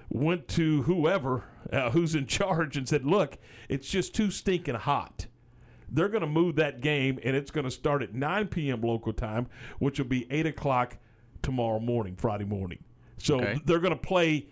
[0.09, 5.27] went to whoever uh, who's in charge and said, "Look, it's just too stinking hot."
[5.93, 8.81] They're going to move that game, and it's going to start at 9 p.m.
[8.81, 9.49] local time,
[9.81, 10.99] which will be 8 o'clock
[11.43, 12.79] tomorrow morning, Friday morning.
[13.19, 13.61] So Okay.
[13.65, 14.47] they're going to play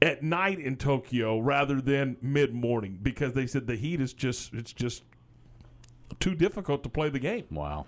[0.00, 4.54] at night in Tokyo rather than mid morning because they said the heat is just
[4.54, 5.02] it's just
[6.20, 7.46] too difficult to play the game.
[7.50, 7.86] Wow.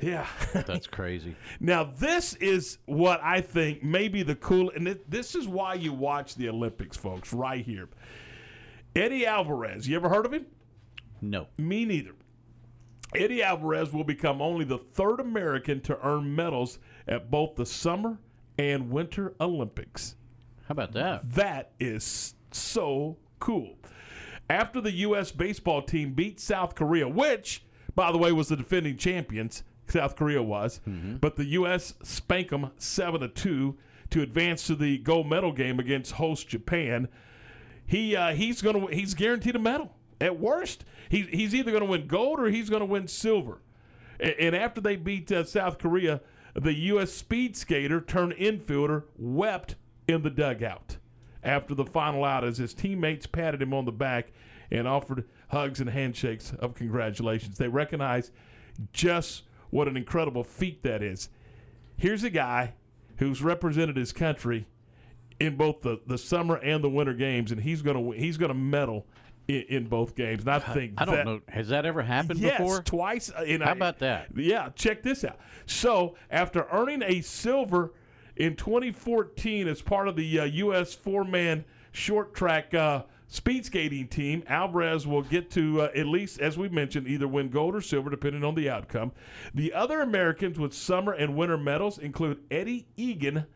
[0.00, 0.26] Yeah.
[0.52, 1.36] That's crazy.
[1.60, 5.92] Now, this is what I think maybe the cool, and it, this is why you
[5.92, 7.88] watch the Olympics, folks, right here.
[8.96, 10.46] Eddie Alvarez, you ever heard of him?
[11.20, 11.46] No.
[11.58, 12.12] Me neither.
[13.14, 18.18] Eddie Alvarez will become only the third American to earn medals at both the Summer
[18.58, 20.16] and Winter Olympics.
[20.66, 21.28] How about that?
[21.34, 23.76] That is so cool.
[24.50, 25.30] after the U.S.
[25.32, 27.64] baseball team beat South Korea, which,
[27.94, 29.62] by the way, was the defending champions.
[29.88, 30.80] South Korea was,
[31.20, 31.94] but the U.S.
[32.02, 33.76] spanked them seven to two
[34.10, 37.08] to advance to the gold medal game against host Japan.
[37.86, 39.92] He uh, he's gonna he's guaranteed a medal.
[40.20, 43.58] At worst, he, he's either going to win gold or he's going to win silver.
[44.20, 46.20] And, and after they beat uh, South Korea,
[46.54, 47.12] the U.S.
[47.12, 49.74] speed skater turned infielder wept
[50.06, 50.98] in the dugout
[51.42, 54.32] after the final out as his teammates patted him on the back
[54.70, 57.58] and offered hugs and handshakes of congratulations.
[57.58, 58.30] They recognize
[58.92, 59.42] just
[59.74, 61.28] what an incredible feat that is.
[61.96, 62.74] Here's a guy
[63.16, 64.66] who's represented his country
[65.40, 69.04] in both the, the summer and the winter games, and he's gonna he's gonna medal
[69.48, 70.42] in, in both games.
[70.42, 71.40] And I think I don't that- know.
[71.48, 72.82] Has that ever happened yes, before?
[72.82, 73.32] twice.
[73.36, 74.28] uh, And How about that?
[74.36, 75.40] Yeah, check this out.
[75.66, 77.94] So after earning a silver
[78.36, 80.94] in 2014 as part of the uh, U.S.
[80.94, 83.02] four-man short track uh,
[83.34, 87.48] speed skating team, Alvarez will get to uh, at least, as we mentioned, either win
[87.48, 89.10] gold or silver, depending on the outcome.
[89.52, 93.46] The other Americans with summer and winter medals include Eddie Egan.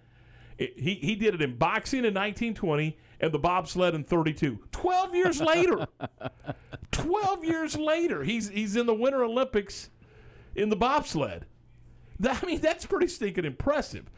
[0.58, 4.58] He, he did it in boxing in 1920 and the bobsled in 32.
[4.72, 5.86] 12 years later.
[6.90, 9.90] 12 years later, he's he's in the Winter Olympics
[10.56, 11.46] in the bobsled.
[12.28, 14.10] I mean, that's pretty stinking impressive.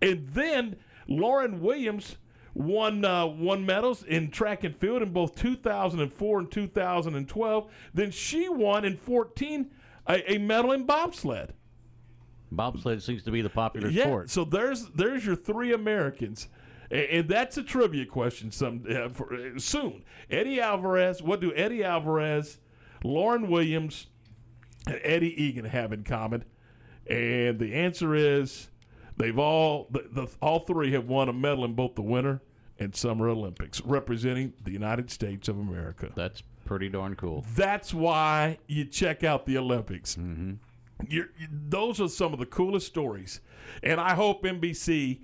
[0.00, 0.76] And then
[1.08, 2.16] Lauryn Williams
[2.58, 7.70] won uh, won medals in track and field in both 2004 and 2012.
[7.94, 9.70] Then she won in 14
[10.06, 11.54] a, a medal in bobsled.
[12.50, 14.30] Bobsled seems to be the popular Yeah, sport.
[14.30, 16.48] so there's there's your three Americans,
[16.90, 18.50] and, that's a trivia question.
[18.50, 20.02] Some uh, for, uh, soon.
[20.30, 21.22] Eddie Alvarez.
[21.22, 22.58] What do Eddie Alvarez,
[23.04, 24.08] Lauryn Williams,
[24.86, 26.44] and Eddie Egan have in common?
[27.06, 28.68] And the answer is
[29.16, 32.40] they've all the, the all three have won a medal in both the Winter
[32.78, 36.10] and Summer Olympics, representing the United States of America.
[36.14, 37.44] That's pretty darn cool.
[37.56, 40.16] That's why you check out the Olympics.
[40.16, 40.54] Mm-hmm.
[41.08, 43.40] You're, you- those are some of the coolest stories,
[43.82, 45.20] and I hope NBC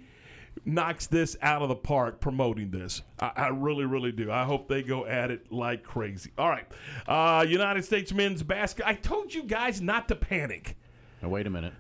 [0.65, 3.03] knocks this out of the park promoting this.
[3.19, 4.31] I, I really, really do.
[4.31, 6.31] I hope they go at it like crazy.
[6.39, 6.67] All right,
[7.09, 8.93] uh, United States men's basketball.
[8.93, 10.77] I told you guys not to panic.
[11.23, 11.75] Now, wait a minute.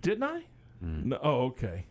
[0.00, 0.42] Didn't I?
[0.80, 1.86] No, oh, okay.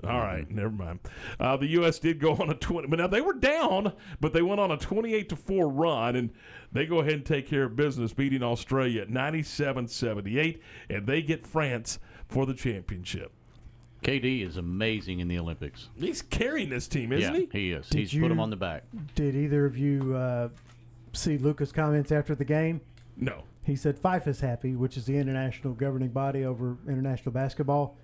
[0.04, 1.00] All right, never mind.
[1.38, 1.98] Uh, the U.S.
[1.98, 4.76] did go on a twenty, but now they were down, but they went on a
[4.76, 6.30] twenty-eight to four run, and
[6.72, 10.60] they go ahead and take care of business, beating Australia at 97-78,
[10.90, 11.98] and they get France
[12.28, 13.32] for the championship.
[14.02, 15.88] KD is amazing in the Olympics.
[15.96, 17.58] He's carrying this team, isn't yeah, he?
[17.58, 17.88] he is.
[17.88, 18.84] Did He's put him on the back.
[19.14, 20.48] Did either of you uh,
[21.12, 22.80] see Lucas' comments after the game?
[23.16, 23.44] No.
[23.64, 27.96] He said FIBA's happy, which is the international governing body over international basketball.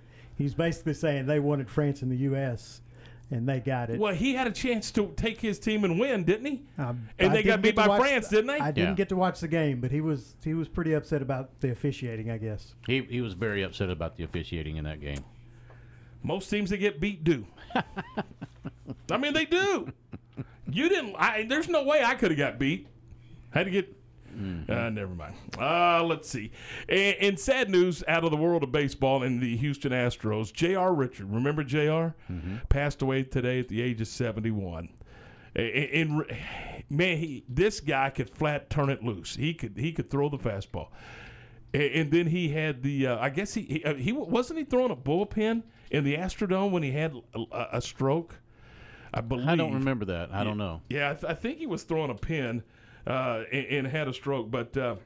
[0.43, 2.81] He's basically saying they wanted France in the U.S.
[3.31, 4.01] and they got it.
[4.01, 6.63] Well, he had a chance to take his team and win, didn't he?
[6.79, 8.59] Um, and I they got beat by watch- France, didn't they?
[8.59, 8.95] I didn't Yeah.
[8.97, 12.29] get to watch the game, but he was he was pretty upset about the officiating.
[12.29, 12.75] I guess.
[12.89, 15.25] He he was very upset about the officiating in that game.
[16.25, 17.47] Most teams that get beat do.
[19.11, 19.93] I mean, they do.
[20.71, 21.15] You didn't.
[21.19, 22.89] I, there's no way I could have got beat.
[23.51, 23.97] Had to get.
[24.69, 25.35] Uh, never mind.
[25.59, 26.51] Uh, let's see.
[26.89, 30.53] And, and sad news out of the world of baseball in the Houston Astros.
[30.53, 30.95] J.R.
[30.95, 32.15] Richard, remember J.R.
[32.69, 34.89] Passed away today at the age of 71.
[35.55, 36.25] And, and
[36.89, 39.37] man, he, this guy could flat turn it loose.
[39.37, 40.89] He could he could throw the fastball.
[41.75, 43.09] And, and then he had the.
[43.09, 46.71] Uh, I guess he he, uh, he wasn't he throwing a bullpen in the Astrodome
[46.71, 48.37] when he had a, a stroke.
[49.13, 49.47] I believe.
[49.47, 50.33] I don't remember that.
[50.33, 50.81] I don't know.
[50.89, 52.63] Yeah, I, th- I think he was throwing a pin
[53.07, 54.97] uh, and, and had a stroke, but uh,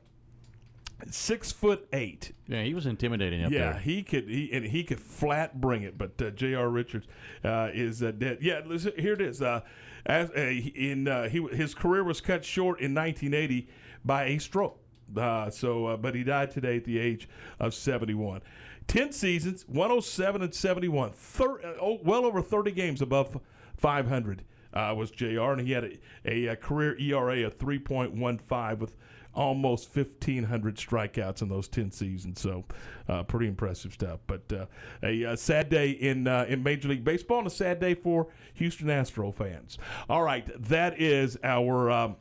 [1.10, 2.32] six foot eight.
[2.48, 3.80] Yeah, he was intimidating up yeah, there.
[3.80, 4.28] he could.
[4.28, 5.98] He and he could flat bring it.
[5.98, 6.68] But uh, J.R.
[6.68, 7.06] Richards
[7.44, 8.38] uh, is uh, dead.
[8.40, 9.42] Yeah, listen, here it is.
[9.42, 9.60] Uh,
[10.06, 13.68] as uh, in uh, he his career was cut short in 1980
[14.04, 14.78] by a stroke.
[15.16, 17.28] Uh, so, uh, but he died today at the age
[17.60, 18.42] of 71.
[18.88, 21.12] 10 seasons, 107 and 71.
[21.12, 23.40] Thir- oh, well over 30 games above
[23.76, 24.42] 500
[24.74, 28.96] uh, was JR, and he had a, a, career ERA of 3.15 with
[29.34, 32.40] almost 1,500 strikeouts in those 10 seasons.
[32.40, 32.64] So,
[33.08, 34.20] uh, pretty impressive stuff.
[34.26, 34.66] But uh,
[35.02, 38.28] a, uh sad day in uh, in Major League Baseball and a sad day for
[38.54, 39.78] Houston Astro fans.
[40.08, 42.16] All right, that is our um,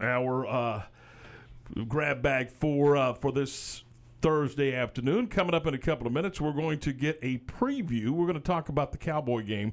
[0.00, 0.82] our uh,
[1.88, 3.84] grab bag for uh, for this
[4.20, 5.28] Thursday afternoon.
[5.28, 8.10] Coming up in a couple of minutes, we're going to get a preview.
[8.10, 9.72] We're going to talk about the Cowboy game.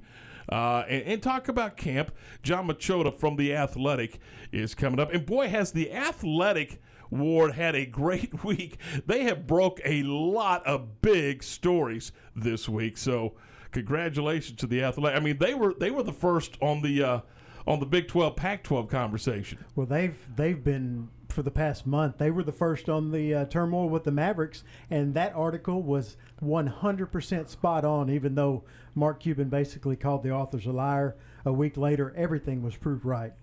[0.50, 2.12] Uh, and, and talk about camp.
[2.42, 4.20] Jon Machota from The Athletic
[4.52, 5.14] is coming up.
[5.14, 8.78] And boy, has The Athletic Ward had a great week.
[9.06, 12.98] They have broke a lot of big stories this week.
[12.98, 13.34] So
[13.72, 15.18] congratulations to The Athletic.
[15.18, 17.20] I mean, they were they were the first on the uh,
[17.66, 19.64] on the Big 12 Pac 12 conversation.
[19.76, 22.18] Well, they've they've been for the past month.
[22.18, 26.18] They were the first on the uh, turmoil with the Mavericks, and that article was
[26.44, 28.10] 100% spot on.
[28.10, 28.64] Even though
[28.96, 31.16] Mark Cuban basically called the authors a liar,
[31.46, 33.34] a week later everything was proved right.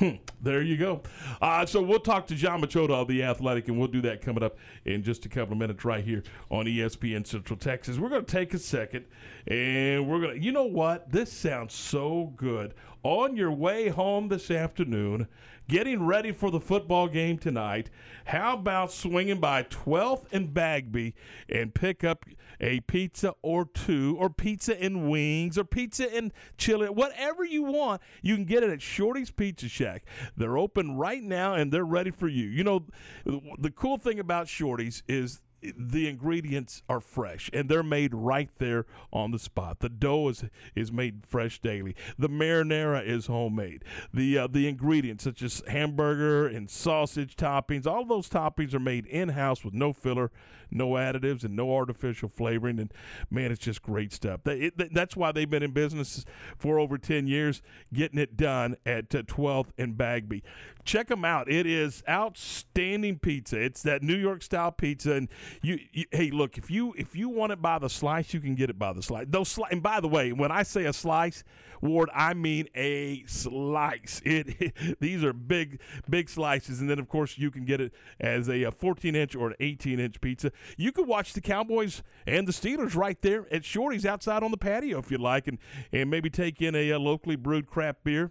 [0.00, 1.02] Hmm, there you go.
[1.40, 4.42] Uh, so we'll talk to Jon Machota of the Athletic, and we'll do that coming
[4.42, 7.98] up in just a couple of minutes right here on ESPN Central Texas.
[7.98, 9.04] We're going to take a second,
[9.46, 10.44] and we're going to.
[10.44, 11.12] You know what?
[11.12, 12.74] This sounds so good.
[13.04, 15.28] On your way home this afternoon,
[15.68, 17.90] getting ready for the football game tonight.
[18.26, 21.14] How about swinging by 12th and Bagby
[21.48, 22.24] and pick up
[22.60, 28.00] a pizza or two, or pizza and wings, or pizza and chili, whatever you want.
[28.22, 30.04] You can get it at Shorty's Pizza Shack.
[30.36, 32.46] They're open right now and they're ready for you.
[32.46, 32.86] You know,
[33.24, 35.40] the cool thing about Shorty's is
[35.76, 39.80] the ingredients are fresh and they're made right there on the spot.
[39.80, 41.94] The dough is is made fresh daily.
[42.18, 43.84] The marinara is homemade.
[44.12, 49.06] The uh, the ingredients such as hamburger and sausage toppings, all those toppings are made
[49.06, 50.30] in house with no filler,
[50.74, 52.78] no additives, and no artificial flavoring.
[52.78, 52.92] And
[53.30, 54.40] man, it's just great stuff.
[54.44, 56.24] They, it, that's why they've been in business
[56.56, 60.42] for over ten years, getting it done at uh, 12th and Bagby.
[60.84, 61.50] Check them out.
[61.50, 63.58] It is outstanding pizza.
[63.58, 65.28] It's that New York style pizza, and
[65.62, 68.54] you, you, hey look if you if you want it by the slice you can
[68.54, 70.92] get it by the slice those sli- and by the way when i say a
[70.92, 71.44] slice
[71.80, 77.38] ward i mean a slice it, these are big big slices and then of course
[77.38, 80.92] you can get it as a, a 14 inch or an 18 inch pizza you
[80.92, 84.98] could watch the cowboys and the steelers right there at shorty's outside on the patio
[84.98, 85.58] if you like and
[85.92, 88.30] and maybe take in a, a locally brewed craft beer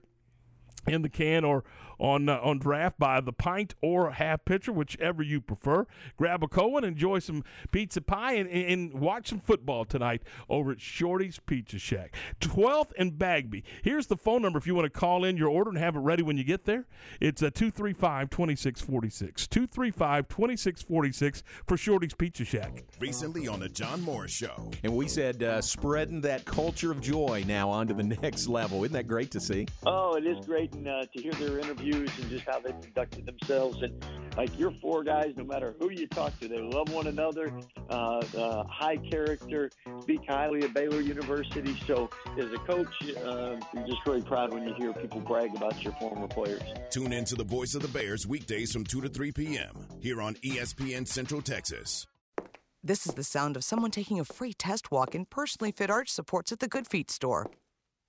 [0.87, 1.63] in the can or
[1.99, 5.85] on uh, on draft by the pint or half pitcher, whichever you prefer.
[6.17, 10.81] Grab a Cohen, enjoy some pizza pie, and, and watch some football tonight over at
[10.81, 12.15] Shorty's Pizza Shack.
[12.39, 13.63] 12th and Bagby.
[13.81, 15.99] Here's the phone number if you want to call in your order and have it
[15.99, 16.85] ready when you get there.
[17.19, 19.47] It's a 235 2646.
[19.47, 22.83] 235 2646 for Shorty's Pizza Shack.
[22.99, 24.71] Recently on the John Morris Show.
[24.83, 28.83] And we said uh, spreading that culture of joy now onto the next level.
[28.83, 29.67] Isn't that great to see?
[29.85, 33.25] Oh, it is great and, uh, to hear their interviews and just how they conducted
[33.25, 33.81] themselves.
[33.81, 33.93] And
[34.37, 37.53] like your four guys, no matter who you talk to, they love one another.
[37.89, 39.69] Uh, uh, high character,
[40.01, 41.77] speak highly of Baylor University.
[41.85, 45.81] So as a coach, uh, you're just really proud when you hear people brag about
[45.83, 46.61] your former players.
[46.89, 49.87] Tune in to the Voice of the Bears weekdays from 2 to 3 p.m.
[49.99, 52.07] here on ESPN Central Texas.
[52.85, 56.09] This is the sound of someone taking a free test walk in personally fit arch
[56.09, 57.49] supports at the Good Feet store.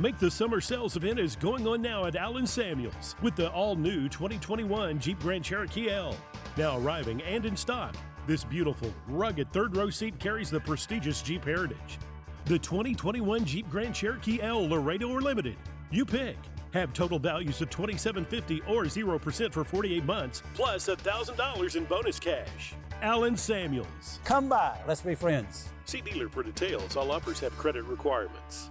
[0.00, 3.74] Make the summer sales event is going on now at Allen Samuels with the all
[3.74, 6.16] new 2021 Jeep Grand Cherokee L.
[6.56, 11.44] Now arriving and in stock, this beautiful, rugged third row seat carries the prestigious Jeep
[11.44, 11.98] heritage.
[12.44, 15.56] The 2021 Jeep Grand Cherokee L Laredo or Limited.
[15.90, 16.36] You pick.
[16.74, 22.74] Have total values of 2750 or 0% for 48 months, plus $1,000 in bonus cash.
[23.02, 24.20] Allen Samuels.
[24.24, 25.70] Come by, let's be friends.
[25.86, 26.94] See dealer for details.
[26.94, 28.70] All offers have credit requirements.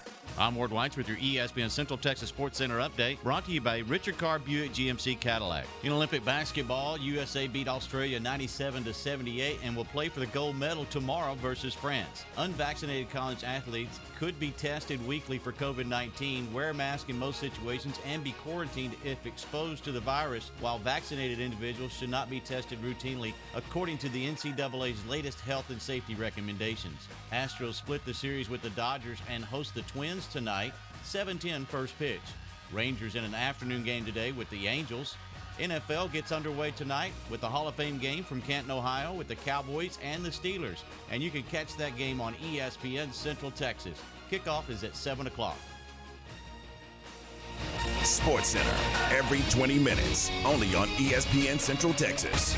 [0.37, 3.79] I'm Ward Weitz with your ESPN Central Texas Sports Center update, brought to you by
[3.79, 5.65] Richard Carr Buick GMC Cadillac.
[5.83, 10.55] In Olympic basketball, USA beat Australia 97 to 78 and will play for the gold
[10.55, 12.25] medal tomorrow versus France.
[12.37, 17.99] Unvaccinated college athletes could be tested weekly for COVID-19, wear a mask in most situations,
[18.05, 22.81] and be quarantined if exposed to the virus, while vaccinated individuals should not be tested
[22.81, 27.07] routinely, according to the NCAA's latest health and safety recommendations.
[27.33, 30.73] Astros split the series with the Dodgers and host the Twins tonight,
[31.03, 32.21] 7-10 first pitch.
[32.71, 35.15] Rangers in an afternoon game today with the Angels.
[35.59, 39.35] NFL gets underway tonight with the Hall of Fame game from Canton, Ohio with the
[39.35, 40.83] Cowboys and the Steelers.
[41.11, 44.01] And you can catch that game on ESPN Central Texas.
[44.31, 45.57] Kickoff is at 7 o'clock.
[48.03, 48.75] Sports Center,
[49.15, 52.55] every 20 minutes, only on ESPN Central Texas.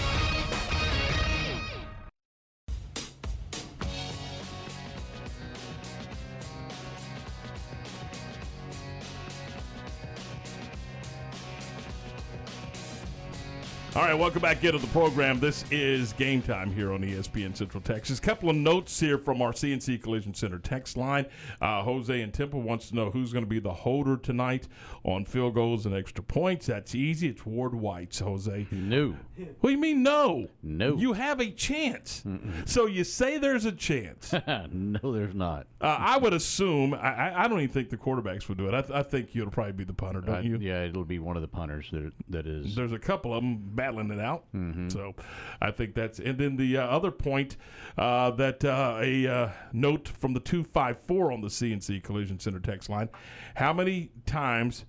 [13.95, 15.39] All right, welcome back into the program.
[15.39, 18.17] This is game time here on ESPN Central Texas.
[18.17, 21.27] A Couple of notes here from our CNC Collision Center text line.
[21.61, 24.67] Uh, Jose and Temple wants to know who's going to be the holder tonight
[25.03, 26.65] on field goals and extra points.
[26.65, 27.27] That's easy.
[27.29, 28.65] It's Ward White's, Jose.
[28.71, 29.15] No.
[29.59, 30.47] What do you mean no?
[30.63, 30.95] No.
[30.95, 32.23] You have a chance.
[32.65, 34.33] So you say there's a chance.
[34.71, 35.67] no, there's not.
[35.79, 36.95] Uh, I would assume.
[36.95, 38.73] I, I- I don't even think the quarterbacks would do it.
[38.73, 40.57] I, th- I think you'll probably be the punter, don't Uh, you?
[40.57, 42.73] Yeah, it'll be one of the punters that that is.
[42.73, 44.45] There's a couple of them battling it out.
[44.55, 44.89] Mm-hmm.
[44.89, 45.13] So
[45.61, 46.19] I think that's.
[46.19, 47.57] And then the uh, other point
[47.97, 52.89] uh, that uh, a uh, note from the 254 on the CNC Collision Center text
[52.89, 53.09] line
[53.55, 54.85] how many times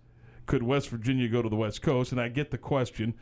[0.46, 2.12] could West Virginia go to the West Coast?
[2.12, 3.14] And I get the question.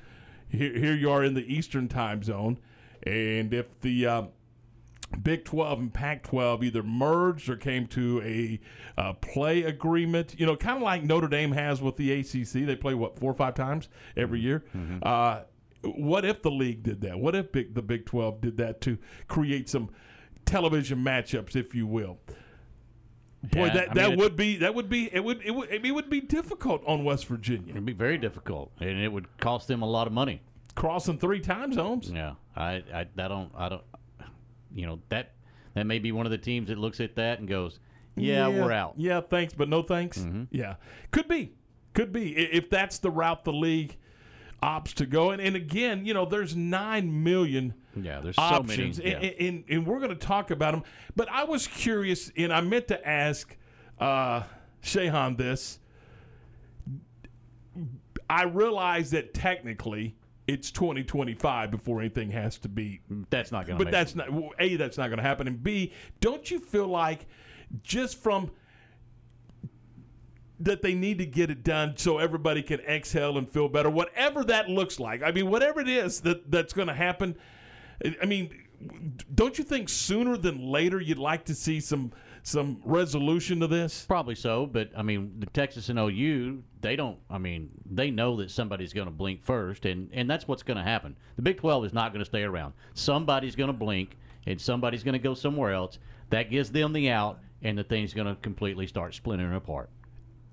[0.48, 2.58] Here, here you are in the Eastern time zone.
[3.04, 4.06] And if the.
[4.06, 4.22] Uh,
[5.22, 8.58] Big 12 and Pac 12 either merged or came to a
[8.98, 10.34] uh, play agreement.
[10.38, 12.66] You know, kind of like Notre Dame has with the ACC.
[12.66, 14.64] They play, what, four or five times every year?
[15.02, 15.42] Uh,
[15.84, 17.18] what if the league did that?
[17.18, 18.98] What if big, the Big 12 did that to
[19.28, 19.90] create some
[20.44, 22.18] television matchups, if you will?
[23.42, 25.68] Boy, Yeah, that, I that mean, would be that would be it would it would
[25.72, 27.70] it would be difficult on West Virginia.
[27.70, 30.42] It'd be very difficult, and it would cost them a lot of money.
[30.76, 32.08] Crossing three time zones.
[32.08, 33.82] Yeah, I, I, I don't, I don't,
[34.72, 35.32] you know that
[35.74, 37.80] that may be one of the teams that looks at that and goes,
[38.14, 40.18] "Yeah, we're out." Yeah, thanks, but no thanks.
[40.18, 40.44] Mm-hmm.
[40.52, 40.76] Yeah,
[41.10, 41.52] could be,
[41.94, 43.96] could be if that's the route the league
[44.62, 45.30] opts to go.
[45.30, 47.74] And, and again, you know, there's nine million.
[47.94, 49.10] Yeah, there's so options, many.
[49.10, 49.16] yeah.
[49.18, 50.82] and, and, and we're going to talk about them.
[51.14, 53.54] But I was curious, and I meant to ask
[53.98, 54.44] uh,
[54.82, 55.78] Shehan this.
[58.30, 60.16] I realize that technically
[60.46, 63.00] it's 2025 before anything has to be.
[63.30, 64.28] That's not going to But that's not
[64.58, 64.76] a.
[64.76, 65.46] That's not going to happen.
[65.46, 65.92] And b.
[66.20, 67.26] Don't you feel like
[67.82, 68.50] just from
[70.64, 74.44] that they need to get it done so everybody can exhale and feel better, whatever
[74.44, 75.22] that looks like.
[75.22, 77.36] I mean, whatever it is that that's going to happen.
[78.20, 78.50] I- mean,
[79.34, 82.12] don't you think sooner than later you'd like to see some
[82.44, 84.04] some resolution to this?
[84.04, 87.18] Probably so, but I mean, the Texas and OU, they don't.
[87.30, 90.78] I mean, they know that somebody's going to blink first, and and that's what's going
[90.78, 91.16] to happen.
[91.36, 92.74] The Big Twelve is not going to stay around.
[92.94, 94.16] Somebody's going to blink,
[94.46, 96.00] and somebody's going to go somewhere else.
[96.30, 99.90] That gives them the out, and the thing's going to completely start splintering apart.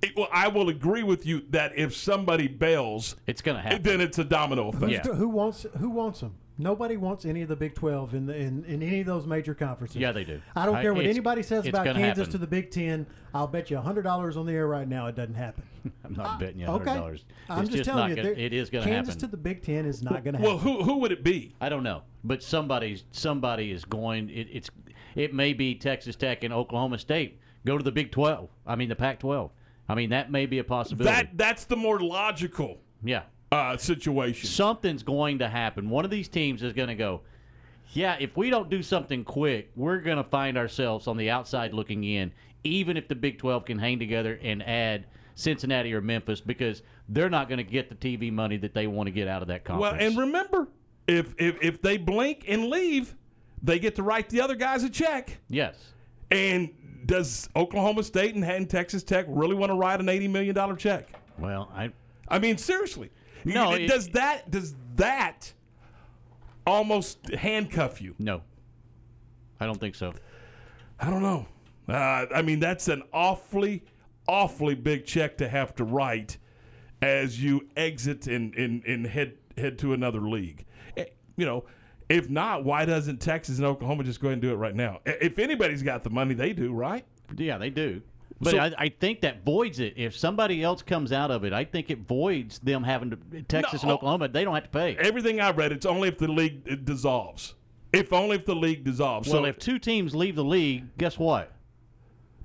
[0.01, 3.81] It- well, I will agree with you that if somebody bails, it's going to happen.
[3.81, 5.03] Then it's a domino effect.
[5.03, 6.35] the- who wants who wants them?
[6.61, 9.53] Nobody wants any of the Big Twelve in the in, in any of those major
[9.55, 9.95] conferences.
[9.95, 10.41] Yeah, they do.
[10.57, 12.31] I don't I- care what anybody says about Kansas happen.
[12.31, 13.07] to the Big Ten.
[13.33, 15.63] I'll bet you hundred dollars on the air right now it doesn't happen.
[16.03, 17.25] I'm not ah, betting you Okay, hundred dollars.
[17.49, 19.05] I'm just, telling you, gonna, it is going to happen.
[19.05, 20.73] Kansas to the Big Ten is not going to Well, happen.
[20.73, 21.55] who who would it be?
[21.61, 24.29] I don't know, but somebody's somebody is going.
[24.29, 24.69] It, it's
[25.15, 28.49] it may be Texas Tech and Oklahoma State go to the Big Twelve.
[28.67, 29.51] I mean the Pac-12.
[29.89, 31.13] I mean that may be a possibility.
[31.13, 34.47] That that's the more logical yeah, uh, situation.
[34.47, 35.89] something's going to happen.
[35.89, 37.21] One of these teams is going to go.
[37.93, 41.73] Yeah, if we don't do something quick, we're going to find ourselves on the outside
[41.73, 42.31] looking in.
[42.63, 47.29] Even if the Big Twelve can hang together and add Cincinnati or Memphis, because they're
[47.29, 49.63] not going to get the TV money that they want to get out of that
[49.63, 49.93] conference.
[49.93, 50.67] Well, and remember,
[51.07, 53.15] if, if if they blink and leave,
[53.63, 55.39] they get to write the other guys a check.
[55.49, 55.75] yes.
[56.31, 56.69] And
[57.05, 60.75] does Oklahoma State and, and Texas Tech really want to write an eighty million dollar
[60.75, 61.07] check?
[61.37, 61.91] Well, I
[62.27, 63.09] I mean, seriously.
[63.45, 65.53] No, It- does that does that
[66.67, 68.15] almost handcuff you?
[68.19, 68.41] no,
[69.59, 70.13] I don't think so.
[70.99, 71.45] I don't know.
[71.87, 73.83] Uh, I mean, that's an awfully,
[74.27, 76.37] awfully big check to have to write
[77.01, 80.65] as you exit and, and, and head head to another league.
[80.97, 81.05] Eh,
[81.37, 81.63] You know,
[82.09, 84.99] if not, why doesn't Texas and Oklahoma just go ahead and do it right now?
[85.05, 87.05] If anybody's got the money, they do, right?
[87.37, 88.01] Yeah, they do.
[88.41, 89.93] But So- I, I think that voids it.
[89.97, 93.83] If somebody else comes out of it, I think it voids them having to Texas
[93.83, 94.27] and Oklahoma.
[94.29, 94.95] They don't have to pay.
[94.97, 97.55] Everything I read, it's only if the league dissolves.
[97.91, 99.27] If only if the league dissolves.
[99.29, 101.51] Well, so if two teams leave the league, guess what?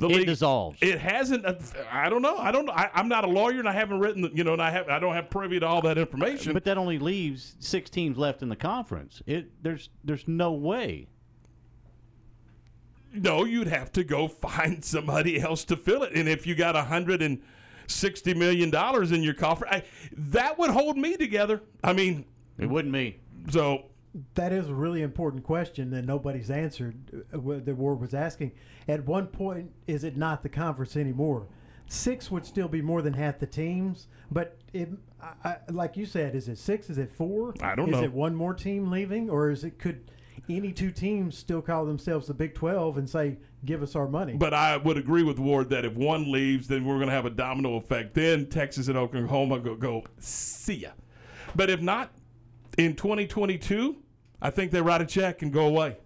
[0.08, 0.78] The it league dissolves.
[0.80, 1.44] It hasn't.
[1.46, 1.54] uh,
[1.90, 2.36] I don't know.
[2.36, 2.68] I don't.
[2.70, 4.22] I, I'm not a lawyer, and I haven't written.
[4.22, 4.88] the- You know, and I have.
[4.88, 6.52] I don't have privy to all that information.
[6.52, 9.22] But that only leaves six teams left in the conference.
[9.26, 11.08] It there's there's no way.
[13.12, 16.12] No, you'd have to go find somebody else to fill it.
[16.14, 17.40] And if you got a hundred and
[17.86, 21.62] sixty million dollars in your coffer, I, that would hold me together.
[21.82, 22.24] I mean,
[22.58, 23.20] it wouldn't me.
[23.50, 23.84] So
[24.34, 27.24] That is a really important question that nobody's answered.
[27.32, 28.52] uh, what The Ward was asking.
[28.86, 31.48] At one point, is it not the conference anymore?
[31.86, 34.08] six would still be more than half the teams.
[34.30, 34.88] But it,
[35.22, 36.90] I, I, like you said, is it six?
[36.90, 37.54] Is it four?
[37.60, 38.04] I don't is know.
[38.04, 40.10] it one more team leaving, or is it could
[40.48, 44.34] any two teams still call themselves the Big Twelve and say, "Give us our money"?
[44.34, 47.26] But I would agree with Ward that if one leaves, then we're going to have
[47.26, 48.14] a domino effect.
[48.14, 50.90] Then Texas and Oklahoma go, go see ya.
[51.54, 52.10] But if not,
[52.76, 53.96] in 2022,
[54.40, 55.96] I think they write a check and go away.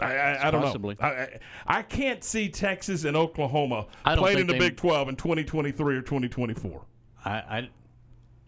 [0.00, 0.96] I, I, I don't Possibly.
[1.00, 1.06] know.
[1.06, 5.96] I, I, I can't see Texas and Oklahoma playing in the Big 12 in 2023
[5.96, 6.82] or 2024.
[7.24, 7.70] I, I,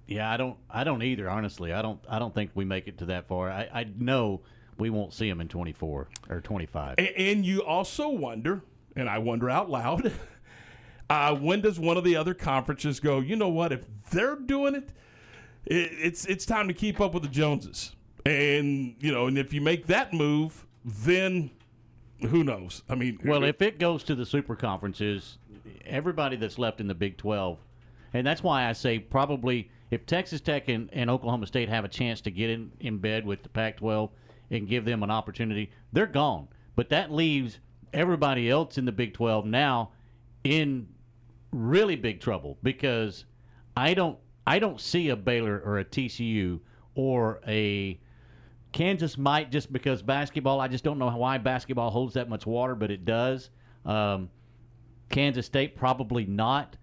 [0.07, 1.28] yeah, I don't, I don't either.
[1.28, 3.51] Honestly, I don't, I don't think we make it to that far.
[3.51, 4.43] I, I know
[4.78, 6.94] we won't see them in 24 or 25.
[6.99, 8.62] And, and you also wonder,
[8.97, 10.12] and I wonder out loud,
[11.11, 13.20] uh, when does one of the other conferences go?
[13.20, 13.73] You know what?
[13.73, 14.90] If they're doing it,
[15.65, 17.94] it, it's it's time to keep up with the Joneses.
[18.24, 21.51] And you know, and if you make that move, then
[22.28, 22.82] who knows?
[22.89, 25.39] I mean, Well, if it goes to the super conferences,
[25.85, 27.59] everybody that's left in the Big 12,
[28.15, 31.89] and that's why I say probably if Texas Tech and, and Oklahoma State have a
[31.89, 34.11] chance to get in, in bed with the Pac 12
[34.51, 36.49] and give them an opportunity, they're gone.
[36.77, 37.59] But that leaves
[37.93, 39.90] everybody else in the Big 12 now
[40.44, 40.89] in
[41.53, 43.27] really big trouble because
[43.77, 46.61] I don't I don't see a Baylor or a TCU
[46.94, 48.01] or a
[48.73, 50.61] Kansas might just because basketball.
[50.61, 53.51] I just don't know why basketball holds that much water, but it does.
[53.85, 54.31] Um,
[55.11, 56.77] Kansas State probably not.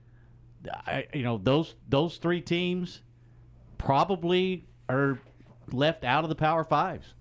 [0.86, 3.02] I, you know those those three teams
[3.78, 5.20] probably are
[5.72, 7.16] left out of the Power Fives.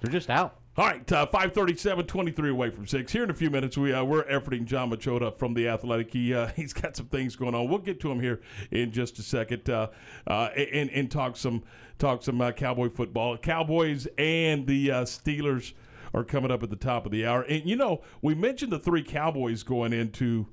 [0.00, 0.60] They're just out.
[0.78, 3.10] All right, uh, 537, 23 away from 6.
[3.10, 6.12] Here in a few minutes, we, uh, we're efforting Jon Machota from The Athletic.
[6.12, 7.70] He, uh, he's got some things going on.
[7.70, 9.88] We'll get to him here in just a second uh,
[10.26, 11.62] uh, and, and talk some
[11.98, 13.38] talk some uh, Cowboy football.
[13.38, 15.72] Cowboys and the uh, Steelers
[16.12, 17.40] are coming up at the top of the hour.
[17.40, 20.46] And, you know, we mentioned the three Cowboys going into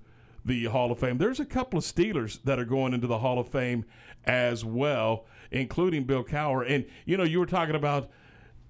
[0.46, 1.18] the Hall of Fame.
[1.18, 3.84] There's a couple of Steelers that are going into the Hall of Fame
[4.24, 6.66] as well, including Bill Cowher.
[6.66, 8.10] And, you know, you were talking about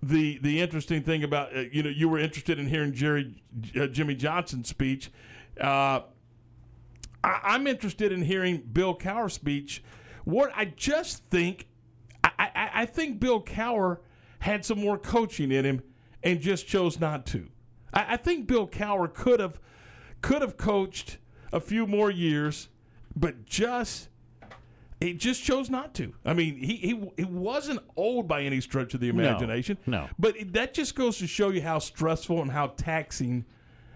[0.07, 3.41] the the interesting thing about uh, you know you were interested in hearing Jerry
[3.79, 5.11] uh, Jimmy Johnson's speech.
[5.59, 6.01] Uh,
[7.23, 9.83] I, I'm interested in hearing Bill Cowher's speech.
[10.25, 11.67] What I just think,
[12.23, 13.99] I, I, I think Bill Cowher
[14.39, 15.81] had some more coaching in him
[16.21, 17.47] and just chose not to.
[17.93, 19.59] I, I think Bill Cowher could have
[20.21, 21.17] could have coached
[21.51, 22.69] a few more years,
[23.15, 24.09] but just
[25.03, 26.13] he just chose not to.
[26.25, 29.77] I mean, he he, he wasn't old by any stretch of the imagination.
[29.85, 30.07] no.
[30.17, 33.45] But that just goes to show you how stressful and how taxing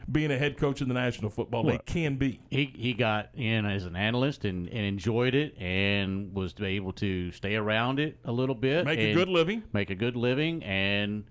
[0.10, 2.40] being a head coach in the National Football League can be.
[2.50, 7.32] He he got in as an analyst and, and enjoyed it and was able to
[7.32, 8.86] stay around it a little bit.
[8.86, 9.64] Make a good living.
[9.74, 11.26] Make a good living and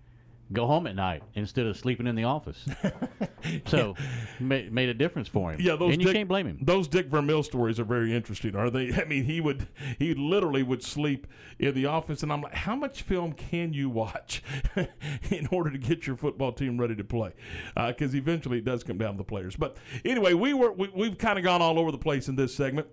[0.52, 2.68] go home at night instead of sleeping in the office.
[3.66, 3.94] so
[4.38, 5.60] ma- made a difference for him.
[5.60, 6.58] Yeah, those and you Dick, can't blame him.
[6.62, 8.92] Those Dick Vermeil stories are very interesting, are they?
[8.94, 9.66] I mean, he would
[9.98, 11.26] he literally would sleep
[11.58, 14.42] in the office, and I'm like, how much film can you watch
[15.30, 17.32] in order to get your football team ready to play?
[17.74, 19.56] Because eventually it does come down to the players.
[19.56, 22.54] But anyway, we were we, we've kind of gone all over the place in this
[22.54, 22.86] segment,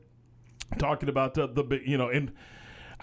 [0.80, 2.31] talking about uh, the big, you know, and.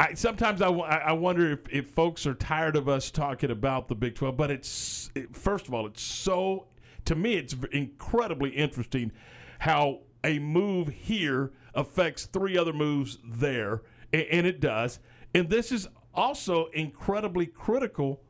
[0.00, 3.94] I, sometimes I, I wonder if, if folks are tired of us talking about the
[3.94, 6.66] Big 12, but it's, it, first of all, it's so,
[7.04, 9.12] to me, it's incredibly interesting
[9.58, 13.82] how a move here affects three other moves there,
[14.12, 15.00] and, and it does.
[15.34, 18.22] And this is also incredibly critical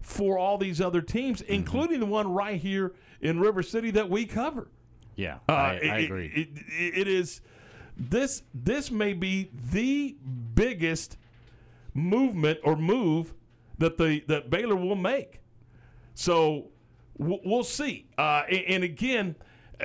[0.00, 4.24] for all these other teams, including the one right here in River City that we
[4.24, 4.68] cover.
[5.16, 6.26] Yeah, Uh, I, I it- agree.
[6.32, 7.40] It, it, it is
[7.98, 10.16] this this may be the
[10.54, 11.16] biggest
[11.94, 13.34] movement or move
[13.78, 15.40] that the that Baylor will make.
[16.14, 16.68] So
[17.16, 18.08] we'll, see.
[18.16, 19.36] Uh, and, and again,
[19.80, 19.84] uh,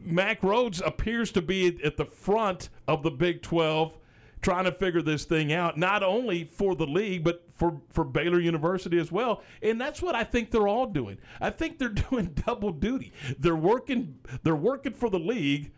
[0.00, 3.96] Mack Rhoades appears to be at the front of the Big 12
[4.42, 8.38] trying to figure this thing out, not only for the league, but for, for Baylor
[8.38, 9.42] University as well.
[9.62, 11.16] And that's what I think they're all doing.
[11.40, 13.12] I think they're doing double duty.
[13.38, 15.72] They're working they're working for the league,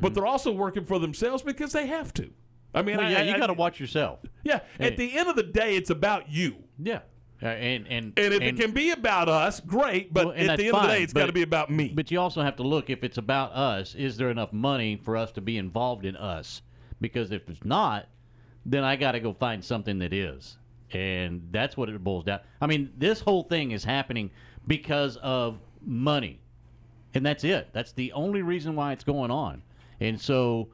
[0.00, 2.30] but they're also working for themselves because they have to.
[2.74, 4.20] I mean, Well, I, yeah, I- you got to watch yourself.
[4.44, 4.86] Yeah, Hey.
[4.86, 6.56] at the end of the day, it's about you.
[6.78, 7.00] Yeah.
[7.42, 10.14] Uh, and and And if and- it can be about us, great.
[10.14, 11.88] But Well, at the end of the day, it's got to be about me.
[11.94, 15.16] But you also have to look if it's about us, is there enough money for
[15.16, 16.62] us to be involved in us?
[17.00, 18.06] Because if it's not,
[18.64, 20.56] then I got to go find something that is.
[20.92, 22.40] And that's what it boils down.
[22.60, 24.30] I mean, this whole thing is happening
[24.68, 26.38] because of money.
[27.14, 27.68] And that's it.
[27.72, 29.62] That's the only reason why it's going on.
[30.02, 30.68] And so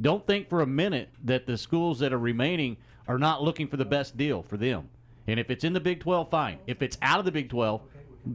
[0.00, 3.76] don't think for a minute that the schools that are remaining are not looking for
[3.76, 4.88] the best deal for them.
[5.26, 6.58] And if it's in the Big 12, fine.
[6.66, 7.82] If it's out of the Big 12,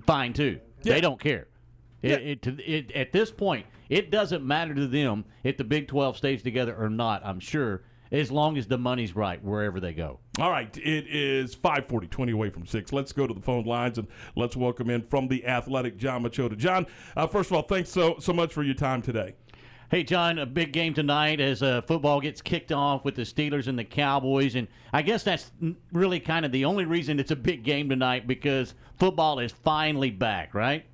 [0.05, 0.59] fine too.
[0.83, 1.47] They don't care.
[2.03, 6.17] It, it, it, at this point, it doesn't matter to them if the Big 12
[6.17, 7.81] stays together or not, I'm sure,
[8.11, 10.19] as long as the money's right wherever they go.
[10.39, 12.93] All right, it is 540, 20 away from 6.
[12.93, 16.55] Let's go to the phone lines and let's welcome in from the athletic Jon Machota.
[16.55, 16.85] John,
[17.17, 19.33] uh, first of all, thanks so, so much for your time today.
[19.91, 23.67] Hey, John, a big game tonight as uh, football gets kicked off with the Steelers
[23.67, 24.55] and the Cowboys.
[24.55, 25.51] And I guess that's
[25.93, 30.09] really kind of the only reason it's a big game tonight because football is finally
[30.09, 30.85] back, right?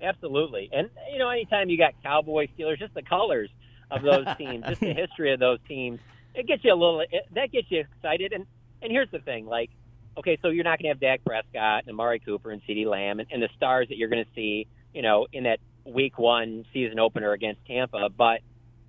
[0.00, 0.70] Absolutely.
[0.72, 3.50] And, you know, anytime you got Cowboys, Steelers, just the colors
[3.90, 5.98] of those teams, just the history of those teams,
[6.36, 8.32] it gets you a little, it, that gets you excited.
[8.32, 8.46] And,
[8.80, 9.70] and here's the thing like,
[10.16, 13.18] okay, so you're not going to have Dak Prescott and Amari Cooper and CeeDee Lamb
[13.18, 16.64] and, and the stars that you're going to see, you know, in that week one
[16.72, 18.08] season opener against Tampa.
[18.16, 18.40] But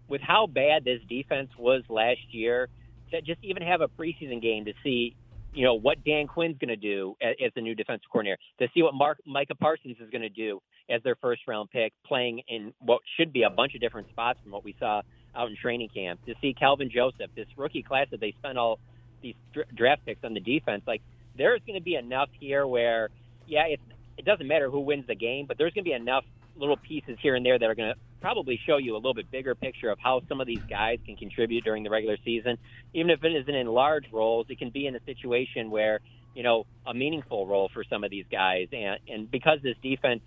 [0.07, 2.69] with how bad this defense was last year,
[3.11, 5.15] to just even have a preseason game to see,
[5.53, 8.67] you know, what Dan Quinn's going to do as, as the new defensive coordinator, to
[8.73, 12.41] see what Mark Micah Parsons is going to do as their first round pick, playing
[12.47, 15.01] in what should be a bunch of different spots from what we saw
[15.35, 18.79] out in training camp, to see Kelvin Joseph, this rookie class that they spent all
[19.21, 19.35] these
[19.75, 21.01] draft picks on the defense, like
[21.37, 23.09] there's going to be enough here where,
[23.47, 23.81] yeah, it's,
[24.17, 27.17] it doesn't matter who wins the game, but there's going to be enough little pieces
[27.21, 29.89] here and there that are going to probably show you a little bit bigger picture
[29.89, 32.57] of how some of these guys can contribute during the regular season.
[32.93, 35.99] Even if it isn't in large roles, it can be in a situation where,
[36.33, 38.69] you know, a meaningful role for some of these guys.
[38.71, 40.21] And, and because this defense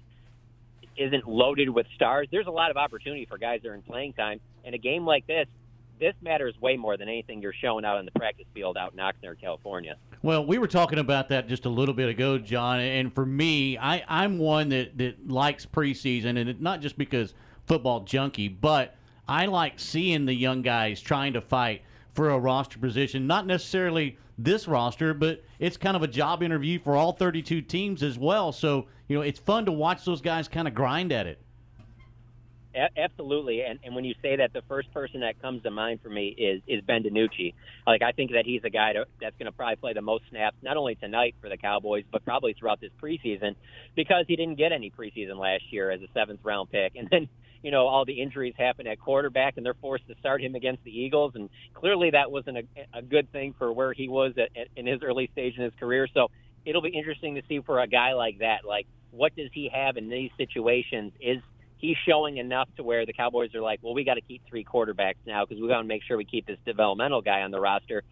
[0.96, 4.12] isn't loaded with stars, there's a lot of opportunity for guys that are in playing
[4.12, 4.40] time.
[4.64, 5.46] And a game like this,
[5.98, 8.98] this matters way more than anything you're showing out on the practice field out in
[8.98, 9.96] Oxnard, California.
[10.26, 12.80] Well, we were talking about that just a little bit ago, John.
[12.80, 17.32] And for me, I, I'm one that, that likes preseason, and it, not just because
[17.68, 18.96] football junkie, but
[19.28, 21.82] I like seeing the young guys trying to fight
[22.12, 23.28] for a roster position.
[23.28, 28.02] Not necessarily this roster, but it's kind of a job interview for all 32 teams
[28.02, 28.50] as well.
[28.50, 31.40] So, you know, it's fun to watch those guys kind of grind at it.
[32.76, 36.00] A- absolutely, and and when you say that, the first person that comes to mind
[36.02, 37.54] for me is is Ben DiNucci.
[37.86, 40.24] Like I think that he's a guy to, that's going to probably play the most
[40.30, 43.56] snaps, not only tonight for the Cowboys, but probably throughout this preseason,
[43.94, 47.28] because he didn't get any preseason last year as a seventh round pick, and then
[47.62, 50.84] you know all the injuries happen at quarterback, and they're forced to start him against
[50.84, 52.62] the Eagles, and clearly that wasn't a,
[52.92, 55.72] a good thing for where he was at, at, in his early stage in his
[55.80, 56.06] career.
[56.12, 56.28] So
[56.66, 59.96] it'll be interesting to see for a guy like that, like what does he have
[59.96, 61.12] in these situations?
[61.20, 61.38] Is
[61.78, 64.64] he's showing enough to where the Cowboys are like, well, we got to keep three
[64.64, 67.60] quarterbacks now because we got to make sure we keep this developmental guy on the
[67.60, 68.02] roster,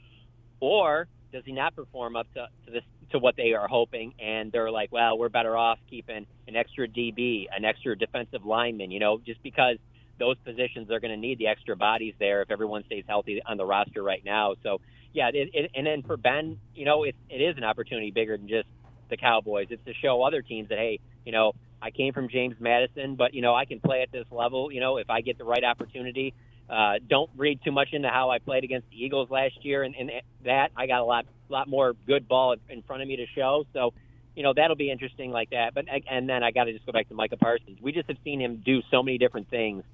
[0.61, 4.15] or does he not perform up to, to this to what they are hoping?
[4.19, 8.91] And they're like, well, we're better off keeping an extra DB, an extra defensive lineman,
[8.91, 9.77] you know, just because
[10.19, 13.57] those positions are going to need the extra bodies there if everyone stays healthy on
[13.57, 14.55] the roster right now.
[14.63, 14.81] So,
[15.13, 18.37] yeah, it, it, and then for Ben, you know, it, it is an opportunity bigger
[18.37, 18.69] than just
[19.11, 19.67] the Cowboys.
[19.71, 21.53] It's to show other teams that, hey, you know,
[21.85, 24.73] I came from James Madison, but you know I can play at this level.
[24.73, 26.33] You know if I get the right opportunity.
[26.69, 29.95] Uh, don't read too much into how I played against the Eagles last year, and,
[29.95, 30.11] and
[30.47, 33.67] that I got a lot lot more good ball in front of me to show.
[33.75, 33.93] So,
[34.35, 35.75] you know that'll be interesting like that.
[35.75, 37.83] But and then I got to just go back to Micah Parsons.
[37.83, 39.85] We just have seen him do so many different things.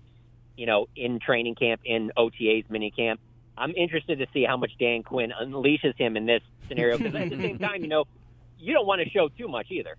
[0.57, 3.19] You know, in training camp, in OTAs, mini camp.
[3.59, 6.99] I'm interested to see how much Dan Quinn unleashes him in this scenario.
[6.99, 8.05] Because at the same time, you know,
[8.59, 9.97] you don't want to show too much either.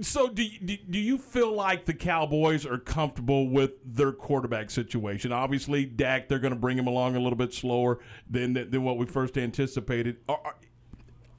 [0.00, 5.32] So, do, do, do you feel like the Cowboys are comfortable with their quarterback situation?
[5.32, 7.98] Obviously, Dak, they're going to bring him along a little bit slower
[8.28, 10.18] than than what we first anticipated.
[10.28, 10.54] Are,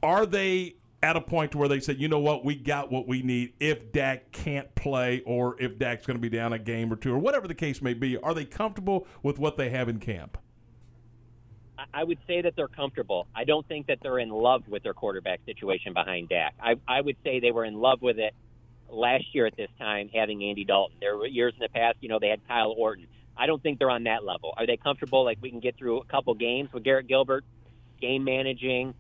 [0.02, 3.22] are they at a point where they said, you know what, we got what we
[3.22, 6.96] need if Dak can't play or if Dak's going to be down a game or
[6.96, 8.18] two or whatever the case may be?
[8.18, 10.38] Are they comfortable with what they have in camp?
[11.94, 13.28] I would say that they're comfortable.
[13.36, 16.56] I don't think that they're in love with their quarterback situation behind Dak.
[16.62, 18.34] I, I would say they were in love with it
[18.90, 20.98] last year at this time, having Andy Dalton.
[21.00, 23.08] There were years in the past, you know, they had Kyle Orton.
[23.38, 24.54] I don't think they're on that level.
[24.58, 25.24] Are they comfortable?
[25.24, 27.46] Like we can get through a couple games with Garrett Gilbert,
[28.02, 28.94] game managing,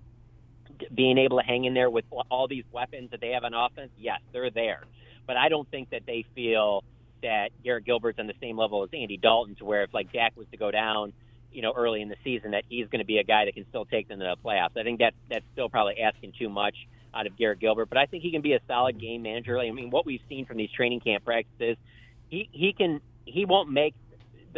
[0.94, 3.92] being able to hang in there with all these weapons that they have on offense.
[3.98, 4.84] Yes, they're there,
[5.28, 6.84] but I don't think that they feel
[7.22, 10.38] that Garrett Gilbert's on the same level as Andy Dalton, to where if like Dak
[10.38, 11.12] was to go down
[11.52, 13.66] you know, early in the season that he's going to be a guy that can
[13.70, 14.78] still take them to the playoffs.
[14.78, 16.76] I think that that's still probably asking too much
[17.14, 19.58] out of Garrett Gilbert, but I think he can be a solid game manager.
[19.58, 21.78] I mean, what we've seen from these training camp practices,
[22.30, 23.96] he he can he won't make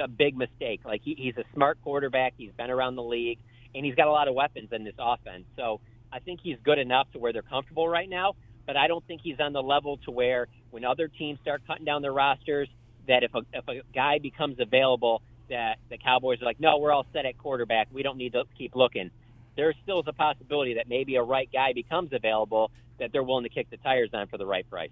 [0.01, 0.81] a big mistake.
[0.85, 2.34] Like he, he's a smart quarterback.
[2.38, 3.39] He's been around the league,
[3.73, 5.45] and he's got a lot of weapons in this offense.
[5.55, 5.80] So
[6.11, 8.35] I think he's good enough to where they're comfortable right now.
[8.68, 11.85] But I don't think he's on the level to where when other teams start cutting
[11.85, 12.69] down their rosters,
[13.07, 16.91] that if a if a guy becomes available that the Cowboys are like, no, we're
[16.91, 17.87] all set at quarterback.
[17.93, 19.11] We don't need to keep looking.
[19.55, 23.43] There still is a possibility that maybe a right guy becomes available that they're willing
[23.43, 24.89] to kick the tires on for the right price.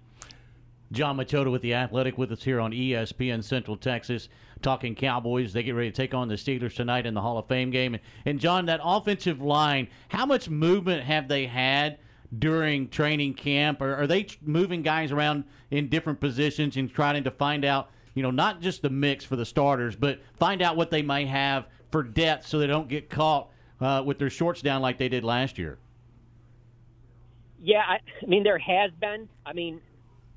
[0.92, 4.28] Jon Machota with the Athletic with us here on ESPN Central Texas,
[4.60, 5.52] talking Cowboys.
[5.52, 7.96] They get ready to take on the Steelers tonight in the Hall of Fame game.
[8.26, 11.98] And John, that offensive line, how much movement have they had
[12.36, 13.80] during training camp?
[13.80, 18.22] Or are they moving guys around in different positions and trying to find out, you
[18.22, 21.66] know, not just the mix for the starters, but find out what they might have
[21.90, 23.48] for depth so they don't get caught
[23.80, 25.78] uh, with their shorts down like they did last year?
[27.58, 29.28] Yeah, I, I mean there has been.
[29.44, 29.80] I mean,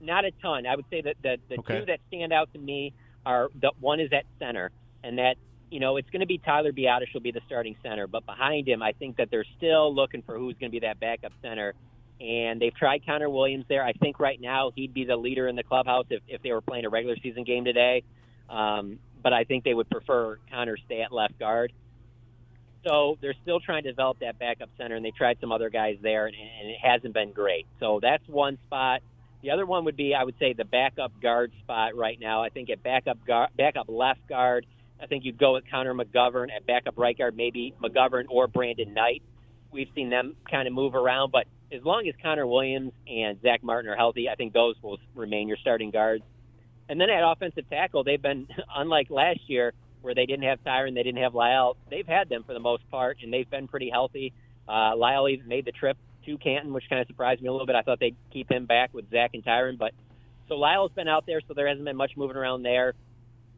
[0.01, 0.65] not a ton.
[0.65, 1.79] I would say that the the Okay.
[1.79, 2.93] two that stand out to me
[3.25, 4.71] are the one is at center,
[5.03, 5.37] and that
[5.71, 8.67] you know it's going to be Tyler Biadasz will be the starting center, but behind
[8.67, 11.73] him, I think that they're still looking for who's going to be that backup center.
[12.21, 13.83] And they've tried Connor Williams there.
[13.83, 16.61] I think right now he'd be the leader in the clubhouse if, if they were
[16.61, 18.03] playing a regular season game today.
[18.49, 21.73] Um, but I think they would prefer Connor stay at left guard.
[22.85, 25.97] So they're still trying to develop that backup center, and they tried some other guys
[26.01, 27.65] there, and, and it hasn't been great.
[27.79, 29.01] So that's one spot.
[29.41, 32.43] The other one would be, I would say, the backup guard spot right now.
[32.43, 34.65] I think at backup guard, backup left guard,
[35.01, 38.93] I think you'd go with Connor McGovern at backup right guard, maybe McGovern or Brandon
[38.93, 39.21] Knight.
[39.71, 43.63] We've seen them kind of move around, but as long as Connor Williams and Zack
[43.63, 46.23] Martin are healthy, I think those will remain your starting guards.
[46.87, 50.93] And then at offensive tackle, they've been unlike last year where they didn't have Tyron,
[50.93, 51.75] they didn't have La'el.
[51.89, 54.33] They've had them for the most part, and they've been pretty healthy.
[54.67, 57.67] Uh, La'el even made the trip to Canton, which kind of surprised me a little
[57.67, 57.75] bit.
[57.75, 59.93] I thought they'd keep him back with Zack and Tyron, but
[60.49, 62.93] so La'el's been out there, so there hasn't been much moving around there.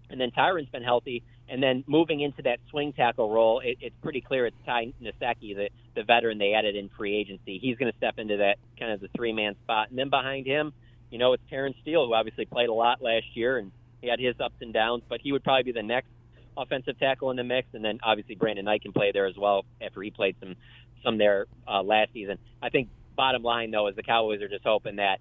[0.10, 3.96] And then Tyron's been healthy, and then moving into that swing tackle role, it, it's
[4.02, 7.60] pretty clear it's Ty Nsekhe, the the veteran they added in free agency.
[7.60, 10.46] He's going to step into that kind of the three man spot, and then behind
[10.46, 10.74] him,
[11.10, 14.20] you know, it's Terence Steele, who obviously played a lot last year, and he had
[14.20, 16.10] his ups and downs, but he would probably be the next
[16.58, 19.66] offensive tackle in the mix, and then obviously Brandon Knight can play there as well
[19.82, 20.56] after he played some
[21.04, 22.38] some there uh, last season.
[22.62, 25.20] I think bottom line though is the Cowboys are just hoping that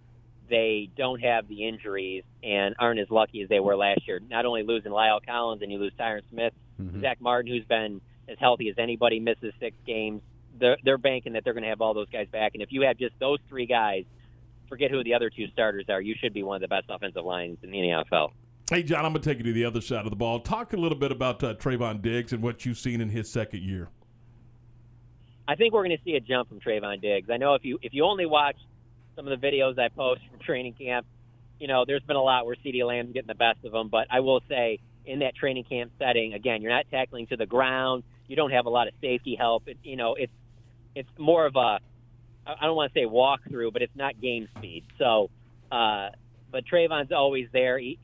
[0.48, 4.20] they don't have the injuries and aren't as lucky as they were last year.
[4.30, 6.52] Not only losing La'el Collins and you lose Tyron Smith,
[7.00, 10.22] Zack Martin, who's been as healthy as anybody, misses six games.
[10.58, 12.52] They're, they're banking that they're going to have all those guys back.
[12.54, 14.04] And if you have just those three guys,
[14.68, 16.00] forget who the other two starters are.
[16.00, 18.30] You should be one of the best offensive lines in the NFL.
[18.70, 20.40] Hey, John, I'm going to take you to the other side of the ball.
[20.40, 23.62] Talk a little bit about uh, Trevon Diggs and what you've seen in his second
[23.62, 23.88] year.
[25.46, 27.28] I think we're going to see a jump from Trevon Diggs.
[27.30, 28.56] I know if you if you only watch
[29.16, 31.06] some of the videos I post from training camp,
[31.58, 33.88] you know there's been a lot where CeeDee Lamb's getting the best of him.
[33.88, 37.46] But I will say in that training camp setting, again, you're not tackling to the
[37.46, 38.04] ground.
[38.26, 39.68] You don't have a lot of safety help.
[39.68, 40.32] It, you know, it's
[40.94, 41.78] it's more of a
[42.46, 44.84] I don't want to say walkthrough, but it's not game speed.
[44.98, 45.30] So,
[45.72, 46.10] uh,
[46.50, 47.78] but Trevon's always there.
[47.78, 47.98] He,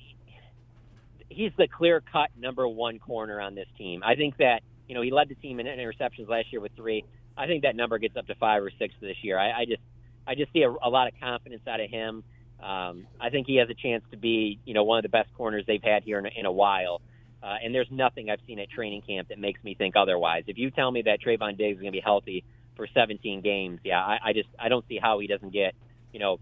[1.29, 4.03] he's the clear cut number one corner on this team.
[4.03, 7.05] I think that you know he led the team in interceptions last year with three.
[7.37, 9.39] I think that number gets up to five or six this year.
[9.39, 9.83] I, I just
[10.27, 12.25] I just see a, a lot of confidence out of him.
[12.63, 15.33] Um, I think he has a chance to be you know one of the best
[15.35, 17.01] corners they've had here in a, in a while.
[17.43, 20.45] Uh, and there's nothing I've seen at training camp that makes me think otherwise.
[20.47, 22.45] If you tell me that Trevon Diggs is going to be healthy
[22.77, 25.75] for 17 games, yeah, I, I just I don't see how he doesn't get
[26.13, 26.39] you know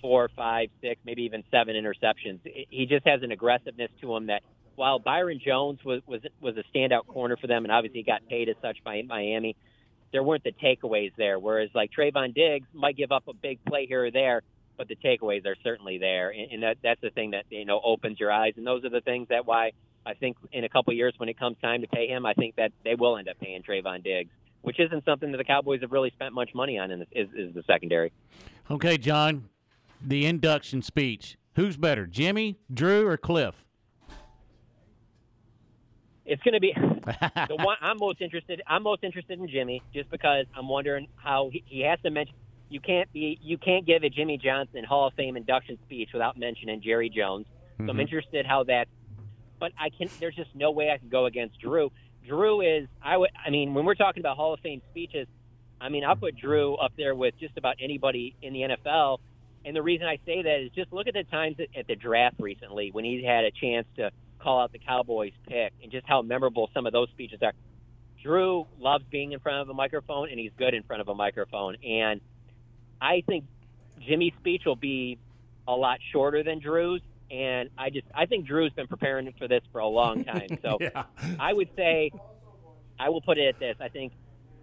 [0.00, 2.40] four, five, six, maybe even seven interceptions.
[2.44, 4.42] He just has an aggressiveness to him that
[4.74, 8.48] while Byron Jones was was was a standout corner for them, and obviously got paid
[8.48, 9.56] as such by Miami,
[10.12, 11.38] there weren't the takeaways there.
[11.38, 14.42] Whereas like Trevon Diggs might give up a big play here or there,
[14.76, 17.80] but the takeaways are certainly there, and, and that that's the thing that you know
[17.84, 19.72] opens your eyes, and those are the things that why
[20.06, 22.34] I think in a couple of years when it comes time to pay him, I
[22.34, 24.30] think that they will end up paying Trevon Diggs,
[24.62, 27.54] which isn't something that the Cowboys have really spent much money on in is, is
[27.54, 28.12] the secondary.
[28.70, 29.48] Okay, John,
[30.00, 31.36] the induction speech.
[31.56, 33.66] Who's better, Jimmy, Drew, or Cliff?
[36.30, 36.72] It's going to be
[37.48, 38.62] the one I'm most interested.
[38.68, 42.34] I'm most interested in Jimmy, just because I'm wondering how he, he has to mention.
[42.68, 43.36] You can't be.
[43.42, 47.46] You can't give a Jimmy Johnson Hall of Fame induction speech without mentioning Jerry Jones.
[47.78, 48.02] So I'm Mhm.
[48.02, 48.86] interested how that.
[49.58, 50.08] But I can.
[50.20, 51.90] There's just no way I can go against Drew.
[52.24, 52.86] Drew is.
[53.02, 53.30] I would.
[53.44, 55.26] I mean, when we're talking about Hall of Fame speeches,
[55.80, 59.18] I mean, I'll put Drew up there with just about anybody in the NFL.
[59.64, 61.96] And the reason I say that is just look at the times at, at the
[61.96, 64.10] draft recently when he had a chance to
[64.40, 67.52] call out the Cowboys pick and just how memorable some of those speeches are.
[68.22, 71.14] Drew loves being in front of a microphone and he's good in front of a
[71.14, 71.76] microphone.
[71.84, 72.20] And
[73.00, 73.44] I think
[74.06, 75.18] Jimmy's speech will be
[75.66, 77.00] a lot shorter than Drew's.
[77.30, 80.58] And I just I think Drew's been preparing for this for a long time.
[80.62, 81.04] So Yeah.
[81.38, 82.10] I would say
[82.98, 83.76] I will put it at this.
[83.80, 84.12] I think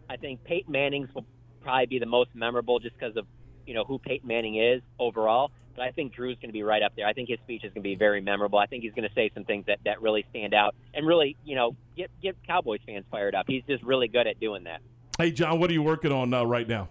[0.09, 1.25] I think Peyton Manning's will
[1.61, 3.25] probably be the most memorable just because of
[3.65, 5.51] you know who Peyton Manning is overall.
[5.77, 7.07] But I think Drew's going to be right up there.
[7.07, 8.59] I think his speech is going to be very memorable.
[8.59, 11.37] I think he's going to say some things that, that really stand out and really
[11.45, 13.45] you know get get Cowboys fans fired up.
[13.47, 14.81] He's just really good at doing that.
[15.17, 16.89] Hey, John, what are you working on uh, right now?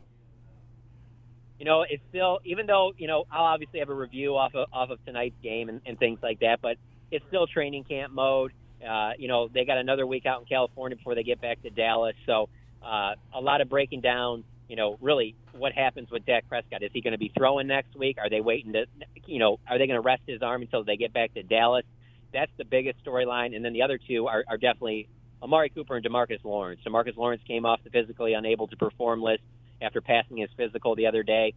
[1.59, 4.69] you know, it's still even though you know I'll obviously have a review off of
[4.73, 6.77] off of tonight's game and, and things like that, but
[7.11, 8.53] it's still training camp mode.
[8.87, 11.71] Uh, you know, they got another week out in California before they get back to
[11.71, 12.49] Dallas, so
[12.85, 14.45] uh, a lot of breaking down.
[14.69, 16.83] You know, really, what happens with Dak Prescott?
[16.83, 18.19] Is he going to be throwing next week?
[18.19, 18.87] Are they waiting to,
[19.27, 21.85] you know, are they going to rest his arm until they get back to Dallas?
[22.33, 25.09] That's the biggest storyline, and then the other two are, are definitely
[25.43, 26.81] Amari Cooper and DeMarcus Lawrence.
[26.85, 29.43] DeMarcus Lawrence came off the physically unable to perform list
[29.81, 31.55] after passing his physical the other day.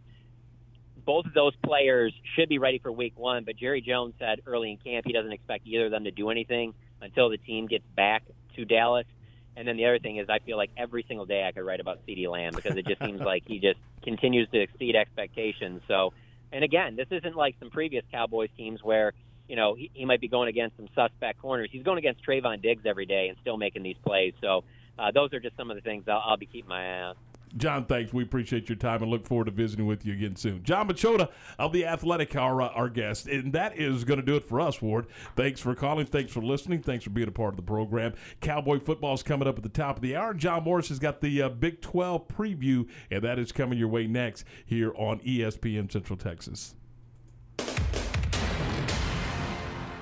[1.04, 4.70] Both of those players should be ready for week one, but Jerry Jones said early
[4.70, 7.84] in camp he doesn't expect either of them to do anything until the team gets
[7.96, 8.22] back
[8.56, 9.06] to Dallas.
[9.56, 11.80] And then the other thing is, I feel like every single day I could write
[11.80, 15.82] about CeeDee Lamb because it just seems like he just continues to exceed expectations.
[15.88, 16.12] So,
[16.52, 19.12] and again, this isn't like some previous Cowboys teams where
[19.48, 21.68] you know he, he might be going against some suspect corners.
[21.72, 24.34] He's going against Trevon Diggs every day and still making these plays.
[24.40, 24.64] So,
[24.98, 27.14] uh, those are just some of the things I'll, I'll be keeping my eye on.
[27.56, 28.12] John, thanks.
[28.12, 30.62] We appreciate your time and look forward to visiting with you again soon.
[30.62, 31.28] Jon Machota
[31.58, 33.26] of The Athletic, our, uh, our guest.
[33.26, 35.06] And that is going to do it for us, Ward.
[35.36, 36.06] Thanks for calling.
[36.06, 36.82] Thanks for listening.
[36.82, 38.14] Thanks for being a part of the program.
[38.40, 40.32] Cowboy football is coming up at the top of the hour.
[40.34, 44.06] John Morris has got the uh, Big 12 preview, and that is coming your way
[44.06, 46.74] next here on ESPN Central Texas.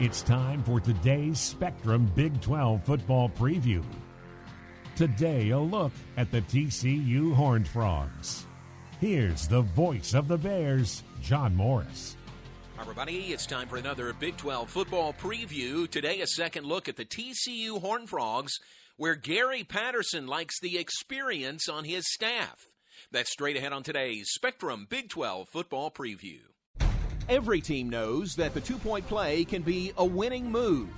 [0.01, 3.83] It's time for today's Spectrum Big 12 football preview.
[4.99, 8.47] Today, a look at the TCU Horned Frogs.
[9.01, 12.17] Here's the voice of the Bears, John Morris.
[12.75, 13.27] Hi, everybody.
[13.27, 15.89] It's time for another Big 12 football preview.
[15.89, 18.59] Today, a second look at the TCU Horned Frogs,
[18.97, 22.67] where Gary Patterson likes the experience on his staff.
[23.13, 26.41] That's straight ahead on today's Spectrum Big 12 football preview.
[27.29, 30.89] Every team knows that the two point play can be a winning move.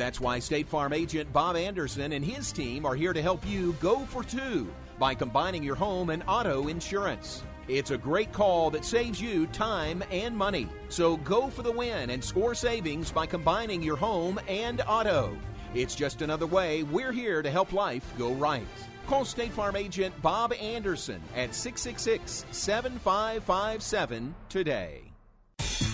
[0.00, 3.74] That's why State Farm agent Bob Anderson and his team are here to help you
[3.80, 7.42] go for two by combining your home and auto insurance.
[7.68, 10.68] It's a great call that saves you time and money.
[10.88, 15.36] So go for the win and score savings by combining your home and auto.
[15.74, 18.64] It's just another way we're here to help life go right.
[19.06, 25.09] Call State Farm agent Bob Anderson at 666 7557 today.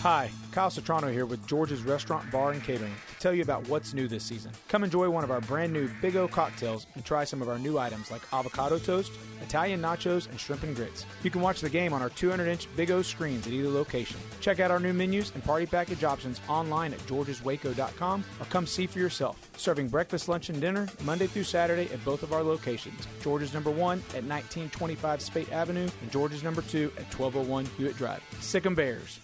[0.06, 3.92] Hi, Kyle Citrano here with George's Restaurant, Bar, and Catering to tell you about what's
[3.92, 4.52] new this season.
[4.68, 7.58] Come enjoy one of our brand new Big O cocktails and try some of our
[7.58, 9.10] new items like avocado toast,
[9.42, 11.04] Italian nachos, and shrimp and grits.
[11.24, 14.20] You can watch the game on our 200 inch Big O screens at either location.
[14.40, 18.86] Check out our new menus and party package options online at georgeswaco.com or come see
[18.86, 19.50] for yourself.
[19.56, 23.72] Serving breakfast, lunch, and dinner Monday through Saturday at both of our locations George's number
[23.72, 28.22] one at 1925 Speight Avenue and George's number two at 1201 Hewitt Drive.
[28.38, 29.18] Sick 'em Bears.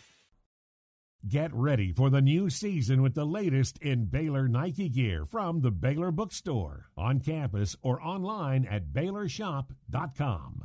[1.29, 5.71] Get ready for the new season with the latest in Baylor Nike gear from the
[5.71, 10.65] Baylor Bookstore, on campus or online at BaylorShop.com.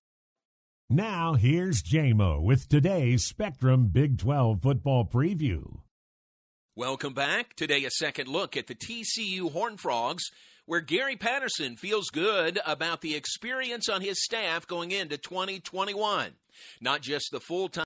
[0.93, 5.77] Now, here's JMO with today's Spectrum Big 12 football preview.
[6.75, 7.55] Welcome back.
[7.55, 10.25] Today, a second look at the TCU Horned Frogs,
[10.65, 16.31] where Gary Patterson feels good about the experience on his staff going into 2021.
[16.81, 17.79] Not just the full time